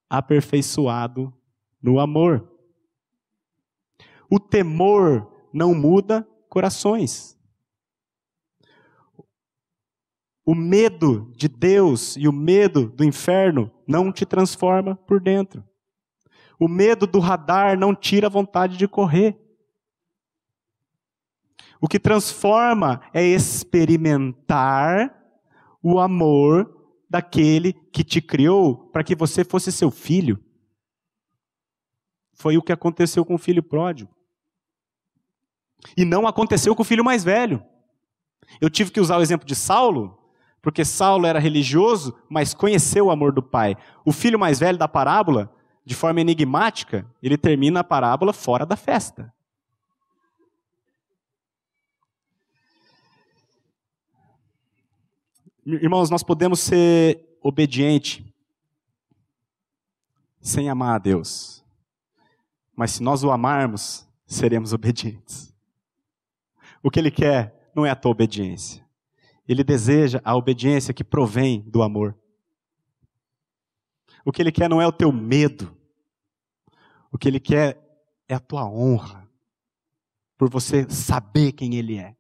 aperfeiçoado 0.08 1.32
no 1.80 2.00
amor. 2.00 2.50
O 4.28 4.38
temor 4.38 5.32
não 5.52 5.74
muda 5.74 6.26
corações. 6.48 7.39
O 10.44 10.54
medo 10.54 11.32
de 11.36 11.48
Deus 11.48 12.16
e 12.16 12.26
o 12.26 12.32
medo 12.32 12.88
do 12.88 13.04
inferno 13.04 13.70
não 13.86 14.10
te 14.12 14.24
transforma 14.24 14.96
por 14.96 15.20
dentro. 15.20 15.62
O 16.58 16.68
medo 16.68 17.06
do 17.06 17.18
radar 17.18 17.78
não 17.78 17.94
tira 17.94 18.26
a 18.26 18.30
vontade 18.30 18.76
de 18.76 18.86
correr. 18.86 19.38
O 21.80 21.88
que 21.88 21.98
transforma 21.98 23.00
é 23.14 23.24
experimentar 23.24 25.16
o 25.82 25.98
amor 25.98 26.76
daquele 27.08 27.72
que 27.72 28.04
te 28.04 28.20
criou 28.20 28.76
para 28.90 29.02
que 29.02 29.16
você 29.16 29.42
fosse 29.42 29.72
seu 29.72 29.90
filho. 29.90 30.38
Foi 32.34 32.56
o 32.58 32.62
que 32.62 32.72
aconteceu 32.72 33.24
com 33.24 33.34
o 33.34 33.38
filho 33.38 33.62
pródigo. 33.62 34.14
E 35.96 36.04
não 36.04 36.26
aconteceu 36.26 36.76
com 36.76 36.82
o 36.82 36.84
filho 36.84 37.04
mais 37.04 37.24
velho. 37.24 37.64
Eu 38.60 38.68
tive 38.68 38.90
que 38.90 39.00
usar 39.00 39.16
o 39.16 39.22
exemplo 39.22 39.46
de 39.46 39.54
Saulo, 39.54 40.19
porque 40.62 40.84
Saulo 40.84 41.26
era 41.26 41.38
religioso, 41.38 42.14
mas 42.28 42.52
conheceu 42.52 43.06
o 43.06 43.10
amor 43.10 43.32
do 43.32 43.42
pai. 43.42 43.76
O 44.04 44.12
filho 44.12 44.38
mais 44.38 44.58
velho 44.58 44.76
da 44.76 44.86
parábola, 44.86 45.52
de 45.84 45.94
forma 45.94 46.20
enigmática, 46.20 47.06
ele 47.22 47.38
termina 47.38 47.80
a 47.80 47.84
parábola 47.84 48.32
fora 48.32 48.66
da 48.66 48.76
festa. 48.76 49.32
Irmãos, 55.64 56.10
nós 56.10 56.22
podemos 56.22 56.60
ser 56.60 57.38
obedientes 57.42 58.24
sem 60.40 60.68
amar 60.68 60.96
a 60.96 60.98
Deus. 60.98 61.64
Mas 62.74 62.92
se 62.92 63.02
nós 63.02 63.22
o 63.22 63.30
amarmos, 63.30 64.06
seremos 64.26 64.72
obedientes. 64.74 65.54
O 66.82 66.90
que 66.90 66.98
ele 66.98 67.10
quer 67.10 67.70
não 67.74 67.84
é 67.84 67.90
a 67.90 67.96
tua 67.96 68.10
obediência. 68.10 68.89
Ele 69.50 69.64
deseja 69.64 70.20
a 70.24 70.36
obediência 70.36 70.94
que 70.94 71.02
provém 71.02 71.62
do 71.62 71.82
amor. 71.82 72.16
O 74.24 74.30
que 74.30 74.40
ele 74.40 74.52
quer 74.52 74.70
não 74.70 74.80
é 74.80 74.86
o 74.86 74.92
teu 74.92 75.10
medo. 75.10 75.76
O 77.10 77.18
que 77.18 77.26
ele 77.26 77.40
quer 77.40 77.76
é 78.28 78.34
a 78.36 78.38
tua 78.38 78.64
honra. 78.64 79.28
Por 80.38 80.48
você 80.48 80.88
saber 80.88 81.50
quem 81.50 81.74
ele 81.74 81.98
é. 81.98 82.14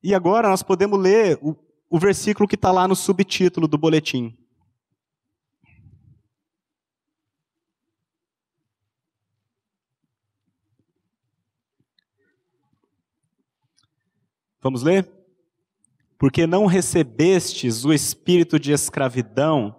E 0.00 0.14
agora 0.14 0.48
nós 0.48 0.62
podemos 0.62 0.96
ler 0.96 1.36
o, 1.42 1.56
o 1.90 1.98
versículo 1.98 2.46
que 2.46 2.54
está 2.54 2.70
lá 2.70 2.86
no 2.86 2.94
subtítulo 2.94 3.66
do 3.66 3.76
boletim. 3.76 4.38
Vamos 14.64 14.82
ler? 14.82 15.06
Porque 16.18 16.46
não 16.46 16.64
recebestes 16.64 17.84
o 17.84 17.92
espírito 17.92 18.58
de 18.58 18.72
escravidão 18.72 19.76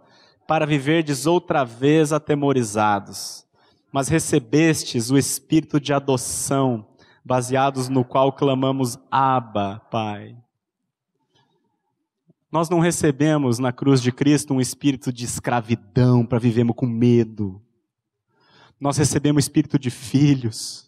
para 0.47 0.63
viverdes 0.63 1.25
outra 1.25 1.63
vez 1.63 2.13
atemorizados, 2.13 3.47
mas 3.91 4.09
recebestes 4.09 5.09
o 5.09 5.17
espírito 5.17 5.79
de 5.79 5.91
adoção 5.91 6.87
baseados 7.25 7.89
no 7.89 8.05
qual 8.05 8.31
clamamos 8.31 8.95
Abba, 9.09 9.81
Pai. 9.89 10.37
Nós 12.51 12.69
não 12.69 12.79
recebemos 12.79 13.57
na 13.57 13.73
cruz 13.73 13.99
de 13.99 14.11
Cristo 14.11 14.53
um 14.53 14.61
espírito 14.61 15.11
de 15.11 15.25
escravidão 15.25 16.23
para 16.23 16.37
vivermos 16.37 16.75
com 16.75 16.85
medo. 16.85 17.59
Nós 18.79 18.97
recebemos 18.97 19.43
o 19.43 19.45
espírito 19.47 19.79
de 19.79 19.89
filhos, 19.89 20.84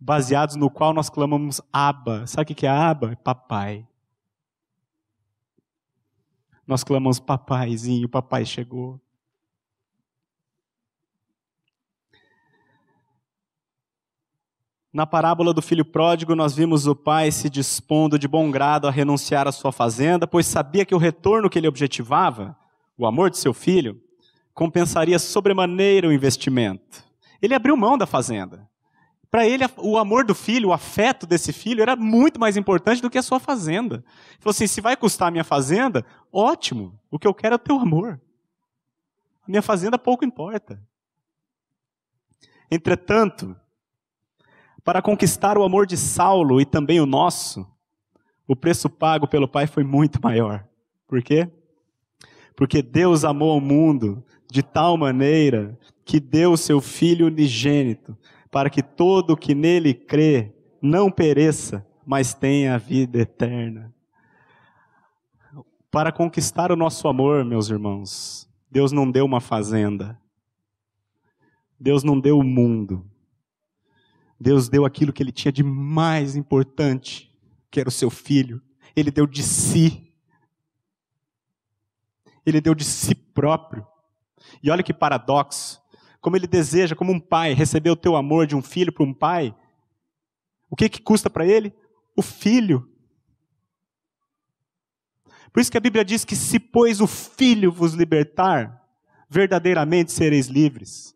baseados 0.00 0.56
no 0.56 0.70
qual 0.70 0.94
nós 0.94 1.10
clamamos 1.10 1.60
Abba. 1.70 2.26
Sabe 2.26 2.52
o 2.52 2.54
que 2.54 2.66
é 2.66 2.70
Abba? 2.70 3.12
É 3.12 3.16
papai. 3.16 3.86
Nós 6.66 6.82
clamamos 6.82 7.20
papaizinho, 7.20 8.08
papai 8.08 8.46
chegou. 8.46 9.00
Na 14.92 15.06
parábola 15.06 15.52
do 15.52 15.62
filho 15.62 15.84
pródigo, 15.84 16.34
nós 16.34 16.54
vimos 16.54 16.86
o 16.86 16.96
pai 16.96 17.30
se 17.30 17.48
dispondo 17.48 18.18
de 18.18 18.26
bom 18.26 18.50
grado 18.50 18.88
a 18.88 18.90
renunciar 18.90 19.46
à 19.46 19.52
sua 19.52 19.70
fazenda, 19.70 20.26
pois 20.26 20.46
sabia 20.46 20.84
que 20.84 20.94
o 20.94 20.98
retorno 20.98 21.48
que 21.50 21.58
ele 21.58 21.68
objetivava, 21.68 22.56
o 22.96 23.06
amor 23.06 23.30
de 23.30 23.38
seu 23.38 23.54
filho, 23.54 24.00
compensaria 24.52 25.18
sobremaneira 25.18 26.08
o 26.08 26.12
investimento. 26.12 27.04
Ele 27.40 27.54
abriu 27.54 27.76
mão 27.76 27.96
da 27.96 28.06
fazenda. 28.06 28.69
Para 29.30 29.46
ele, 29.46 29.64
o 29.76 29.96
amor 29.96 30.24
do 30.24 30.34
filho, 30.34 30.70
o 30.70 30.72
afeto 30.72 31.24
desse 31.24 31.52
filho, 31.52 31.82
era 31.82 31.94
muito 31.94 32.40
mais 32.40 32.56
importante 32.56 33.00
do 33.00 33.08
que 33.08 33.18
a 33.18 33.22
sua 33.22 33.38
fazenda. 33.38 33.96
Ele 33.96 34.40
falou 34.40 34.50
assim: 34.50 34.66
se 34.66 34.80
vai 34.80 34.96
custar 34.96 35.28
a 35.28 35.30
minha 35.30 35.44
fazenda, 35.44 36.04
ótimo. 36.32 36.98
O 37.10 37.18
que 37.18 37.28
eu 37.28 37.34
quero 37.34 37.54
é 37.54 37.56
o 37.56 37.58
teu 37.58 37.78
amor. 37.78 38.20
A 39.46 39.48
minha 39.48 39.62
fazenda 39.62 39.96
pouco 39.96 40.24
importa. 40.24 40.82
Entretanto, 42.68 43.56
para 44.82 45.02
conquistar 45.02 45.56
o 45.56 45.62
amor 45.62 45.86
de 45.86 45.96
Saulo 45.96 46.60
e 46.60 46.64
também 46.64 47.00
o 47.00 47.06
nosso, 47.06 47.66
o 48.48 48.56
preço 48.56 48.90
pago 48.90 49.28
pelo 49.28 49.46
Pai 49.46 49.66
foi 49.66 49.84
muito 49.84 50.20
maior. 50.22 50.66
Por 51.06 51.22
quê? 51.22 51.48
Porque 52.56 52.82
Deus 52.82 53.24
amou 53.24 53.56
o 53.56 53.60
mundo 53.60 54.24
de 54.50 54.62
tal 54.62 54.96
maneira 54.96 55.78
que 56.04 56.18
deu 56.18 56.52
o 56.52 56.56
seu 56.56 56.80
Filho 56.80 57.26
unigênito, 57.26 58.16
para 58.50 58.68
que 58.68 58.82
todo 58.82 59.36
que 59.36 59.54
nele 59.54 59.94
crê 59.94 60.54
não 60.82 61.10
pereça, 61.10 61.86
mas 62.04 62.34
tenha 62.34 62.74
a 62.74 62.78
vida 62.78 63.18
eterna. 63.18 63.94
Para 65.90 66.12
conquistar 66.12 66.72
o 66.72 66.76
nosso 66.76 67.06
amor, 67.08 67.44
meus 67.44 67.68
irmãos, 67.68 68.48
Deus 68.70 68.92
não 68.92 69.10
deu 69.10 69.24
uma 69.24 69.40
fazenda. 69.40 70.20
Deus 71.78 72.04
não 72.04 72.18
deu 72.18 72.38
o 72.38 72.44
mundo. 72.44 73.04
Deus 74.38 74.68
deu 74.68 74.84
aquilo 74.84 75.12
que 75.12 75.22
ele 75.22 75.32
tinha 75.32 75.52
de 75.52 75.62
mais 75.62 76.36
importante, 76.36 77.30
que 77.70 77.80
era 77.80 77.88
o 77.88 77.92
seu 77.92 78.10
filho. 78.10 78.62
Ele 78.94 79.10
deu 79.10 79.26
de 79.26 79.42
si. 79.42 80.12
Ele 82.44 82.60
deu 82.60 82.74
de 82.74 82.84
si 82.84 83.14
próprio. 83.14 83.86
E 84.62 84.70
olha 84.70 84.82
que 84.82 84.94
paradoxo. 84.94 85.79
Como 86.20 86.36
ele 86.36 86.46
deseja, 86.46 86.94
como 86.94 87.12
um 87.12 87.20
pai, 87.20 87.54
receber 87.54 87.90
o 87.90 87.96
teu 87.96 88.14
amor 88.16 88.46
de 88.46 88.54
um 88.54 88.62
filho 88.62 88.92
para 88.92 89.04
um 89.04 89.14
pai. 89.14 89.54
O 90.68 90.76
que, 90.76 90.88
que 90.88 91.00
custa 91.00 91.30
para 91.30 91.46
ele? 91.46 91.72
O 92.16 92.22
filho. 92.22 92.88
Por 95.52 95.60
isso 95.60 95.70
que 95.70 95.78
a 95.78 95.80
Bíblia 95.80 96.04
diz 96.04 96.24
que 96.24 96.36
se, 96.36 96.58
pois, 96.58 97.00
o 97.00 97.06
filho 97.06 97.72
vos 97.72 97.94
libertar, 97.94 98.86
verdadeiramente 99.28 100.12
sereis 100.12 100.46
livres. 100.46 101.14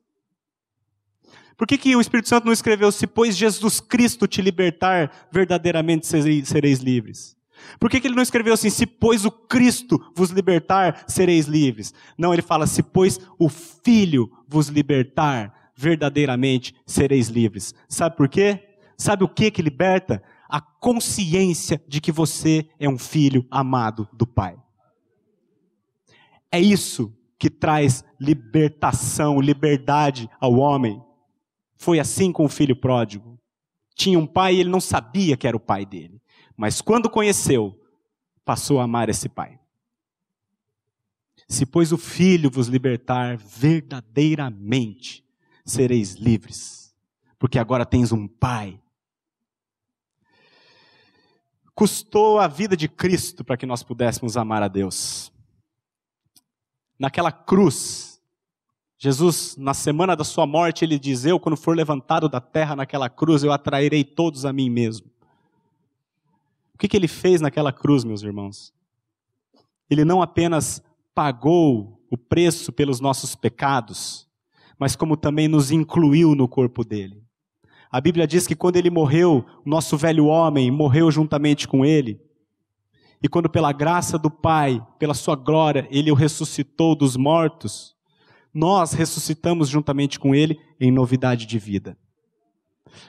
Por 1.57 1.69
que, 1.69 1.79
que 1.79 1.95
o 1.95 2.01
Espírito 2.01 2.29
Santo 2.29 2.47
não 2.47 2.53
escreveu, 2.53 2.91
se 2.91 3.07
pois 3.07 3.37
Jesus 3.37 3.81
Cristo 3.81 4.27
te 4.27 4.43
libertar, 4.43 5.29
verdadeiramente 5.31 6.07
sereis 6.07 6.81
livres? 6.81 7.37
Por 7.79 7.91
que, 7.91 8.01
que 8.01 8.07
ele 8.07 8.15
não 8.15 8.23
escreveu 8.23 8.55
assim, 8.55 8.71
se 8.71 8.87
pois 8.87 9.25
o 9.25 9.31
Cristo 9.31 10.01
vos 10.15 10.31
libertar, 10.31 11.05
sereis 11.07 11.47
livres? 11.47 11.93
Não, 12.17 12.33
ele 12.33 12.43
fala, 12.43 12.67
se 12.67 12.83
pois 12.83 13.19
o 13.39 13.49
Filho 13.49 14.31
vos 14.49 14.69
libertar, 14.69 15.73
verdadeiramente 15.77 16.75
sereis 16.87 17.29
livres. 17.29 17.75
Sabe 17.89 18.17
por 18.17 18.29
quê? 18.29 18.79
Sabe 18.97 19.25
o 19.25 19.29
que 19.29 19.51
que 19.51 19.63
liberta? 19.63 20.23
A 20.49 20.61
consciência 20.61 21.83
de 21.89 22.01
que 22.01 22.13
você 22.13 22.69
é 22.79 22.89
um 22.89 22.99
filho 22.99 23.47
amado 23.51 24.09
do 24.13 24.27
Pai. 24.27 24.57
É 26.51 26.61
isso 26.61 27.13
que 27.37 27.51
traz 27.51 28.05
libertação, 28.21 29.41
liberdade 29.41 30.31
ao 30.41 30.55
homem. 30.55 31.03
Foi 31.77 31.99
assim 31.99 32.31
com 32.31 32.45
o 32.45 32.49
filho 32.49 32.77
pródigo. 32.77 33.39
tinha 33.97 34.19
um 34.19 34.27
pai 34.27 34.57
e 34.57 34.61
ele 34.61 34.71
não 34.71 34.81
sabia 34.81 35.37
que 35.37 35.47
era 35.47 35.57
o 35.57 35.61
pai 35.61 35.85
dele. 35.87 36.21
Mas 36.57 36.81
quando 36.81 37.11
conheceu, 37.11 37.79
passou 38.45 38.81
a 38.81 38.85
amar 38.85 39.09
esse 39.09 39.29
pai. 39.29 39.59
Se, 41.49 41.67
pois, 41.67 41.93
o 41.93 41.99
Filho 41.99 42.51
vos 42.51 42.69
libertar, 42.69 43.37
verdadeiramente 43.37 45.25
sereis 45.65 46.15
livres, 46.15 46.95
porque 47.39 47.59
agora 47.59 47.85
tens 47.85 48.13
um 48.13 48.27
Pai. 48.27 48.81
Custou 51.75 52.39
a 52.39 52.47
vida 52.47 52.77
de 52.77 52.89
Cristo 52.89 53.45
para 53.45 53.57
que 53.57 53.67
nós 53.67 53.83
pudéssemos 53.83 54.37
amar 54.37 54.63
a 54.63 54.69
Deus. 54.69 55.33
Naquela 56.99 57.33
cruz, 57.33 58.23
Jesus, 58.97 59.57
na 59.57 59.75
semana 59.75 60.15
da 60.15 60.23
sua 60.25 60.47
morte, 60.47 60.85
ele 60.85 60.99
diz: 60.99 61.25
Eu, 61.25 61.41
quando 61.41 61.57
for 61.57 61.77
levantado 61.77 62.29
da 62.29 62.41
terra 62.41 62.77
naquela 62.77 63.11
cruz, 63.11 63.43
eu 63.43 63.53
atrairei 63.53 64.05
todos 64.05 64.45
a 64.45 64.53
mim 64.53 64.71
mesmo. 64.71 65.11
O 66.75 66.79
que, 66.79 66.89
que 66.89 66.97
ele 66.97 67.09
fez 67.09 67.41
naquela 67.41 67.73
cruz, 67.73 68.05
meus 68.05 68.23
irmãos? 68.23 68.73
Ele 69.89 70.05
não 70.05 70.21
apenas 70.21 70.83
pagou 71.15 72.05
o 72.11 72.17
preço 72.17 72.73
pelos 72.73 73.01
nossos 73.01 73.35
pecados, 73.35 74.29
mas 74.79 74.97
como 74.97 75.17
também 75.17 75.49
nos 75.49 75.71
incluiu 75.71 76.35
no 76.35 76.49
corpo 76.49 76.85
dele. 76.85 77.23
A 77.91 78.01
Bíblia 78.01 78.27
diz 78.27 78.47
que 78.47 78.57
quando 78.57 78.77
ele 78.77 78.91
morreu, 78.91 79.47
o 79.65 79.69
nosso 79.69 79.97
velho 79.97 80.27
homem 80.27 80.71
morreu 80.71 81.11
juntamente 81.13 81.69
com 81.69 81.85
ele. 81.85 82.21
E 83.23 83.29
quando, 83.29 83.49
pela 83.49 83.73
graça 83.73 84.19
do 84.19 84.29
Pai, 84.29 84.85
pela 84.99 85.15
sua 85.15 85.37
glória, 85.37 85.87
ele 85.91 86.11
o 86.11 86.15
ressuscitou 86.15 86.97
dos 86.97 87.17
mortos, 87.17 87.95
nós 88.53 88.93
ressuscitamos 88.93 89.69
juntamente 89.69 90.19
com 90.19 90.35
ele 90.35 90.59
em 90.81 90.91
novidade 90.91 91.47
de 91.47 91.59
vida. 91.59 91.97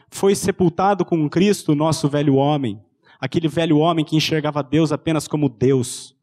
Foi 0.09 0.35
sepultado 0.35 1.03
com 1.03 1.29
Cristo 1.29 1.75
nosso 1.75 2.07
velho 2.07 2.35
homem, 2.35 2.79
aquele 3.19 3.47
velho 3.47 3.77
homem 3.77 4.05
que 4.05 4.15
enxergava 4.15 4.63
Deus 4.63 4.91
apenas 4.91 5.27
como 5.27 5.49
Deus 5.49 6.15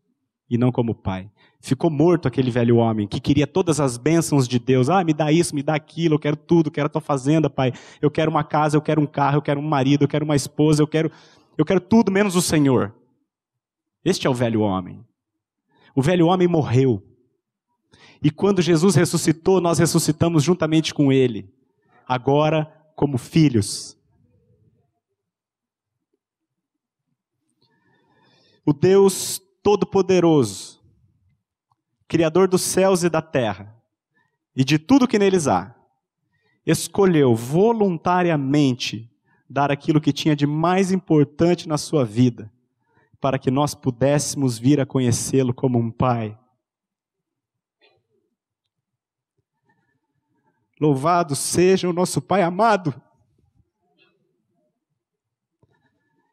e 0.49 0.59
não 0.59 0.71
como 0.71 0.95
Pai. 0.95 1.31
Ficou 1.65 1.89
morto 1.89 2.27
aquele 2.27 2.51
velho 2.51 2.79
homem 2.79 3.07
que 3.07 3.21
queria 3.21 3.47
todas 3.47 3.79
as 3.79 3.97
bênçãos 3.97 4.49
de 4.49 4.59
Deus. 4.59 4.91
Ah, 4.91 5.05
me 5.05 5.15
dá 5.15 5.31
isso, 5.31 5.55
me 5.55 5.63
dá 5.63 5.77
aquilo, 5.77 6.17
eu 6.17 6.19
quero 6.19 6.37
tudo, 6.37 6.73
quero 6.73 6.87
a 6.87 6.89
tua 6.89 7.01
fazenda, 7.01 7.49
pai. 7.49 7.73
Eu 8.01 8.11
quero 8.11 8.29
uma 8.29 8.43
casa, 8.43 8.77
eu 8.77 8.83
quero 8.83 9.01
um 9.01 9.07
carro, 9.07 9.37
eu 9.37 9.43
quero 9.43 9.61
um 9.61 9.69
marido, 9.69 10.03
eu 10.03 10.09
quero 10.09 10.25
uma 10.25 10.35
esposa, 10.35 10.83
eu 10.83 10.89
quero, 10.89 11.09
eu 11.57 11.65
quero 11.65 11.81
tudo 11.81 12.11
menos 12.11 12.35
o 12.35 12.43
Senhor. 12.43 12.93
Este 14.05 14.27
é 14.27 14.31
o 14.31 14.35
velho 14.35 14.61
homem. 14.61 15.05
O 15.95 16.03
velho 16.03 16.27
homem 16.27 16.49
morreu. 16.49 17.01
E 18.21 18.29
quando 18.29 18.61
Jesus 18.61 18.97
ressuscitou, 18.97 19.61
nós 19.61 19.79
ressuscitamos 19.79 20.43
juntamente 20.43 20.93
com 20.93 21.13
ele. 21.13 21.49
Agora, 22.09 22.65
como 22.97 23.17
filhos. 23.17 23.97
O 28.65 28.73
Deus 28.73 29.41
Todo-Poderoso 29.63 30.83
Criador 32.13 32.47
dos 32.47 32.61
céus 32.61 33.03
e 33.03 33.09
da 33.09 33.23
terra, 33.23 33.75
e 34.55 34.63
de 34.63 34.79
tudo 34.79 35.09
que 35.09 35.19
neles 35.19 35.49
há, 35.49 35.75
escolheu 36.67 37.35
voluntariamente 37.35 39.11
dar 39.49 39.71
aquilo 39.71 39.99
que 39.99 40.13
tinha 40.13 40.37
de 40.37 40.47
mais 40.47 40.93
importante 40.93 41.67
na 41.67 41.79
sua 41.79 42.05
vida, 42.05 42.53
para 43.19 43.39
que 43.39 43.51
nós 43.51 43.75
pudéssemos 43.75 44.59
vir 44.59 44.79
a 44.79 44.85
conhecê-lo 44.85 45.55
como 45.55 45.79
um 45.79 45.91
Pai. 45.91 46.39
Louvado 50.79 51.35
seja 51.35 51.89
o 51.89 51.95
nosso 51.95 52.21
Pai 52.21 52.43
amado. 52.43 52.95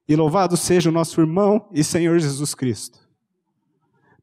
E 0.10 0.16
louvado 0.16 0.58
seja 0.58 0.90
o 0.90 0.92
nosso 0.92 1.22
irmão 1.22 1.70
e 1.72 1.84
Senhor 1.84 2.20
Jesus 2.20 2.54
Cristo 2.54 3.08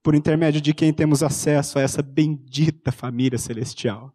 por 0.06 0.14
intermédio 0.14 0.60
de 0.60 0.72
quem 0.72 0.92
temos 0.92 1.20
acesso 1.20 1.80
a 1.80 1.82
essa 1.82 2.00
bendita 2.00 2.92
família 2.92 3.36
celestial. 3.36 4.14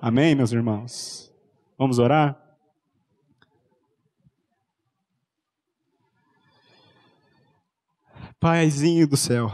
Amém, 0.00 0.36
meus 0.36 0.52
irmãos? 0.52 1.34
Vamos 1.76 1.98
orar? 1.98 2.40
Paizinho 8.38 9.08
do 9.08 9.16
céu, 9.16 9.50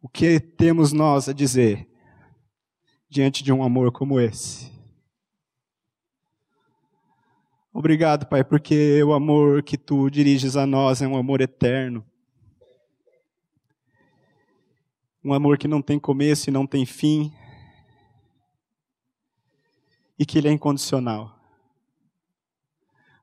o 0.00 0.08
que 0.08 0.40
temos 0.40 0.92
nós 0.92 1.28
a 1.28 1.34
dizer 1.34 1.86
diante 3.10 3.44
de 3.44 3.52
um 3.52 3.62
amor 3.62 3.92
como 3.92 4.18
esse? 4.18 4.79
Obrigado, 7.72 8.26
Pai, 8.26 8.42
porque 8.42 9.00
o 9.04 9.12
amor 9.12 9.62
que 9.62 9.78
tu 9.78 10.10
diriges 10.10 10.56
a 10.56 10.66
nós 10.66 11.00
é 11.00 11.06
um 11.06 11.16
amor 11.16 11.40
eterno. 11.40 12.04
Um 15.24 15.32
amor 15.32 15.56
que 15.56 15.68
não 15.68 15.80
tem 15.80 15.96
começo 15.96 16.50
e 16.50 16.52
não 16.52 16.66
tem 16.66 16.84
fim. 16.84 17.32
E 20.18 20.26
que 20.26 20.36
ele 20.36 20.48
é 20.48 20.52
incondicional. 20.52 21.38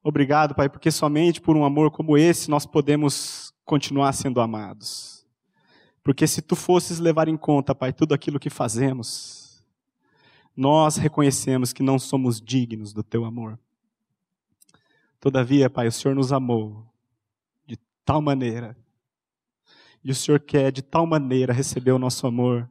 Obrigado, 0.01 0.55
Pai, 0.55 0.69
porque 0.69 0.91
somente 0.91 1.41
por 1.41 1.57
um 1.57 1.65
amor 1.65 1.91
como 1.91 2.17
esse 2.17 2.49
nós 2.49 2.65
podemos 2.65 3.53
continuar 3.65 4.13
sendo 4.13 4.39
amados. 4.39 5.27
Porque 6.01 6.25
se 6.25 6.41
tu 6.41 6.55
fosses 6.55 6.99
levar 6.99 7.27
em 7.27 7.35
conta, 7.35 7.75
Pai, 7.75 7.91
tudo 7.91 8.13
aquilo 8.13 8.39
que 8.39 8.49
fazemos, 8.49 9.61
nós 10.55 10.95
reconhecemos 10.95 11.73
que 11.73 11.83
não 11.83 11.99
somos 11.99 12.39
dignos 12.39 12.93
do 12.93 13.03
teu 13.03 13.25
amor. 13.25 13.59
Todavia, 15.19 15.69
Pai, 15.69 15.87
o 15.87 15.91
Senhor 15.91 16.13
nos 16.13 16.31
amou 16.31 16.85
de 17.65 17.77
tal 18.05 18.21
maneira, 18.21 18.77
e 20.03 20.11
o 20.11 20.15
Senhor 20.15 20.39
quer 20.39 20.71
de 20.71 20.81
tal 20.81 21.05
maneira 21.05 21.51
receber 21.51 21.91
o 21.91 21.99
nosso 21.99 22.27
amor, 22.27 22.69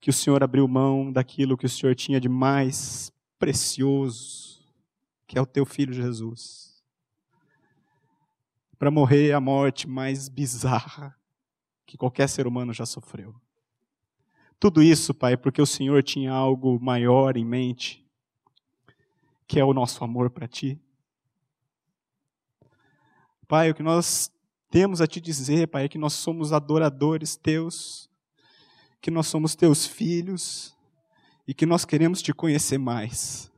que 0.00 0.10
o 0.10 0.12
Senhor 0.12 0.42
abriu 0.42 0.66
mão 0.66 1.12
daquilo 1.12 1.56
que 1.56 1.66
o 1.66 1.68
Senhor 1.68 1.94
tinha 1.94 2.20
de 2.20 2.28
mais 2.28 3.12
precioso, 3.38 4.64
que 5.26 5.38
é 5.38 5.40
o 5.40 5.46
teu 5.46 5.66
filho 5.66 5.92
Jesus, 5.92 6.82
para 8.78 8.90
morrer 8.90 9.32
a 9.32 9.40
morte 9.40 9.86
mais 9.86 10.28
bizarra 10.28 11.14
que 11.84 11.96
qualquer 11.96 12.28
ser 12.28 12.46
humano 12.46 12.72
já 12.72 12.86
sofreu. 12.86 13.34
Tudo 14.58 14.82
isso, 14.82 15.12
Pai, 15.12 15.36
porque 15.36 15.60
o 15.60 15.66
Senhor 15.66 16.02
tinha 16.02 16.32
algo 16.32 16.80
maior 16.80 17.36
em 17.36 17.44
mente, 17.44 18.04
que 19.46 19.60
é 19.60 19.64
o 19.64 19.74
nosso 19.74 20.02
amor 20.02 20.30
para 20.30 20.48
Ti. 20.48 20.80
Pai, 23.48 23.70
o 23.70 23.74
que 23.74 23.82
nós 23.82 24.30
temos 24.70 25.00
a 25.00 25.06
te 25.06 25.20
dizer, 25.20 25.68
Pai, 25.68 25.84
é 25.84 25.88
que 25.88 25.98
nós 25.98 26.14
somos 26.14 26.52
adoradores 26.52 27.36
teus, 27.36 28.10
que 29.00 29.10
nós 29.10 29.28
somos 29.28 29.54
teus 29.54 29.86
filhos 29.86 30.76
e 31.46 31.54
que 31.54 31.64
nós 31.64 31.84
queremos 31.84 32.20
te 32.20 32.32
conhecer 32.32 32.76
mais. 32.76 33.52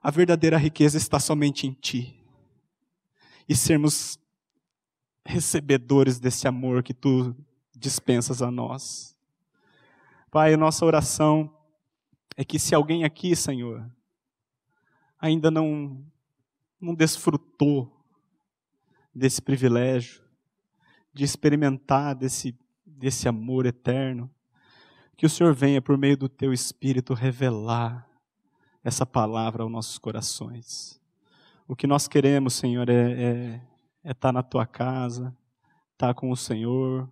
A 0.00 0.10
verdadeira 0.10 0.56
riqueza 0.56 0.96
está 0.96 1.18
somente 1.18 1.66
em 1.66 1.72
ti. 1.72 2.24
E 3.48 3.56
sermos 3.56 4.20
recebedores 5.24 6.20
desse 6.20 6.46
amor 6.46 6.84
que 6.84 6.94
tu 6.94 7.34
dispensas 7.74 8.40
a 8.40 8.52
nós. 8.52 9.16
Pai, 10.30 10.54
a 10.54 10.56
nossa 10.56 10.86
oração 10.86 11.52
é 12.36 12.44
que 12.44 12.58
se 12.58 12.72
alguém 12.72 13.02
aqui, 13.02 13.34
Senhor, 13.34 13.84
ainda 15.18 15.50
não 15.50 16.06
não 16.80 16.94
desfrutou 16.94 17.95
desse 19.16 19.40
privilégio, 19.40 20.22
de 21.12 21.24
experimentar 21.24 22.14
desse, 22.14 22.54
desse 22.84 23.26
amor 23.26 23.64
eterno. 23.64 24.30
Que 25.16 25.24
o 25.24 25.30
Senhor 25.30 25.54
venha, 25.54 25.80
por 25.80 25.96
meio 25.96 26.18
do 26.18 26.28
teu 26.28 26.52
Espírito, 26.52 27.14
revelar 27.14 28.06
essa 28.84 29.06
palavra 29.06 29.62
aos 29.62 29.72
nossos 29.72 29.96
corações. 29.96 31.00
O 31.66 31.74
que 31.74 31.86
nós 31.86 32.06
queremos, 32.06 32.54
Senhor, 32.54 32.90
é, 32.90 33.12
é, 33.12 33.62
é 34.04 34.12
estar 34.12 34.32
na 34.32 34.42
tua 34.42 34.66
casa, 34.66 35.34
estar 35.92 36.12
com 36.12 36.30
o 36.30 36.36
Senhor, 36.36 37.10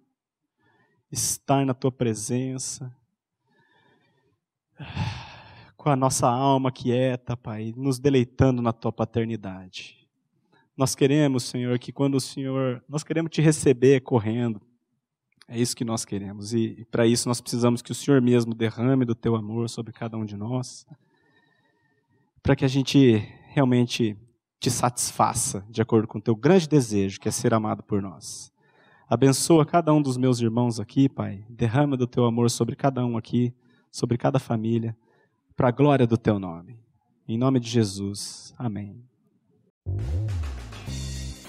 estar 1.10 1.64
na 1.64 1.72
tua 1.72 1.90
presença, 1.90 2.94
com 5.74 5.88
a 5.88 5.96
nossa 5.96 6.28
alma 6.28 6.70
quieta, 6.70 7.34
Pai, 7.34 7.72
nos 7.74 7.98
deleitando 7.98 8.60
na 8.60 8.74
tua 8.74 8.92
paternidade. 8.92 10.03
Nós 10.76 10.94
queremos, 10.94 11.44
Senhor, 11.44 11.78
que 11.78 11.92
quando 11.92 12.16
o 12.16 12.20
Senhor. 12.20 12.82
Nós 12.88 13.04
queremos 13.04 13.30
te 13.30 13.40
receber 13.40 14.00
correndo. 14.00 14.60
É 15.46 15.58
isso 15.58 15.76
que 15.76 15.84
nós 15.84 16.04
queremos. 16.04 16.52
E, 16.52 16.76
e 16.78 16.84
para 16.86 17.06
isso 17.06 17.28
nós 17.28 17.40
precisamos 17.40 17.82
que 17.82 17.92
o 17.92 17.94
Senhor 17.94 18.20
mesmo 18.20 18.54
derrame 18.54 19.04
do 19.04 19.14
teu 19.14 19.36
amor 19.36 19.68
sobre 19.68 19.92
cada 19.92 20.16
um 20.16 20.24
de 20.24 20.36
nós. 20.36 20.86
Para 22.42 22.56
que 22.56 22.64
a 22.64 22.68
gente 22.68 23.16
realmente 23.48 24.16
te 24.58 24.70
satisfaça 24.70 25.64
de 25.68 25.80
acordo 25.82 26.08
com 26.08 26.18
o 26.18 26.22
teu 26.22 26.34
grande 26.34 26.68
desejo, 26.68 27.20
que 27.20 27.28
é 27.28 27.30
ser 27.30 27.54
amado 27.54 27.82
por 27.82 28.00
nós. 28.02 28.52
Abençoa 29.08 29.66
cada 29.66 29.92
um 29.92 30.00
dos 30.00 30.16
meus 30.16 30.40
irmãos 30.40 30.80
aqui, 30.80 31.08
Pai. 31.08 31.44
Derrama 31.48 31.96
do 31.96 32.06
teu 32.06 32.24
amor 32.24 32.50
sobre 32.50 32.74
cada 32.74 33.04
um 33.04 33.16
aqui, 33.16 33.54
sobre 33.92 34.16
cada 34.16 34.38
família, 34.38 34.96
para 35.54 35.68
a 35.68 35.70
glória 35.70 36.06
do 36.06 36.16
teu 36.16 36.38
nome. 36.38 36.80
Em 37.28 37.38
nome 37.38 37.60
de 37.60 37.68
Jesus. 37.68 38.54
Amém. 38.58 39.04